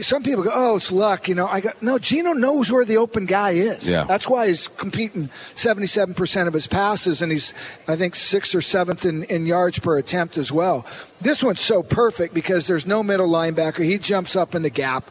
Some 0.01 0.23
people 0.23 0.43
go, 0.43 0.51
"Oh, 0.53 0.77
it's 0.77 0.93
luck," 0.93 1.29
you 1.29 1.35
know. 1.35 1.47
I 1.47 1.61
go, 1.61 1.71
"No, 1.81 1.99
Geno 1.99 2.33
knows 2.33 2.71
where 2.71 2.85
the 2.85 2.97
open 2.97 3.27
guy 3.27 3.51
is. 3.51 3.89
Yeah. 3.89 4.05
That's 4.05 4.29
why 4.29 4.49
he's 4.49 4.69
competing 4.69 5.31
77% 5.55 6.47
of 6.47 6.55
his 6.55 6.67
passes, 6.67 7.23
and 7.23 7.33
he's, 7.33 7.55
I 7.87 7.97
think, 7.97 8.15
sixth 8.15 8.55
or 8.55 8.61
seventh 8.61 9.05
in, 9.05 9.25
in 9.25 9.47
yards 9.47 9.79
per 9.79 9.99
attempt 9.99 10.39
as 10.39 10.53
well. 10.53 10.87
This 11.21 11.43
one's 11.43 11.61
so 11.61 11.83
perfect 11.83 12.35
because 12.35 12.67
there's 12.67 12.87
no 12.87 13.03
middle 13.03 13.29
linebacker. 13.29 13.85
He 13.85 13.99
jumps 13.99 14.37
up 14.37 14.55
in 14.55 14.63
the 14.63 14.71
gap. 14.71 15.11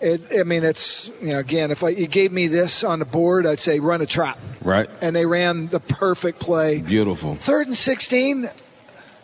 It, 0.00 0.22
I 0.38 0.44
mean, 0.44 0.64
it's 0.64 1.10
you 1.20 1.32
know, 1.32 1.40
again, 1.40 1.70
if 1.70 1.82
I, 1.82 1.88
you 1.88 2.06
gave 2.06 2.30
me 2.30 2.46
this 2.46 2.84
on 2.84 3.00
the 3.00 3.04
board, 3.04 3.46
I'd 3.46 3.58
say 3.58 3.80
run 3.80 4.00
a 4.00 4.06
trap. 4.06 4.38
Right. 4.62 4.88
And 5.00 5.16
they 5.16 5.26
ran 5.26 5.66
the 5.68 5.80
perfect 5.80 6.38
play. 6.38 6.80
Beautiful. 6.80 7.34
Third 7.34 7.66
and 7.66 7.76
sixteen. 7.76 8.48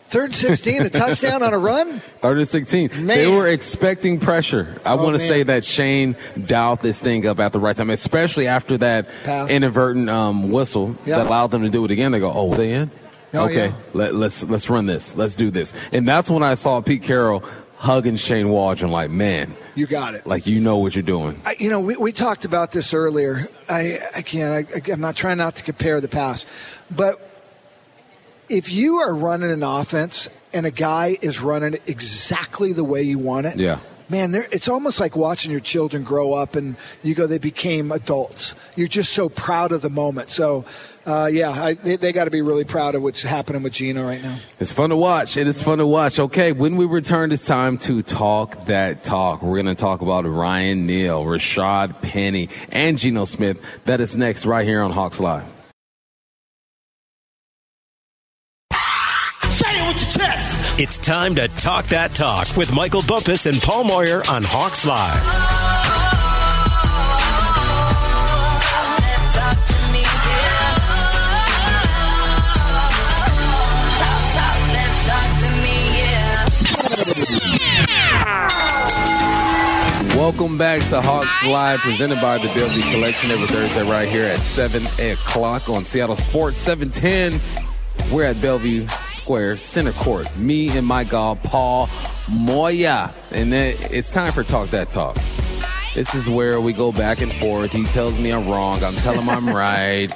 Third 0.09 0.25
and 0.25 0.35
16, 0.35 0.83
a 0.83 0.89
touchdown 0.89 1.41
on 1.41 1.53
a 1.53 1.57
run? 1.57 1.99
Third 2.21 2.37
and 2.37 2.47
16. 2.47 3.05
Man. 3.05 3.07
They 3.07 3.27
were 3.27 3.47
expecting 3.47 4.19
pressure. 4.19 4.79
I 4.85 4.93
oh, 4.93 5.03
want 5.03 5.17
to 5.17 5.19
say 5.19 5.43
that 5.43 5.65
Shane 5.65 6.15
dialed 6.45 6.81
this 6.81 6.99
thing 6.99 7.25
up 7.25 7.39
at 7.39 7.51
the 7.51 7.59
right 7.59 7.75
time, 7.75 7.89
especially 7.89 8.47
after 8.47 8.77
that 8.77 9.07
Pass. 9.23 9.49
inadvertent 9.49 10.09
um, 10.09 10.51
whistle 10.51 10.95
yep. 11.05 11.17
that 11.17 11.27
allowed 11.27 11.47
them 11.47 11.63
to 11.63 11.69
do 11.69 11.83
it 11.85 11.91
again. 11.91 12.11
They 12.11 12.19
go, 12.19 12.31
oh, 12.31 12.53
they 12.53 12.73
in? 12.73 12.91
Oh, 13.33 13.45
okay, 13.45 13.67
yeah. 13.67 13.75
Let, 13.93 14.15
let's 14.15 14.43
let's 14.43 14.69
run 14.69 14.85
this. 14.85 15.15
Let's 15.15 15.35
do 15.35 15.51
this. 15.51 15.73
And 15.91 16.07
that's 16.07 16.29
when 16.29 16.43
I 16.43 16.53
saw 16.53 16.79
Pete 16.81 17.03
Carroll 17.03 17.43
hugging 17.75 18.15
Shane 18.15 18.49
Waldron 18.49 18.91
like, 18.91 19.09
man, 19.09 19.53
you 19.75 19.87
got 19.87 20.13
it. 20.15 20.25
Like 20.25 20.47
you 20.47 20.59
know 20.59 20.77
what 20.77 20.95
you're 20.95 21.03
doing. 21.03 21.41
I, 21.45 21.55
you 21.59 21.69
know, 21.69 21.81
we, 21.81 21.97
we 21.97 22.11
talked 22.11 22.45
about 22.45 22.71
this 22.71 22.93
earlier. 22.93 23.49
I, 23.67 23.99
I 24.15 24.21
can't. 24.21 24.69
I, 24.73 24.91
I'm 24.91 25.01
not 25.01 25.15
trying 25.15 25.37
not 25.37 25.55
to 25.57 25.63
compare 25.63 25.99
the 25.99 26.07
past, 26.07 26.47
but 26.89 27.34
if 28.49 28.71
you 28.71 28.97
are 28.97 29.13
running 29.13 29.51
an 29.51 29.63
offense 29.63 30.29
and 30.53 30.65
a 30.65 30.71
guy 30.71 31.17
is 31.21 31.41
running 31.41 31.73
it 31.73 31.81
exactly 31.87 32.73
the 32.73 32.83
way 32.83 33.01
you 33.01 33.19
want 33.19 33.45
it, 33.45 33.57
yeah 33.57 33.79
man, 34.09 34.35
it's 34.51 34.67
almost 34.67 34.99
like 34.99 35.15
watching 35.15 35.51
your 35.51 35.59
children 35.59 36.03
grow 36.03 36.33
up 36.33 36.55
and 36.55 36.75
you 37.03 37.15
go, 37.15 37.27
they 37.27 37.37
became 37.37 37.91
adults. 37.91 38.55
You're 38.75 38.87
just 38.87 39.13
so 39.13 39.29
proud 39.29 39.71
of 39.71 39.81
the 39.81 39.89
moment. 39.89 40.29
So, 40.29 40.65
uh, 41.05 41.29
yeah, 41.31 41.49
I, 41.49 41.73
they, 41.73 41.95
they 41.95 42.11
got 42.11 42.25
to 42.25 42.31
be 42.31 42.41
really 42.41 42.63
proud 42.63 42.95
of 42.95 43.01
what's 43.01 43.21
happening 43.21 43.63
with 43.63 43.73
Geno 43.73 44.05
right 44.05 44.21
now. 44.21 44.37
It's 44.59 44.71
fun 44.71 44.89
to 44.89 44.95
watch. 44.95 45.37
It 45.37 45.47
is 45.47 45.61
fun 45.61 45.79
to 45.79 45.87
watch. 45.87 46.19
Okay, 46.19 46.51
when 46.51 46.75
we 46.77 46.85
return, 46.85 47.31
it's 47.31 47.45
time 47.45 47.77
to 47.79 48.01
talk 48.01 48.65
that 48.65 49.03
talk. 49.03 49.41
We're 49.41 49.61
going 49.61 49.75
to 49.75 49.79
talk 49.79 50.01
about 50.01 50.25
Ryan 50.25 50.85
Neal, 50.85 51.23
Rashad 51.23 52.01
Penny, 52.01 52.49
and 52.69 52.97
Geno 52.97 53.25
Smith. 53.25 53.61
That 53.85 54.01
is 54.01 54.15
next 54.15 54.45
right 54.45 54.65
here 54.65 54.81
on 54.81 54.91
Hawks 54.91 55.19
Live. 55.19 55.54
It's 60.77 60.97
time 60.97 61.35
to 61.35 61.47
talk 61.47 61.85
that 61.85 62.13
talk 62.13 62.57
with 62.57 62.73
Michael 62.73 63.01
Bumpus 63.01 63.45
and 63.45 63.61
Paul 63.61 63.85
Moyer 63.85 64.21
on 64.27 64.43
Hawks 64.43 64.85
Live. 64.85 65.23
Welcome 80.17 80.57
back 80.57 80.85
to 80.89 81.01
Hawks 81.01 81.45
Live, 81.45 81.79
presented 81.79 82.19
by 82.19 82.37
the 82.37 82.47
Bellevue 82.49 82.81
Collection 82.91 83.31
every 83.31 83.47
Thursday 83.47 83.89
right 83.89 84.09
here 84.09 84.25
at 84.25 84.39
7 84.39 84.85
o'clock 85.09 85.69
on 85.69 85.85
Seattle 85.85 86.17
Sports 86.17 86.57
710 86.57 87.39
we're 88.11 88.25
at 88.25 88.39
Bellevue 88.41 88.85
Square 89.25 89.57
Center 89.57 89.91
Court. 89.93 90.37
Me 90.37 90.69
and 90.77 90.85
my 90.85 91.03
guy 91.03 91.33
Paul 91.41 91.89
Moyer, 92.29 93.11
and 93.31 93.55
it's 93.55 94.11
time 94.11 94.31
for 94.31 94.43
Talk 94.43 94.69
That 94.69 94.91
Talk. 94.91 95.17
This 95.95 96.13
is 96.13 96.29
where 96.29 96.61
we 96.61 96.73
go 96.73 96.91
back 96.91 97.21
and 97.21 97.33
forth. 97.33 97.71
He 97.71 97.85
tells 97.85 98.19
me 98.19 98.31
I'm 98.31 98.47
wrong. 98.47 98.83
I'm 98.83 98.93
telling 98.93 99.21
him 99.21 99.29
I'm 99.31 99.47
right. 99.55 100.11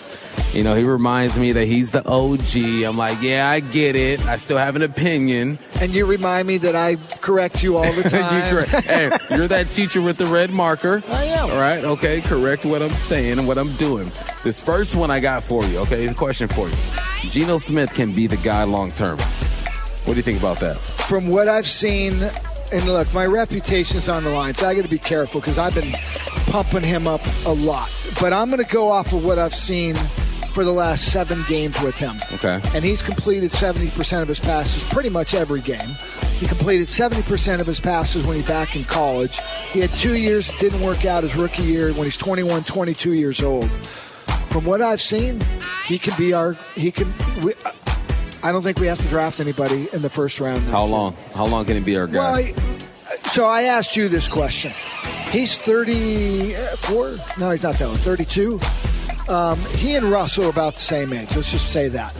You 0.53 0.63
know, 0.63 0.73
he 0.73 0.83
reminds 0.83 1.38
me 1.38 1.51
that 1.51 1.65
he's 1.65 1.91
the 1.91 2.03
OG. 2.07 2.57
I'm 2.83 2.97
like, 2.97 3.21
yeah, 3.21 3.47
I 3.47 3.59
get 3.59 3.95
it. 3.95 4.19
I 4.25 4.38
still 4.38 4.57
have 4.57 4.75
an 4.75 4.81
opinion. 4.81 5.59
And 5.75 5.93
you 5.93 6.07
remind 6.07 6.47
me 6.47 6.57
that 6.57 6.75
I 6.75 6.95
correct 7.21 7.62
you 7.62 7.77
all 7.77 7.93
the 7.93 8.03
time. 8.09 8.51
you 8.51 8.79
hey, 8.81 9.12
you're 9.29 9.47
that 9.47 9.69
teacher 9.69 10.01
with 10.01 10.17
the 10.17 10.25
red 10.25 10.49
marker. 10.49 11.03
I 11.09 11.25
am. 11.25 11.51
All 11.51 11.59
right, 11.59 11.83
okay, 11.85 12.21
correct 12.21 12.65
what 12.65 12.81
I'm 12.81 12.93
saying 12.95 13.38
and 13.38 13.47
what 13.47 13.59
I'm 13.59 13.71
doing. 13.75 14.12
This 14.43 14.59
first 14.59 14.95
one 14.95 15.12
I 15.12 15.19
got 15.19 15.43
for 15.43 15.63
you, 15.65 15.77
okay, 15.79 16.07
a 16.07 16.13
question 16.15 16.47
for 16.47 16.67
you. 16.67 16.75
Geno 17.29 17.59
Smith 17.59 17.93
can 17.93 18.12
be 18.13 18.25
the 18.25 18.38
guy 18.38 18.63
long 18.63 18.91
term. 18.91 19.19
What 19.19 20.13
do 20.13 20.15
you 20.15 20.23
think 20.23 20.39
about 20.39 20.59
that? 20.62 20.79
From 20.79 21.27
what 21.27 21.47
I've 21.47 21.67
seen, 21.67 22.23
and 22.71 22.85
look, 22.85 23.13
my 23.13 23.27
reputation's 23.27 24.09
on 24.09 24.23
the 24.23 24.31
line, 24.31 24.55
so 24.55 24.67
I 24.67 24.73
got 24.73 24.81
to 24.81 24.89
be 24.89 24.97
careful 24.97 25.41
because 25.41 25.59
I've 25.59 25.75
been 25.75 25.91
pumping 26.47 26.83
him 26.83 27.07
up 27.07 27.21
a 27.45 27.53
lot. 27.53 27.91
But 28.19 28.33
I'm 28.33 28.49
going 28.49 28.63
to 28.63 28.71
go 28.71 28.89
off 28.89 29.13
of 29.13 29.23
what 29.23 29.38
I've 29.38 29.53
seen 29.53 29.95
for 30.60 30.65
the 30.65 30.72
last 30.74 31.13
seven 31.13 31.41
games 31.48 31.80
with 31.80 31.95
him. 31.95 32.12
Okay. 32.34 32.60
And 32.76 32.84
he's 32.84 33.02
completed 33.02 33.50
70% 33.50 34.22
of 34.22 34.28
his 34.28 34.41
passes 34.41 34.84
pretty 34.89 35.08
much 35.08 35.34
every 35.34 35.62
game. 35.62 35.88
He 36.34 36.48
completed 36.48 36.89
70% 36.89 37.62
of 37.62 37.65
his 37.65 37.80
passes 37.80 38.28
when 38.28 38.36
he 38.36 38.41
back 38.45 38.76
in 38.76 38.84
college. 38.84 39.39
He 39.72 39.80
had 39.80 39.89
two 39.91 40.17
years 40.17 40.52
didn't 40.60 40.82
work 40.82 41.06
out 41.06 41.24
his 41.24 41.34
rookie 41.38 41.63
year 41.63 41.93
when 41.93 42.04
he's 42.04 42.17
21, 42.17 42.65
22 42.65 43.13
years 43.13 43.41
old. 43.41 43.72
From 44.50 44.65
what 44.65 44.82
I've 44.82 45.00
seen, 45.00 45.41
he 45.86 45.98
can 45.98 46.13
be 46.17 46.34
our. 46.34 46.58
He 46.76 46.91
can. 46.91 47.13
We, 47.41 47.54
uh, 47.63 47.72
I 48.43 48.52
don't 48.52 48.62
think 48.62 48.80
we 48.80 48.88
have 48.88 49.00
to 49.00 49.08
draft 49.08 49.39
anybody 49.39 49.88
in 49.93 50.02
the 50.02 50.10
first 50.10 50.41
round. 50.41 50.63
How 50.63 50.84
long? 50.84 51.15
How 51.36 51.45
long 51.45 51.63
can 51.63 51.78
he 51.78 51.82
be 51.82 51.95
our 51.95 52.06
guy? 52.06 52.19
Well, 52.19 52.36
I, 52.36 52.54
uh, 52.54 53.30
so 53.30 53.45
I 53.45 53.62
asked 53.62 53.95
you 53.95 54.10
this 54.10 54.28
question. 54.28 54.74
He's 55.32 55.58
34. 55.58 57.15
No, 57.38 57.50
he's 57.52 57.63
not 57.63 57.78
that 57.78 57.82
old. 57.82 58.00
32. 58.02 58.60
Um, 59.30 59.60
he 59.76 59.96
and 59.96 60.10
Russell 60.10 60.46
are 60.46 60.50
about 60.50 60.76
the 60.76 60.82
same 60.82 61.13
age. 61.13 61.36
Let's 61.36 61.52
just 61.52 61.70
say 61.70 61.88
that. 61.89 62.12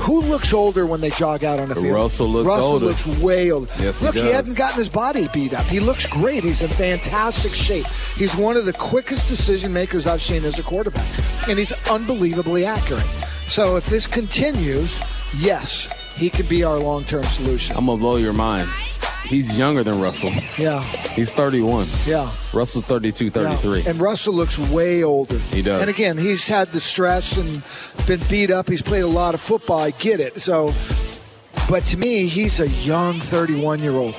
Who 0.00 0.22
looks 0.22 0.54
older 0.54 0.86
when 0.86 1.02
they 1.02 1.10
jog 1.10 1.44
out 1.44 1.58
on 1.58 1.68
the 1.68 1.74
field? 1.74 1.94
Russell 1.94 2.26
looks 2.26 2.46
Russell 2.46 2.64
older. 2.64 2.86
looks 2.86 3.06
way 3.06 3.50
older. 3.50 3.70
Yes, 3.78 4.00
Look, 4.00 4.14
he, 4.14 4.22
he, 4.22 4.28
hasn't 4.28 4.56
gotten 4.56 4.78
his 4.78 4.88
body 4.88 5.28
beat 5.34 5.52
up. 5.52 5.66
He 5.66 5.78
looks 5.78 6.06
great. 6.06 6.42
He's 6.42 6.62
in 6.62 6.70
fantastic 6.70 7.52
shape. 7.52 7.86
He's 8.16 8.34
one 8.34 8.56
of 8.56 8.64
the 8.64 8.72
quickest 8.72 9.28
decision 9.28 9.74
makers 9.74 10.06
I've 10.06 10.22
seen 10.22 10.42
as 10.46 10.58
a 10.58 10.62
quarterback, 10.62 11.06
and 11.48 11.58
he's 11.58 11.72
unbelievably 11.90 12.64
accurate. 12.64 13.04
So 13.46 13.76
if 13.76 13.84
this 13.86 14.06
continues, 14.06 14.98
yes, 15.36 15.90
he 16.16 16.30
could 16.30 16.48
be 16.48 16.64
our 16.64 16.78
long-term 16.78 17.24
solution. 17.24 17.76
I'm 17.76 17.84
gonna 17.84 17.98
blow 17.98 18.16
your 18.16 18.32
mind. 18.32 18.70
He's 19.30 19.56
younger 19.56 19.84
than 19.84 20.00
Russell. 20.00 20.32
Yeah. 20.58 20.82
He's 21.14 21.30
31. 21.30 21.86
Yeah. 22.04 22.28
Russell's 22.52 22.82
32, 22.82 23.30
33. 23.30 23.82
Yeah. 23.82 23.90
And 23.90 24.00
Russell 24.00 24.34
looks 24.34 24.58
way 24.58 25.04
older. 25.04 25.38
He 25.38 25.62
does. 25.62 25.80
And 25.80 25.88
again, 25.88 26.18
he's 26.18 26.48
had 26.48 26.66
the 26.72 26.80
stress 26.80 27.36
and 27.36 27.62
been 28.08 28.20
beat 28.28 28.50
up. 28.50 28.68
He's 28.68 28.82
played 28.82 29.04
a 29.04 29.06
lot 29.06 29.36
of 29.36 29.40
football. 29.40 29.78
I 29.78 29.92
get 29.92 30.18
it. 30.18 30.42
So, 30.42 30.74
but 31.68 31.86
to 31.86 31.96
me, 31.96 32.26
he's 32.26 32.58
a 32.58 32.66
young 32.70 33.20
31 33.20 33.78
year 33.78 33.92
old 33.92 34.14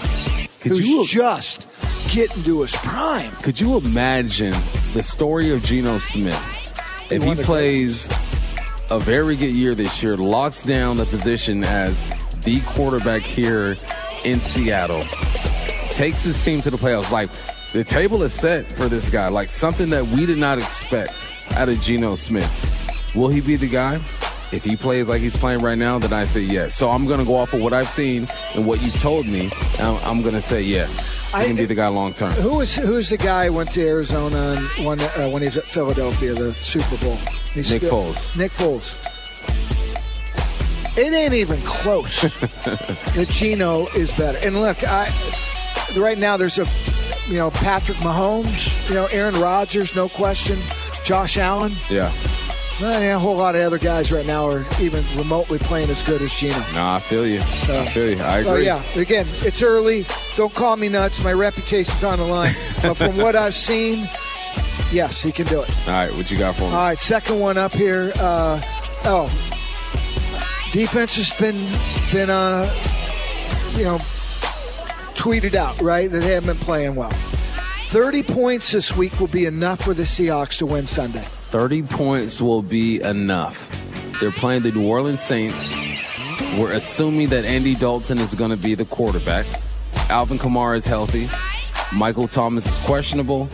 who's 0.61 0.87
you, 0.87 1.05
just 1.05 1.67
getting 2.09 2.41
to 2.43 2.61
his 2.61 2.71
prime. 2.77 3.31
Could 3.41 3.59
you 3.59 3.75
imagine 3.75 4.53
the 4.93 5.03
story 5.03 5.51
of 5.51 5.61
Geno 5.61 5.97
Smith 5.97 7.11
if 7.11 7.21
he 7.21 7.35
plays 7.43 8.07
a 8.89 8.97
very 8.97 9.35
good 9.35 9.51
year 9.51 9.75
this 9.75 10.01
year, 10.01 10.15
locks 10.15 10.63
down 10.63 10.95
the 10.95 11.05
position 11.05 11.65
as 11.65 12.05
the 12.43 12.61
quarterback 12.61 13.23
here 13.23 13.75
in 14.23 14.41
Seattle. 14.41 15.03
Takes 15.91 16.23
his 16.23 16.43
team 16.43 16.61
to 16.61 16.71
the 16.71 16.77
playoffs. 16.77 17.11
Like, 17.11 17.29
the 17.73 17.83
table 17.83 18.23
is 18.23 18.33
set 18.33 18.65
for 18.71 18.87
this 18.87 19.09
guy. 19.09 19.27
Like, 19.29 19.49
something 19.49 19.89
that 19.91 20.05
we 20.07 20.25
did 20.25 20.37
not 20.37 20.57
expect 20.57 21.27
out 21.55 21.69
of 21.69 21.79
Geno 21.81 22.15
Smith. 22.15 22.49
Will 23.15 23.27
he 23.27 23.41
be 23.41 23.55
the 23.55 23.67
guy? 23.69 23.95
If 24.53 24.63
he 24.65 24.75
plays 24.75 25.07
like 25.07 25.21
he's 25.21 25.37
playing 25.37 25.61
right 25.61 25.77
now, 25.77 25.97
then 25.97 26.11
I 26.11 26.25
say 26.25 26.41
yes. 26.41 26.75
So 26.75 26.89
I'm 26.89 27.07
going 27.07 27.19
to 27.19 27.25
go 27.25 27.35
off 27.35 27.53
of 27.53 27.61
what 27.61 27.71
I've 27.73 27.87
seen 27.89 28.27
and 28.55 28.65
what 28.67 28.81
you've 28.81 28.99
told 28.99 29.25
me. 29.25 29.49
I'm, 29.79 29.95
I'm 30.03 30.21
going 30.21 30.33
to 30.35 30.41
say 30.41 30.61
yes. 30.61 31.19
He 31.33 31.45
can 31.45 31.55
be 31.55 31.63
the 31.65 31.75
guy 31.75 31.87
long 31.87 32.11
term. 32.11 32.33
Who 32.33 32.59
is 32.59 32.75
who's 32.75 33.09
the 33.09 33.15
guy 33.17 33.45
who 33.47 33.53
went 33.53 33.71
to 33.71 33.87
Arizona 33.87 34.57
and 34.57 34.85
won 34.85 34.99
uh, 34.99 35.29
when 35.29 35.41
he 35.41 35.47
was 35.47 35.57
at 35.57 35.63
Philadelphia, 35.63 36.33
the 36.33 36.51
Super 36.51 36.97
Bowl? 36.97 37.15
He's 37.53 37.71
Nick 37.71 37.83
still- 37.83 37.93
Foles. 38.11 38.37
Nick 38.37 38.51
Foles. 38.51 39.07
It 40.97 41.13
ain't 41.13 41.33
even 41.33 41.61
close 41.61 42.21
that 42.21 43.27
Geno 43.29 43.87
is 43.95 44.11
better. 44.17 44.37
And 44.45 44.59
look, 44.59 44.83
I 44.83 45.09
right 45.95 46.17
now 46.17 46.37
there's 46.37 46.57
a 46.57 46.67
you 47.27 47.35
know 47.35 47.51
Patrick 47.51 47.97
Mahomes, 47.99 48.89
you 48.89 48.95
know 48.95 49.05
Aaron 49.07 49.39
Rodgers, 49.39 49.95
no 49.95 50.09
question. 50.09 50.59
Josh 51.03 51.37
Allen. 51.37 51.73
Yeah. 51.89 52.13
Well, 52.79 53.01
yeah, 53.01 53.15
a 53.15 53.19
whole 53.19 53.35
lot 53.35 53.55
of 53.55 53.61
other 53.61 53.77
guys 53.77 54.11
right 54.11 54.25
now 54.25 54.47
are 54.47 54.65
even 54.79 55.03
remotely 55.15 55.59
playing 55.59 55.89
as 55.91 56.01
good 56.01 56.21
as 56.21 56.31
Geno. 56.33 56.57
No, 56.73 56.93
I 56.93 56.99
feel 56.99 57.27
you. 57.27 57.39
I 57.39 57.85
feel 57.85 58.09
you. 58.09 58.19
I 58.21 58.39
agree. 58.39 58.43
So 58.43 58.55
yeah, 58.55 58.83
again, 58.95 59.27
it's 59.41 59.61
early. 59.61 60.05
Don't 60.35 60.53
call 60.53 60.77
me 60.77 60.89
nuts. 60.89 61.23
My 61.23 61.33
reputation's 61.33 62.03
on 62.03 62.17
the 62.17 62.25
line. 62.25 62.55
but 62.81 62.95
from 62.95 63.17
what 63.17 63.35
I've 63.35 63.53
seen, 63.53 63.99
yes, 64.91 65.21
he 65.21 65.31
can 65.31 65.45
do 65.45 65.61
it. 65.61 65.69
All 65.87 65.93
right, 65.93 66.11
what 66.15 66.31
you 66.31 66.39
got 66.39 66.55
for 66.55 66.61
me? 66.63 66.67
All 66.69 66.73
right, 66.73 66.97
second 66.97 67.39
one 67.39 67.57
up 67.57 67.71
here. 67.71 68.13
Uh, 68.15 68.59
oh, 69.05 69.29
defense 70.71 71.15
has 71.15 71.31
been 71.39 71.55
been 72.11 72.29
uh, 72.29 72.71
you 73.75 73.83
know 73.83 73.97
tweeted 75.15 75.53
out 75.53 75.79
right 75.81 76.11
that 76.11 76.19
they 76.19 76.33
haven't 76.33 76.57
been 76.57 76.65
playing 76.65 76.95
well. 76.95 77.13
Thirty 77.87 78.23
points 78.23 78.71
this 78.71 78.95
week 78.95 79.19
will 79.19 79.27
be 79.27 79.45
enough 79.45 79.81
for 79.81 79.93
the 79.93 80.03
Seahawks 80.03 80.57
to 80.57 80.65
win 80.65 80.85
Sunday. 80.87 81.25
30 81.51 81.83
points 81.83 82.41
will 82.41 82.61
be 82.61 83.01
enough. 83.01 83.69
They're 84.21 84.31
playing 84.31 84.61
the 84.61 84.71
New 84.71 84.87
Orleans 84.87 85.21
Saints. 85.21 85.73
We're 86.57 86.71
assuming 86.71 87.27
that 87.29 87.43
Andy 87.43 87.75
Dalton 87.75 88.19
is 88.19 88.33
going 88.33 88.51
to 88.51 88.57
be 88.57 88.73
the 88.73 88.85
quarterback. 88.85 89.45
Alvin 90.09 90.39
Kamara 90.39 90.77
is 90.77 90.87
healthy. 90.87 91.29
Michael 91.91 92.29
Thomas 92.29 92.65
is 92.65 92.79
questionable. 92.79 93.49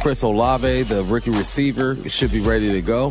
Chris 0.00 0.22
Olave, 0.22 0.84
the 0.84 1.02
rookie 1.02 1.32
receiver, 1.32 1.96
should 2.08 2.30
be 2.30 2.40
ready 2.40 2.70
to 2.70 2.80
go. 2.80 3.10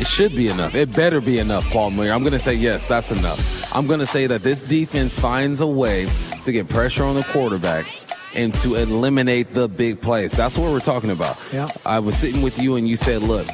It 0.00 0.06
should 0.06 0.36
be 0.36 0.48
enough. 0.48 0.74
It 0.74 0.94
better 0.94 1.20
be 1.20 1.38
enough, 1.38 1.64
Paul 1.70 1.90
Moyer. 1.90 2.12
I'm 2.12 2.20
going 2.20 2.32
to 2.32 2.38
say 2.38 2.54
yes, 2.54 2.86
that's 2.86 3.10
enough. 3.10 3.74
I'm 3.74 3.86
going 3.86 4.00
to 4.00 4.06
say 4.06 4.26
that 4.26 4.42
this 4.42 4.62
defense 4.62 5.18
finds 5.18 5.60
a 5.60 5.66
way 5.66 6.08
to 6.44 6.52
get 6.52 6.68
pressure 6.68 7.04
on 7.04 7.14
the 7.14 7.24
quarterback 7.24 7.86
and 8.34 8.52
to 8.60 8.74
eliminate 8.74 9.54
the 9.54 9.68
big 9.68 10.00
plays. 10.00 10.32
That's 10.32 10.58
what 10.58 10.70
we're 10.70 10.80
talking 10.80 11.10
about. 11.10 11.38
Yeah. 11.52 11.68
I 11.86 11.98
was 11.98 12.16
sitting 12.16 12.42
with 12.42 12.58
you 12.58 12.76
and 12.76 12.86
you 12.86 12.96
said, 12.96 13.22
look, 13.22 13.46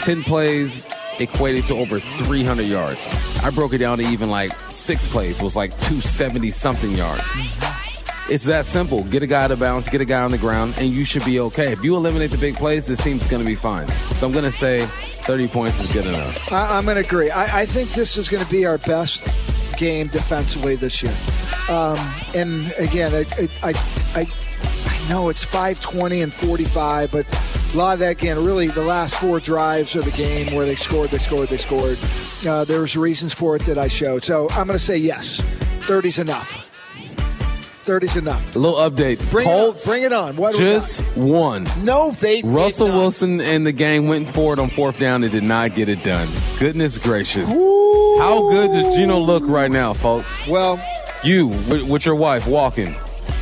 10 0.00 0.22
plays 0.22 0.82
equated 1.18 1.66
to 1.66 1.74
over 1.74 2.00
300 2.00 2.62
yards. 2.62 3.06
I 3.42 3.50
broke 3.50 3.74
it 3.74 3.78
down 3.78 3.98
to 3.98 4.04
even 4.04 4.30
like 4.30 4.58
six 4.70 5.06
plays 5.06 5.42
was 5.42 5.56
like 5.56 5.72
270 5.72 6.50
something 6.50 6.92
yards. 6.92 7.20
Mm-hmm. 7.20 8.32
It's 8.32 8.44
that 8.44 8.66
simple. 8.66 9.02
Get 9.04 9.22
a 9.22 9.26
guy 9.26 9.48
to 9.48 9.56
bounce, 9.56 9.88
get 9.88 10.00
a 10.00 10.04
guy 10.04 10.22
on 10.22 10.30
the 10.30 10.38
ground, 10.38 10.74
and 10.78 10.88
you 10.88 11.04
should 11.04 11.24
be 11.24 11.40
okay. 11.40 11.72
If 11.72 11.82
you 11.82 11.96
eliminate 11.96 12.30
the 12.30 12.38
big 12.38 12.54
plays, 12.54 12.86
this 12.86 13.02
team's 13.02 13.26
going 13.26 13.42
to 13.42 13.46
be 13.46 13.56
fine. 13.56 13.88
So 14.16 14.26
I'm 14.26 14.32
going 14.32 14.44
to 14.44 14.52
say 14.52 14.88
30 15.22 15.48
points 15.48 15.80
is 15.80 15.92
good 15.92 16.06
enough. 16.06 16.52
I, 16.52 16.76
I'm 16.76 16.84
going 16.84 16.96
to 16.96 17.06
agree. 17.06 17.30
I, 17.30 17.60
I 17.60 17.66
think 17.66 17.90
this 17.90 18.16
is 18.16 18.28
going 18.28 18.44
to 18.44 18.50
be 18.50 18.66
our 18.66 18.78
best 18.78 19.26
game 19.76 20.08
defensively 20.08 20.76
this 20.76 21.02
year. 21.02 21.14
Um, 21.68 21.96
and 22.34 22.72
again, 22.78 23.14
I, 23.14 23.48
I, 23.62 23.72
I, 24.14 24.26
I 24.84 25.08
know 25.08 25.28
it's 25.28 25.44
520 25.44 26.22
and 26.22 26.32
45, 26.32 27.12
but 27.12 27.26
a 27.72 27.76
lot 27.76 27.94
of 27.94 27.98
that, 28.00 28.10
again, 28.10 28.44
really 28.44 28.68
the 28.68 28.82
last 28.82 29.14
four 29.14 29.40
drives 29.40 29.94
of 29.94 30.04
the 30.04 30.10
game 30.10 30.54
where 30.54 30.66
they 30.66 30.74
scored, 30.74 31.10
they 31.10 31.18
scored, 31.18 31.48
they 31.48 31.56
scored. 31.56 31.98
Uh, 32.46 32.64
there 32.64 32.80
was 32.80 32.96
reasons 32.96 33.32
for 33.32 33.56
it 33.56 33.64
that 33.66 33.78
I 33.78 33.88
showed. 33.88 34.24
So 34.24 34.48
I'm 34.50 34.66
going 34.66 34.78
to 34.78 34.84
say 34.84 34.96
yes. 34.96 35.40
30's 35.80 36.18
enough. 36.18 36.69
30's 37.84 38.16
enough. 38.16 38.54
A 38.54 38.58
little 38.58 38.78
update. 38.78 39.18
Bring 39.30 39.46
Colts 39.46 39.86
it 39.86 39.90
on. 39.90 39.92
Bring 39.92 40.04
it 40.04 40.12
on. 40.12 40.36
What 40.36 40.54
just 40.56 41.02
won. 41.16 41.64
got? 41.64 41.76
No, 41.78 42.10
they 42.12 42.42
Russell. 42.42 42.88
Wilson 42.88 43.40
and 43.40 43.66
the 43.66 43.72
gang 43.72 44.08
went 44.08 44.28
forward 44.30 44.58
on 44.58 44.70
fourth 44.70 44.98
down 44.98 45.22
and 45.22 45.32
did 45.32 45.42
not 45.42 45.74
get 45.74 45.88
it 45.88 46.02
done. 46.04 46.28
Goodness 46.58 46.98
gracious. 46.98 47.48
How 47.48 48.48
good 48.50 48.68
does 48.72 48.94
Geno 48.94 49.18
look 49.18 49.42
right 49.46 49.70
now, 49.70 49.92
folks? 49.94 50.46
Well, 50.46 50.78
You, 51.24 51.48
with, 51.48 51.82
with 51.88 52.06
your 52.06 52.14
wife, 52.14 52.46
walking. 52.46 52.96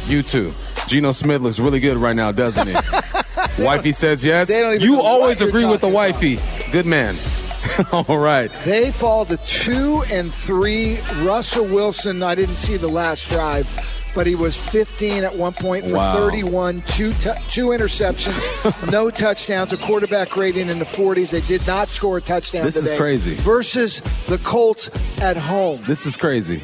You 0.06 0.22
too. 0.22 0.52
Geno 0.86 1.12
Smith 1.12 1.42
looks 1.42 1.58
really 1.58 1.80
good 1.80 1.96
right 1.98 2.16
now, 2.16 2.32
doesn't 2.32 2.66
he? 2.66 2.74
wifey 3.62 3.92
says 3.92 4.24
yes. 4.24 4.48
They 4.48 4.60
don't 4.60 4.74
even 4.76 4.86
You 4.86 5.00
always 5.00 5.40
agree 5.42 5.64
with 5.66 5.80
the 5.80 5.90
talking 5.90 5.90
about. 5.90 6.40
wifey. 6.40 6.70
Good 6.72 6.86
man. 6.86 7.14
All 7.92 8.18
right. 8.18 8.50
They 8.64 8.90
fall 8.92 9.24
to 9.26 9.36
two 9.38 10.02
and 10.10 10.32
three. 10.32 10.98
Russell 11.22 11.66
Wilson, 11.66 12.22
I 12.22 12.34
didn't 12.34 12.56
see 12.56 12.76
the 12.76 12.88
last 12.88 13.28
drive, 13.28 13.66
but 14.14 14.26
he 14.26 14.34
was 14.34 14.56
15 14.56 15.24
at 15.24 15.34
one 15.34 15.52
point 15.52 15.84
for 15.84 15.94
Wow. 15.94 16.14
31, 16.14 16.82
two, 16.88 17.12
t- 17.14 17.30
two 17.50 17.66
interceptions, 17.68 18.90
no 18.92 19.10
touchdowns, 19.10 19.72
a 19.72 19.76
quarterback 19.76 20.36
rating 20.36 20.68
in 20.68 20.78
the 20.78 20.84
40s. 20.84 21.30
They 21.30 21.40
did 21.42 21.66
not 21.66 21.88
score 21.88 22.18
a 22.18 22.20
touchdown 22.20 22.64
This 22.64 22.76
is 22.76 22.96
crazy. 22.96 23.34
Versus 23.36 24.02
the 24.28 24.38
Colts 24.38 24.90
at 25.20 25.36
home. 25.36 25.80
This 25.84 26.06
is 26.06 26.16
crazy. 26.16 26.62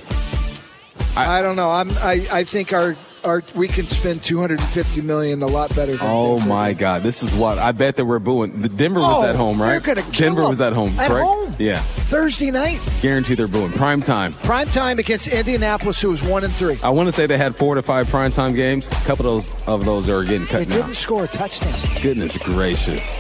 I, 1.17 1.43
don't 1.43 1.57
know. 1.57 1.71
I'm, 1.71 1.91
I, 1.99 2.27
I 2.31 2.45
think 2.45 2.73
our, 2.73 2.97
our 3.25 3.43
we 3.55 3.69
can 3.69 3.87
spend 3.87 4.23
250 4.23 5.01
million 5.01 5.43
a 5.43 5.47
lot 5.47 5.75
better 5.75 5.93
than 5.97 6.01
Oh 6.03 6.37
Denver. 6.37 6.49
my 6.49 6.73
God! 6.75 7.03
This 7.03 7.23
is 7.23 7.35
what 7.35 7.59
I 7.59 7.73
bet 7.73 7.97
that 7.97 8.05
we're 8.05 8.19
booing. 8.19 8.63
The 8.63 8.69
Denver 8.69 9.01
was 9.01 9.25
Oh, 9.25 9.29
at 9.29 9.35
home, 9.37 9.61
right? 9.61 9.83
they're 9.83 9.95
gonna 9.95 10.03
kill 10.11 10.29
Denver 10.29 10.41
them. 10.43 10.51
was 10.51 10.61
at 10.61 10.73
home, 10.73 10.99
At 10.99 11.11
correct? 11.11 11.27
home. 11.27 11.57
Yeah, 11.59 11.81
Thursday 12.09 12.51
night, 12.51 12.81
guarantee 13.01 13.35
they're 13.35 13.47
booing. 13.49 13.73
Prime 13.73 14.03
time. 14.03 14.33
prime 14.33 14.69
time 14.69 14.99
against 14.99 15.29
Indianapolis, 15.29 16.01
who 16.01 16.09
was 16.11 16.23
one 16.23 16.45
and 16.45 16.53
three. 16.55 16.79
I 16.83 16.91
want 16.91 17.07
to 17.09 17.13
say 17.13 17.27
they 17.27 17.39
had 17.39 17.57
four 17.57 17.75
to 17.77 17.83
five 17.83 18.09
prime 18.09 18.31
time 18.33 18.55
games. 18.55 18.87
A 18.89 18.91
couple 19.07 19.27
of 19.27 19.45
those 19.45 19.67
of 19.67 19.85
those 19.85 20.09
are 20.09 20.23
getting 20.25 20.43
They 20.47 20.65
cut 20.65 20.69
now. 20.69 20.77
didn't 20.77 20.95
score 20.97 21.25
a 21.25 21.29
touchdown. 21.29 21.75
Goodness 22.03 22.37
gracious! 22.39 23.17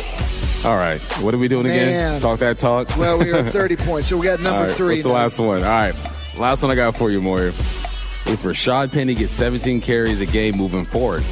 All 0.65 0.77
right, 0.77 1.01
what 1.23 1.35
are 1.35 1.39
we 1.39 1.49
doing 1.49 1.67
again? 1.67 2.21
Talk 2.21 2.41
that 2.41 2.59
talk. 2.59 2.89
Well, 2.97 3.19
we 3.19 3.31
were 3.31 3.39
at 3.41 3.53
30 3.53 3.77
points, 3.77 4.09
so 4.09 4.17
we 4.17 4.25
got 4.27 4.41
number 4.41 4.63
right, 4.63 4.71
three. 4.71 4.95
What's 4.97 5.03
the 5.05 5.09
last 5.11 5.39
one? 5.39 5.59
All 5.63 5.71
right, 5.71 5.95
last 6.39 6.63
one 6.63 6.71
I 6.71 6.75
got 6.75 6.97
for 6.97 7.11
you, 7.11 7.21
Moyer. 7.21 7.53
If 8.27 8.43
Rashad 8.43 8.93
Penny 8.93 9.15
gets 9.15 9.33
17 9.33 9.81
carries 9.81 10.21
a 10.21 10.27
game 10.27 10.57
moving 10.57 10.85
forward, 10.85 11.23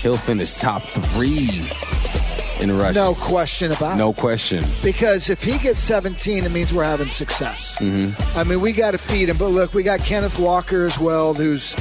he'll 0.00 0.16
finish 0.18 0.54
top 0.56 0.82
three 0.82 1.68
in 2.60 2.76
rushing. 2.76 2.94
No 2.94 3.14
question 3.14 3.72
about 3.72 3.96
no 3.96 4.10
it. 4.10 4.16
question. 4.16 4.64
Because 4.82 5.30
if 5.30 5.42
he 5.42 5.58
gets 5.58 5.80
17, 5.80 6.44
it 6.44 6.52
means 6.52 6.72
we're 6.72 6.84
having 6.84 7.08
success. 7.08 7.76
Mm-hmm. 7.78 8.38
I 8.38 8.44
mean, 8.44 8.60
we 8.60 8.72
got 8.72 8.92
to 8.92 8.98
feed 8.98 9.28
him. 9.28 9.38
But 9.38 9.48
look, 9.48 9.74
we 9.74 9.82
got 9.82 10.00
Kenneth 10.00 10.38
Walker 10.38 10.84
as 10.84 10.98
well, 10.98 11.34
who's 11.34 11.74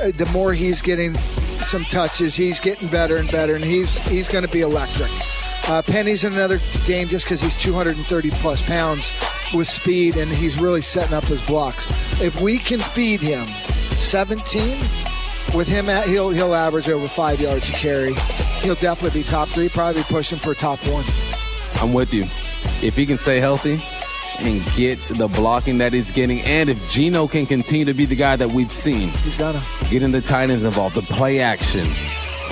uh, 0.00 0.10
the 0.14 0.28
more 0.32 0.52
he's 0.52 0.82
getting 0.82 1.16
some 1.62 1.84
touches, 1.84 2.34
he's 2.34 2.58
getting 2.58 2.88
better 2.88 3.16
and 3.16 3.30
better, 3.30 3.54
and 3.54 3.64
he's 3.64 3.98
he's 4.00 4.28
going 4.28 4.44
to 4.44 4.50
be 4.50 4.60
electric. 4.60 5.10
Uh, 5.68 5.82
Penny's 5.82 6.24
in 6.24 6.32
another 6.32 6.58
game 6.86 7.06
just 7.06 7.26
because 7.26 7.40
he's 7.40 7.54
230 7.56 8.30
plus 8.30 8.62
pounds 8.62 9.10
with 9.54 9.68
speed, 9.68 10.16
and 10.16 10.30
he's 10.30 10.58
really 10.58 10.82
setting 10.82 11.14
up 11.14 11.24
his 11.24 11.44
blocks. 11.46 11.86
If 12.20 12.40
we 12.40 12.58
can 12.58 12.80
feed 12.80 13.20
him 13.20 13.46
17 14.00 14.78
with 15.54 15.66
him, 15.66 15.88
at, 15.88 16.06
he'll 16.06 16.30
he'll 16.30 16.54
average 16.54 16.88
over 16.88 17.08
five 17.08 17.40
yards 17.40 17.68
a 17.68 17.72
carry. 17.72 18.14
He'll 18.62 18.74
definitely 18.76 19.22
be 19.22 19.28
top 19.28 19.48
three, 19.48 19.68
probably 19.68 20.02
pushing 20.04 20.38
for 20.38 20.54
top 20.54 20.78
one. 20.86 21.04
I'm 21.76 21.92
with 21.92 22.12
you. 22.12 22.24
If 22.82 22.96
he 22.96 23.06
can 23.06 23.18
stay 23.18 23.40
healthy 23.40 23.80
and 24.40 24.64
get 24.74 24.98
the 25.08 25.28
blocking 25.28 25.78
that 25.78 25.92
he's 25.92 26.10
getting, 26.12 26.40
and 26.42 26.70
if 26.70 26.90
Geno 26.90 27.26
can 27.26 27.46
continue 27.46 27.84
to 27.84 27.94
be 27.94 28.04
the 28.06 28.14
guy 28.16 28.36
that 28.36 28.50
we've 28.50 28.72
seen, 28.72 29.08
He's 29.08 29.36
gonna. 29.36 29.62
getting 29.90 30.12
the 30.12 30.20
tight 30.20 30.50
ends 30.50 30.64
involved, 30.64 30.94
the 30.94 31.02
play 31.02 31.40
action, 31.40 31.86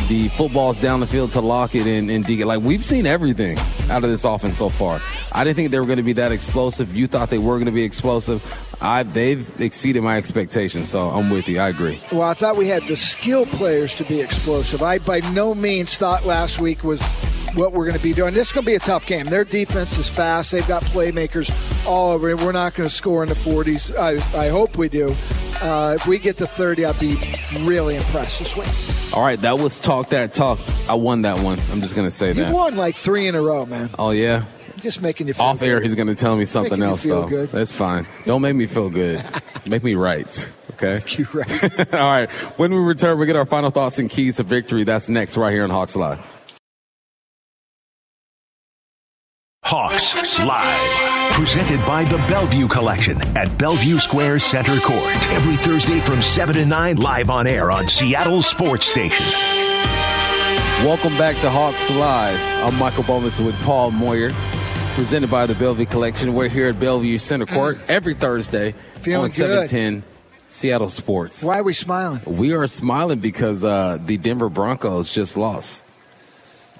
the 0.08 0.28
footballs 0.36 0.80
down 0.80 1.00
the 1.00 1.06
field 1.06 1.32
to 1.32 1.40
Lockett 1.40 1.86
and, 1.86 2.10
and 2.10 2.28
it. 2.28 2.46
Like, 2.46 2.62
we've 2.62 2.84
seen 2.84 3.06
everything 3.06 3.56
out 3.90 4.04
of 4.04 4.10
this 4.10 4.24
offense 4.24 4.58
so 4.58 4.68
far. 4.68 5.00
I 5.32 5.44
didn't 5.44 5.56
think 5.56 5.70
they 5.70 5.80
were 5.80 5.86
going 5.86 5.98
to 5.98 6.02
be 6.02 6.14
that 6.14 6.32
explosive. 6.32 6.94
You 6.94 7.06
thought 7.06 7.30
they 7.30 7.38
were 7.38 7.56
going 7.56 7.66
to 7.66 7.72
be 7.72 7.82
explosive. 7.82 8.42
I, 8.80 9.02
they've 9.02 9.60
exceeded 9.60 10.02
my 10.02 10.16
expectations, 10.16 10.88
so 10.88 11.08
I'm 11.10 11.30
with 11.30 11.48
you. 11.48 11.58
I 11.58 11.68
agree. 11.68 12.00
Well, 12.12 12.22
I 12.22 12.34
thought 12.34 12.56
we 12.56 12.68
had 12.68 12.84
the 12.84 12.96
skill 12.96 13.46
players 13.46 13.94
to 13.96 14.04
be 14.04 14.20
explosive. 14.20 14.82
I 14.82 14.98
by 14.98 15.20
no 15.32 15.54
means 15.54 15.96
thought 15.96 16.24
last 16.24 16.60
week 16.60 16.84
was 16.84 17.02
what 17.54 17.72
we're 17.72 17.84
going 17.84 17.96
to 17.96 18.02
be 18.02 18.12
doing. 18.12 18.34
This 18.34 18.48
is 18.48 18.52
going 18.52 18.64
to 18.64 18.70
be 18.70 18.76
a 18.76 18.80
tough 18.80 19.06
game. 19.06 19.26
Their 19.26 19.44
defense 19.44 19.98
is 19.98 20.08
fast. 20.08 20.52
They've 20.52 20.66
got 20.66 20.82
playmakers 20.84 21.50
all 21.86 22.12
over. 22.12 22.36
We're 22.36 22.52
not 22.52 22.74
going 22.74 22.88
to 22.88 22.94
score 22.94 23.22
in 23.22 23.28
the 23.28 23.34
40s. 23.34 23.96
I, 23.96 24.14
I 24.38 24.48
hope 24.48 24.76
we 24.76 24.88
do. 24.88 25.14
Uh, 25.60 25.94
if 25.98 26.06
we 26.06 26.18
get 26.18 26.36
to 26.36 26.46
30, 26.46 26.84
I'd 26.84 26.98
be 27.00 27.18
really 27.62 27.96
impressed 27.96 28.38
this 28.38 28.54
week. 28.56 28.97
All 29.14 29.22
right, 29.22 29.40
that 29.40 29.58
was 29.58 29.80
Talk 29.80 30.10
That 30.10 30.34
Talk. 30.34 30.60
I 30.88 30.94
won 30.94 31.22
that 31.22 31.38
one. 31.38 31.58
I'm 31.72 31.80
just 31.80 31.94
going 31.94 32.06
to 32.06 32.10
say 32.10 32.32
that. 32.34 32.48
You 32.48 32.54
won 32.54 32.76
like 32.76 32.94
three 32.94 33.26
in 33.26 33.34
a 33.34 33.40
row, 33.40 33.64
man. 33.64 33.88
Oh, 33.98 34.10
yeah? 34.10 34.44
Just 34.76 35.00
making 35.00 35.26
you 35.26 35.34
feel 35.34 35.46
Off 35.46 35.62
air, 35.62 35.80
he's 35.80 35.94
going 35.94 36.06
to 36.08 36.14
tell 36.14 36.36
me 36.36 36.44
something 36.44 36.82
else, 36.82 37.02
though. 37.02 37.26
good. 37.26 37.48
That's 37.48 37.72
fine. 37.72 38.06
Don't 38.26 38.42
make 38.42 38.54
me 38.54 38.66
feel 38.66 38.90
good. 38.90 39.24
make 39.66 39.82
me 39.82 39.94
right. 39.94 40.48
Okay. 40.74 41.02
You 41.16 41.26
right. 41.32 41.94
All 41.94 42.06
right. 42.06 42.30
When 42.58 42.72
we 42.72 42.78
return, 42.78 43.18
we 43.18 43.26
get 43.26 43.34
our 43.34 43.46
final 43.46 43.70
thoughts 43.70 43.98
and 43.98 44.08
keys 44.08 44.36
to 44.36 44.44
victory. 44.44 44.84
That's 44.84 45.08
next, 45.08 45.36
right 45.36 45.52
here 45.52 45.64
on 45.64 45.70
Hawks 45.70 45.96
Live. 45.96 46.20
Hawks 49.70 50.38
Live. 50.38 51.32
Presented 51.32 51.84
by 51.84 52.02
the 52.04 52.16
Bellevue 52.26 52.68
Collection 52.68 53.20
at 53.36 53.58
Bellevue 53.58 53.98
Square 53.98 54.38
Center 54.38 54.80
Court. 54.80 55.14
Every 55.30 55.58
Thursday 55.58 56.00
from 56.00 56.22
7 56.22 56.54
to 56.54 56.64
9, 56.64 56.96
live 56.96 57.28
on 57.28 57.46
air 57.46 57.70
on 57.70 57.86
Seattle 57.86 58.40
Sports 58.40 58.86
Station. 58.86 59.26
Welcome 60.86 61.18
back 61.18 61.36
to 61.42 61.50
Hawks 61.50 61.90
Live. 61.90 62.40
I'm 62.66 62.78
Michael 62.78 63.02
Bumpus 63.02 63.40
with 63.40 63.54
Paul 63.56 63.90
Moyer. 63.90 64.30
presented 64.94 65.30
by 65.30 65.44
the 65.44 65.54
Bellevue 65.54 65.84
Collection. 65.84 66.32
We're 66.32 66.48
here 66.48 66.70
at 66.70 66.80
Bellevue 66.80 67.18
Center 67.18 67.44
Court 67.44 67.76
mm. 67.76 67.90
every 67.90 68.14
Thursday 68.14 68.74
Feeling 69.02 69.24
on 69.24 69.30
710 69.30 70.02
Seattle 70.46 70.88
Sports. 70.88 71.42
Why 71.42 71.58
are 71.58 71.62
we 71.62 71.74
smiling? 71.74 72.22
We 72.24 72.54
are 72.54 72.66
smiling 72.66 73.18
because 73.18 73.62
uh, 73.62 73.98
the 74.00 74.16
Denver 74.16 74.48
Broncos 74.48 75.12
just 75.12 75.36
lost. 75.36 75.82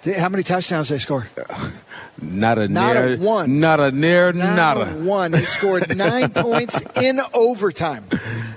How 0.05 0.29
many 0.29 0.43
touchdowns 0.43 0.89
they 0.89 0.99
score? 0.99 1.29
Not 2.21 2.59
a 2.59 2.67
not 2.67 2.95
near, 2.97 3.15
a 3.15 3.17
one. 3.17 3.61
Not 3.61 3.79
a 3.79 3.93
near, 3.93 4.33
not, 4.33 4.57
not 4.57 4.89
a 4.89 4.91
one. 4.93 5.31
They 5.31 5.45
scored 5.45 5.97
nine 5.97 6.31
points 6.31 6.81
in 6.97 7.21
overtime 7.33 8.07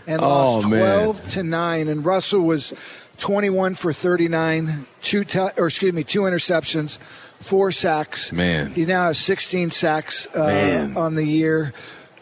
and 0.07 0.19
oh, 0.19 0.27
lost 0.27 0.67
twelve 0.67 1.19
man. 1.19 1.29
to 1.29 1.43
nine. 1.43 1.87
And 1.87 2.03
Russell 2.03 2.41
was 2.41 2.73
twenty-one 3.19 3.75
for 3.75 3.93
thirty-nine, 3.93 4.87
two 5.03 5.23
t- 5.23 5.39
or 5.57 5.67
excuse 5.67 5.93
me, 5.93 6.03
two 6.03 6.21
interceptions, 6.21 6.97
four 7.39 7.71
sacks. 7.71 8.31
Man, 8.31 8.73
he 8.73 8.85
now 8.85 9.05
has 9.05 9.19
sixteen 9.19 9.69
sacks 9.69 10.25
uh, 10.35 10.91
on 10.95 11.13
the 11.13 11.25
year. 11.25 11.71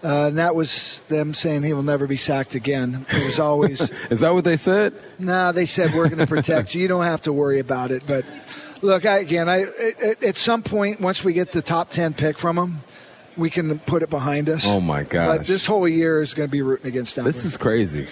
Uh, 0.04 0.28
and 0.28 0.38
that 0.38 0.56
was 0.56 1.02
them 1.10 1.34
saying 1.34 1.64
he 1.64 1.74
will 1.74 1.84
never 1.84 2.08
be 2.08 2.16
sacked 2.16 2.56
again. 2.56 3.06
It 3.10 3.26
was 3.26 3.40
always. 3.40 3.82
Is 4.10 4.22
that 4.22 4.34
what 4.34 4.46
they 4.46 4.56
said? 4.56 4.94
No, 5.20 5.34
nah, 5.34 5.52
they 5.52 5.66
said 5.66 5.94
we're 5.94 6.08
going 6.08 6.20
to 6.20 6.28
protect 6.28 6.74
you. 6.74 6.82
You 6.82 6.88
don't 6.88 7.04
have 7.04 7.22
to 7.24 7.34
worry 7.34 7.60
about 7.60 7.92
it. 7.92 8.04
But 8.08 8.24
look, 8.82 9.06
I, 9.06 9.20
again, 9.20 9.50
I 9.50 9.66
at 10.26 10.38
some 10.38 10.62
point 10.64 11.00
once 11.00 11.24
we 11.24 11.34
get 11.34 11.52
the 11.52 11.62
top 11.62 11.90
ten 11.90 12.14
pick 12.14 12.38
from 12.38 12.56
them, 12.56 12.80
we 13.38 13.50
can 13.50 13.80
put 13.80 14.04
it 14.04 14.10
behind 14.10 14.50
us. 14.50 14.66
Oh 14.66 14.80
my 14.80 15.04
god! 15.04 15.38
But 15.40 15.48
this 15.48 15.66
whole 15.66 15.88
year 15.88 16.22
is 16.22 16.34
going 16.34 16.48
to 16.48 16.52
be 16.52 16.62
rooting 16.62 16.88
against 16.88 17.16
Denver. 17.16 17.30
This 17.30 17.46
is 17.46 17.58
crazy. 17.58 18.08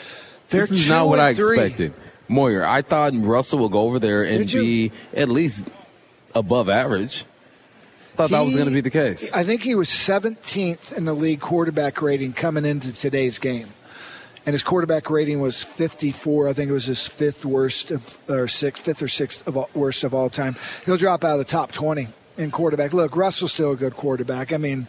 They're 0.49 0.61
this 0.61 0.71
is 0.71 0.89
not 0.89 1.07
what 1.07 1.19
I 1.19 1.33
three. 1.33 1.59
expected. 1.59 1.93
Moyer, 2.29 2.65
I 2.65 2.81
thought 2.81 3.13
Russell 3.15 3.59
would 3.59 3.71
go 3.71 3.81
over 3.81 3.99
there 3.99 4.23
and 4.23 4.47
be 4.47 4.91
at 5.13 5.29
least 5.29 5.67
above 6.35 6.69
average. 6.69 7.25
Thought 8.15 8.29
he, 8.29 8.35
that 8.35 8.41
was 8.45 8.55
going 8.55 8.67
to 8.67 8.73
be 8.73 8.81
the 8.81 8.89
case. 8.89 9.31
I 9.31 9.43
think 9.43 9.61
he 9.61 9.75
was 9.75 9.89
17th 9.89 10.91
in 10.93 11.05
the 11.05 11.13
league 11.13 11.39
quarterback 11.39 12.01
rating 12.01 12.33
coming 12.33 12.65
into 12.65 12.91
today's 12.91 13.37
game, 13.39 13.67
and 14.47 14.53
his 14.53 14.63
quarterback 14.63 15.09
rating 15.09 15.41
was 15.41 15.61
54. 15.61 16.47
I 16.47 16.53
think 16.53 16.69
it 16.69 16.73
was 16.73 16.85
his 16.85 17.05
fifth 17.05 17.43
worst 17.43 17.91
of 17.91 18.17
or 18.29 18.47
sixth, 18.47 18.81
fifth 18.81 19.01
or 19.01 19.09
sixth 19.09 19.45
of 19.45 19.57
all, 19.57 19.69
worst 19.73 20.05
of 20.05 20.13
all 20.13 20.29
time. 20.29 20.55
He'll 20.85 20.95
drop 20.95 21.25
out 21.25 21.33
of 21.33 21.39
the 21.39 21.51
top 21.51 21.73
20 21.73 22.07
in 22.37 22.49
quarterback. 22.49 22.93
Look, 22.93 23.17
Russell's 23.17 23.51
still 23.51 23.73
a 23.73 23.75
good 23.75 23.97
quarterback. 23.97 24.53
I 24.53 24.57
mean, 24.57 24.87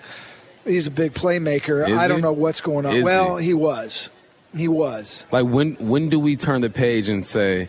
he's 0.64 0.86
a 0.86 0.92
big 0.92 1.12
playmaker. 1.12 1.88
Is 1.88 1.98
I 1.98 2.06
don't 2.06 2.18
he? 2.18 2.22
know 2.22 2.32
what's 2.32 2.60
going 2.60 2.86
on. 2.86 2.94
Is 2.94 3.02
well, 3.02 3.36
he? 3.36 3.46
he 3.46 3.54
was. 3.54 4.10
He 4.56 4.68
was. 4.68 5.26
Like 5.32 5.46
when 5.46 5.74
when 5.74 6.08
do 6.08 6.20
we 6.20 6.36
turn 6.36 6.60
the 6.60 6.70
page 6.70 7.08
and 7.08 7.26
say, 7.26 7.68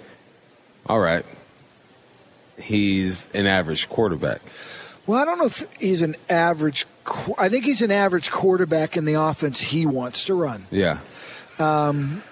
all 0.85 0.99
right, 0.99 1.25
he's 2.59 3.27
an 3.33 3.47
average 3.47 3.89
quarterback? 3.89 4.41
Well, 5.07 5.19
I 5.19 5.25
don't 5.25 5.39
know 5.39 5.47
if 5.47 5.65
he's 5.79 6.03
an 6.03 6.15
average. 6.29 6.85
I 7.35 7.49
think 7.49 7.65
he's 7.65 7.81
an 7.81 7.89
average 7.89 8.29
quarterback 8.29 8.95
in 8.95 9.05
the 9.05 9.15
offense 9.15 9.59
he 9.59 9.87
wants 9.87 10.25
to 10.25 10.35
run. 10.35 10.67
Yeah. 10.69 10.99
Um, 11.60 12.24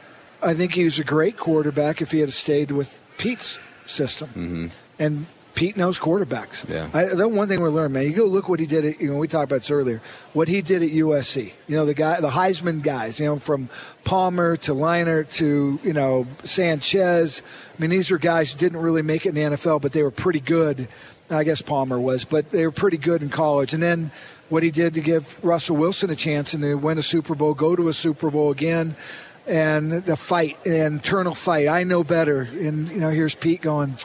I 0.41 0.53
think 0.53 0.73
he 0.73 0.83
was 0.83 0.99
a 0.99 1.03
great 1.03 1.37
quarterback 1.37 2.01
if 2.01 2.11
he 2.11 2.19
had 2.19 2.31
stayed 2.31 2.71
with 2.71 3.01
Pete's 3.17 3.59
system. 3.85 4.29
Mm-hmm. 4.29 4.67
And 4.99 5.25
Pete 5.55 5.75
knows 5.75 5.97
quarterbacks. 5.97 6.69
Yeah. 6.69 6.89
I, 6.93 7.05
the 7.05 7.27
one 7.27 7.47
thing 7.47 7.61
we 7.61 7.69
learned, 7.69 7.93
man, 7.93 8.03
you 8.03 8.13
go 8.13 8.25
look 8.25 8.47
what 8.47 8.59
he 8.59 8.67
did. 8.67 8.85
At, 8.85 9.01
you 9.01 9.11
know, 9.11 9.17
we 9.17 9.27
talked 9.27 9.51
about 9.51 9.61
this 9.61 9.71
earlier. 9.71 10.01
What 10.33 10.47
he 10.47 10.61
did 10.61 10.83
at 10.83 10.89
USC. 10.89 11.51
You 11.67 11.75
know, 11.75 11.85
the 11.85 11.95
guy, 11.95 12.19
the 12.19 12.29
Heisman 12.29 12.83
guys. 12.83 13.19
You 13.19 13.25
know, 13.25 13.39
from 13.39 13.69
Palmer 14.03 14.55
to 14.57 14.73
Leinart 14.73 15.33
to 15.35 15.79
you 15.83 15.93
know 15.93 16.27
Sanchez. 16.43 17.41
I 17.75 17.81
mean, 17.81 17.89
these 17.89 18.11
are 18.11 18.19
guys 18.19 18.51
who 18.51 18.59
didn't 18.59 18.81
really 18.81 19.01
make 19.01 19.25
it 19.25 19.29
in 19.29 19.35
the 19.35 19.57
NFL, 19.57 19.81
but 19.81 19.93
they 19.93 20.03
were 20.03 20.11
pretty 20.11 20.39
good 20.39 20.87
I 21.29 21.43
guess 21.43 21.61
Palmer 21.61 21.99
was, 21.99 22.23
but 22.23 22.51
they 22.51 22.65
were 22.65 22.71
pretty 22.71 22.97
good 22.97 23.21
in 23.21 23.29
college. 23.29 23.73
And 23.73 23.83
then 23.83 24.11
what 24.49 24.63
he 24.63 24.71
did 24.71 24.93
to 24.93 25.01
give 25.01 25.43
Russell 25.43 25.77
Wilson 25.77 26.09
a 26.09 26.15
chance 26.15 26.53
and 26.53 26.63
to 26.63 26.75
win 26.75 26.97
a 26.97 27.03
Super 27.03 27.35
Bowl, 27.35 27.53
go 27.53 27.75
to 27.75 27.87
a 27.89 27.93
Super 27.93 28.29
Bowl 28.29 28.51
again, 28.51 28.95
and 29.45 29.91
the 29.91 30.15
fight, 30.15 30.63
the 30.63 30.85
internal 30.85 31.35
fight. 31.35 31.67
I 31.67 31.83
know 31.83 32.03
better. 32.03 32.41
And, 32.41 32.89
you 32.89 32.99
know, 32.99 33.09
here's 33.09 33.35
Pete 33.35 33.61
going, 33.61 33.97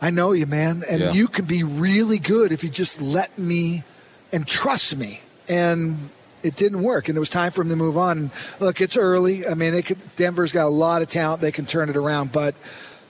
I 0.00 0.10
know 0.10 0.32
you, 0.32 0.46
man. 0.46 0.84
And 0.88 1.00
yeah. 1.00 1.12
you 1.12 1.28
can 1.28 1.44
be 1.44 1.62
really 1.64 2.18
good 2.18 2.52
if 2.52 2.62
you 2.62 2.70
just 2.70 3.00
let 3.00 3.38
me 3.38 3.84
and 4.32 4.46
trust 4.46 4.96
me. 4.96 5.20
And 5.48 6.10
it 6.42 6.56
didn't 6.56 6.82
work, 6.82 7.08
and 7.08 7.16
it 7.16 7.20
was 7.20 7.28
time 7.30 7.50
for 7.50 7.62
him 7.62 7.68
to 7.70 7.76
move 7.76 7.96
on. 7.96 8.30
Look, 8.60 8.80
it's 8.80 8.96
early. 8.96 9.46
I 9.46 9.54
mean, 9.54 9.80
could, 9.82 9.98
Denver's 10.16 10.52
got 10.52 10.66
a 10.66 10.70
lot 10.70 11.02
of 11.02 11.08
talent; 11.08 11.40
they 11.40 11.52
can 11.52 11.66
turn 11.66 11.88
it 11.88 11.96
around. 11.96 12.32
But 12.32 12.54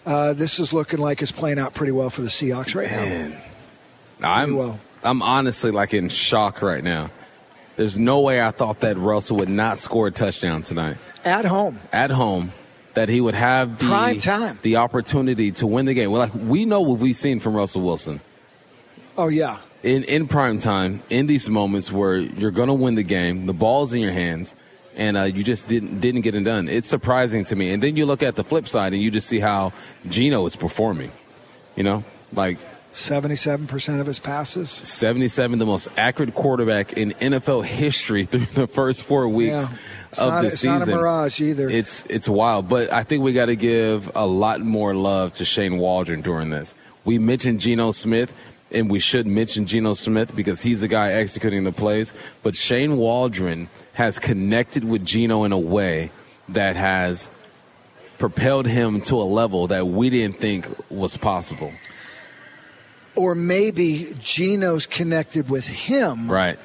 uh, 0.06 0.32
this 0.32 0.58
is 0.58 0.72
looking 0.72 0.98
like 0.98 1.20
it's 1.20 1.32
playing 1.32 1.58
out 1.58 1.74
pretty 1.74 1.92
well 1.92 2.10
for 2.10 2.22
the 2.22 2.28
Seahawks 2.28 2.74
right 2.74 2.90
Man. 2.90 3.30
now. 4.18 4.32
I'm 4.32 4.56
well. 4.56 4.80
I'm 5.02 5.22
honestly 5.22 5.70
like 5.70 5.94
in 5.94 6.08
shock 6.08 6.62
right 6.62 6.82
now. 6.82 7.10
There's 7.76 7.98
no 7.98 8.20
way 8.20 8.42
I 8.42 8.50
thought 8.50 8.80
that 8.80 8.96
Russell 8.98 9.36
would 9.38 9.48
not 9.48 9.78
score 9.78 10.08
a 10.08 10.10
touchdown 10.10 10.62
tonight 10.62 10.96
at 11.24 11.44
home. 11.44 11.78
At 11.92 12.10
home, 12.10 12.52
that 12.94 13.08
he 13.08 13.20
would 13.20 13.34
have 13.34 13.78
the 13.78 13.86
prime 13.86 14.18
time, 14.20 14.58
the 14.62 14.76
opportunity 14.76 15.52
to 15.52 15.66
win 15.66 15.86
the 15.86 15.94
game. 15.94 16.10
Well, 16.10 16.20
like 16.20 16.34
we 16.34 16.64
know 16.64 16.80
what 16.80 16.98
we've 16.98 17.16
seen 17.16 17.38
from 17.38 17.54
Russell 17.54 17.82
Wilson. 17.82 18.20
Oh 19.16 19.28
yeah. 19.28 19.58
In 19.84 20.02
in 20.04 20.26
prime 20.26 20.58
time, 20.58 21.02
in 21.08 21.26
these 21.26 21.48
moments 21.48 21.92
where 21.92 22.16
you're 22.16 22.50
going 22.50 22.68
to 22.68 22.74
win 22.74 22.96
the 22.96 23.04
game, 23.04 23.46
the 23.46 23.54
ball's 23.54 23.94
in 23.94 24.00
your 24.00 24.12
hands 24.12 24.54
and 24.98 25.16
uh, 25.16 25.22
you 25.22 25.42
just 25.42 25.68
didn't 25.68 26.00
didn't 26.00 26.22
get 26.22 26.34
it 26.34 26.44
done. 26.44 26.68
It's 26.68 26.88
surprising 26.88 27.44
to 27.46 27.56
me. 27.56 27.70
And 27.70 27.82
then 27.82 27.96
you 27.96 28.04
look 28.04 28.22
at 28.22 28.34
the 28.34 28.44
flip 28.44 28.68
side, 28.68 28.92
and 28.92 29.02
you 29.02 29.10
just 29.10 29.28
see 29.28 29.38
how 29.38 29.72
Geno 30.08 30.44
is 30.44 30.56
performing. 30.56 31.12
You 31.76 31.84
know, 31.84 32.04
like 32.34 32.58
seventy-seven 32.98 33.66
percent 33.66 34.00
of 34.00 34.06
his 34.06 34.18
passes. 34.18 34.70
Seventy-seven, 34.70 35.58
the 35.58 35.66
most 35.66 35.88
accurate 35.96 36.34
quarterback 36.34 36.94
in 36.94 37.12
NFL 37.12 37.64
history 37.64 38.24
through 38.26 38.46
the 38.54 38.66
first 38.66 39.02
four 39.02 39.28
weeks. 39.28 39.70
Yeah. 39.70 39.76
Of 40.12 40.30
not, 40.30 40.40
the 40.40 40.46
it's 40.46 40.56
season. 40.56 40.78
not 40.78 40.88
a 40.88 40.90
mirage 40.90 41.40
either. 41.40 41.68
It's 41.68 42.04
it's 42.08 42.28
wild, 42.28 42.68
but 42.68 42.90
I 42.92 43.02
think 43.02 43.22
we 43.22 43.34
got 43.34 43.46
to 43.46 43.56
give 43.56 44.10
a 44.14 44.26
lot 44.26 44.60
more 44.60 44.94
love 44.94 45.34
to 45.34 45.44
Shane 45.44 45.76
Waldron 45.78 46.22
during 46.22 46.48
this. 46.48 46.74
We 47.04 47.18
mentioned 47.18 47.60
Geno 47.60 47.90
Smith 47.90 48.32
and 48.70 48.90
we 48.90 48.98
should 48.98 49.26
mention 49.26 49.66
Geno 49.66 49.94
Smith 49.94 50.34
because 50.34 50.60
he's 50.60 50.80
the 50.80 50.88
guy 50.88 51.12
executing 51.12 51.64
the 51.64 51.72
plays. 51.72 52.12
But 52.42 52.54
Shane 52.54 52.96
Waldron 52.96 53.68
has 53.94 54.18
connected 54.18 54.84
with 54.84 55.04
Geno 55.04 55.44
in 55.44 55.52
a 55.52 55.58
way 55.58 56.10
that 56.50 56.76
has 56.76 57.30
propelled 58.18 58.66
him 58.66 59.00
to 59.02 59.16
a 59.16 59.24
level 59.24 59.68
that 59.68 59.86
we 59.86 60.10
didn't 60.10 60.38
think 60.38 60.68
was 60.90 61.16
possible. 61.16 61.72
Or 63.18 63.34
maybe 63.34 64.14
Geno's 64.22 64.86
connected 64.86 65.50
with 65.50 65.66
him 65.66 66.30
right. 66.30 66.58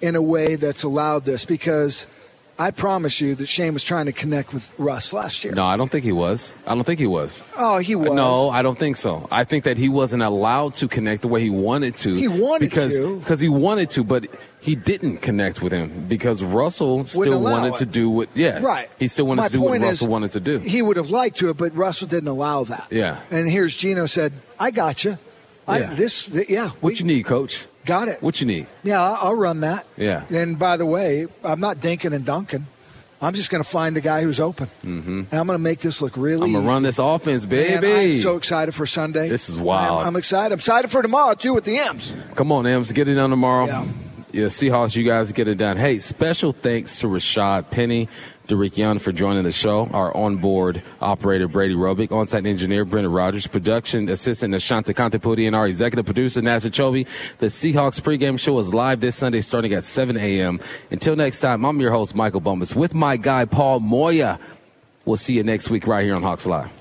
in 0.00 0.16
a 0.16 0.22
way 0.22 0.56
that's 0.56 0.82
allowed 0.82 1.24
this 1.24 1.44
because– 1.44 2.06
I 2.60 2.72
promise 2.72 3.20
you 3.20 3.36
that 3.36 3.46
Shane 3.46 3.72
was 3.72 3.84
trying 3.84 4.06
to 4.06 4.12
connect 4.12 4.52
with 4.52 4.76
Russ 4.80 5.12
last 5.12 5.44
year. 5.44 5.54
No, 5.54 5.64
I 5.64 5.76
don't 5.76 5.92
think 5.92 6.04
he 6.04 6.10
was. 6.10 6.52
I 6.66 6.74
don't 6.74 6.82
think 6.82 6.98
he 6.98 7.06
was. 7.06 7.44
Oh, 7.56 7.78
he 7.78 7.94
was. 7.94 8.10
No, 8.10 8.50
I 8.50 8.62
don't 8.62 8.76
think 8.76 8.96
so. 8.96 9.28
I 9.30 9.44
think 9.44 9.62
that 9.62 9.76
he 9.76 9.88
wasn't 9.88 10.24
allowed 10.24 10.74
to 10.74 10.88
connect 10.88 11.22
the 11.22 11.28
way 11.28 11.40
he 11.40 11.50
wanted 11.50 11.94
to. 11.98 12.16
He 12.16 12.26
wanted 12.26 12.68
because, 12.68 12.96
to. 12.96 13.20
Because 13.20 13.38
he 13.38 13.48
wanted 13.48 13.90
to, 13.90 14.02
but 14.02 14.26
he 14.60 14.74
didn't 14.74 15.18
connect 15.18 15.62
with 15.62 15.70
him 15.70 16.06
because 16.08 16.42
Russell 16.42 17.04
still 17.04 17.40
wanted 17.40 17.74
it. 17.74 17.76
to 17.76 17.86
do 17.86 18.10
what, 18.10 18.28
yeah. 18.34 18.58
Right. 18.58 18.90
He 18.98 19.06
still 19.06 19.28
wanted 19.28 19.42
My 19.42 19.48
to 19.48 19.52
do 19.54 19.60
what 19.60 19.80
Russell 19.80 20.08
wanted 20.08 20.32
to 20.32 20.40
do. 20.40 20.58
He 20.58 20.82
would 20.82 20.96
have 20.96 21.10
liked 21.10 21.36
to, 21.36 21.54
but 21.54 21.76
Russell 21.76 22.08
didn't 22.08 22.28
allow 22.28 22.64
that. 22.64 22.88
Yeah. 22.90 23.20
And 23.30 23.48
here's 23.48 23.76
Geno 23.76 24.06
said, 24.06 24.32
I 24.58 24.72
got 24.72 25.04
you. 25.04 25.16
I, 25.68 25.78
Yeah. 25.80 25.94
this, 25.94 26.26
th- 26.26 26.48
yeah. 26.48 26.70
What 26.80 26.92
we- 26.92 26.94
you 26.96 27.04
need, 27.04 27.24
coach? 27.24 27.66
Got 27.84 28.08
it. 28.08 28.22
What 28.22 28.40
you 28.40 28.46
need? 28.46 28.66
Yeah, 28.82 29.02
I'll, 29.02 29.28
I'll 29.28 29.34
run 29.34 29.60
that. 29.60 29.86
Yeah. 29.96 30.24
And 30.30 30.58
by 30.58 30.76
the 30.76 30.84
way, 30.84 31.26
I'm 31.42 31.60
not 31.60 31.78
dinking 31.78 32.12
and 32.12 32.24
dunking. 32.24 32.66
I'm 33.20 33.34
just 33.34 33.50
going 33.50 33.64
to 33.64 33.68
find 33.68 33.96
the 33.96 34.00
guy 34.00 34.22
who's 34.22 34.38
open, 34.38 34.68
mm-hmm. 34.84 35.22
and 35.30 35.32
I'm 35.32 35.46
going 35.46 35.58
to 35.58 35.62
make 35.62 35.80
this 35.80 36.00
look 36.00 36.16
really. 36.16 36.44
I'm 36.44 36.52
going 36.52 36.64
to 36.64 36.70
run 36.70 36.82
this 36.84 36.98
offense, 37.00 37.46
baby. 37.46 37.80
Man, 37.80 38.16
I'm 38.16 38.20
so 38.20 38.36
excited 38.36 38.74
for 38.76 38.86
Sunday. 38.86 39.28
This 39.28 39.48
is 39.48 39.58
wild. 39.58 40.02
I'm, 40.02 40.08
I'm 40.08 40.16
excited. 40.16 40.52
I'm 40.52 40.60
excited 40.60 40.88
for 40.90 41.02
tomorrow 41.02 41.34
too 41.34 41.52
with 41.52 41.64
the 41.64 41.78
M's. 41.78 42.12
Come 42.36 42.52
on, 42.52 42.66
M's, 42.66 42.92
get 42.92 43.08
it 43.08 43.14
done 43.14 43.30
tomorrow. 43.30 43.66
Yeah. 43.66 43.86
Yeah, 44.30 44.46
Seahawks, 44.46 44.94
you 44.94 45.04
guys 45.04 45.32
get 45.32 45.48
it 45.48 45.56
done. 45.56 45.78
Hey, 45.78 45.98
special 45.98 46.52
thanks 46.52 47.00
to 47.00 47.06
Rashad 47.06 47.70
Penny, 47.70 48.08
Young 48.50 48.98
for 48.98 49.12
joining 49.12 49.44
the 49.44 49.52
show, 49.52 49.86
our 49.92 50.16
onboard 50.16 50.82
operator 51.00 51.48
Brady 51.48 51.74
Robick, 51.74 52.10
on-site 52.10 52.46
engineer 52.46 52.84
Brendan 52.84 53.12
Rogers, 53.12 53.46
production 53.46 54.08
assistant 54.08 54.54
Ashanta 54.54 54.94
Kantapudi, 54.94 55.46
and 55.46 55.54
our 55.54 55.66
executive 55.66 56.06
producer 56.06 56.40
Nasa 56.40 56.70
Chovy. 56.70 57.06
The 57.38 57.46
Seahawks 57.46 58.00
pregame 58.00 58.38
show 58.38 58.58
is 58.58 58.72
live 58.72 59.00
this 59.00 59.16
Sunday 59.16 59.42
starting 59.42 59.74
at 59.74 59.84
7 59.84 60.16
a.m. 60.16 60.60
Until 60.90 61.14
next 61.14 61.40
time, 61.40 61.64
I'm 61.64 61.80
your 61.80 61.90
host 61.90 62.14
Michael 62.14 62.40
Bumpus 62.40 62.74
with 62.74 62.94
my 62.94 63.16
guy 63.16 63.44
Paul 63.44 63.80
Moyer. 63.80 64.38
We'll 65.04 65.16
see 65.16 65.34
you 65.34 65.42
next 65.42 65.68
week 65.70 65.86
right 65.86 66.04
here 66.04 66.14
on 66.14 66.22
Hawks 66.22 66.46
Live. 66.46 66.77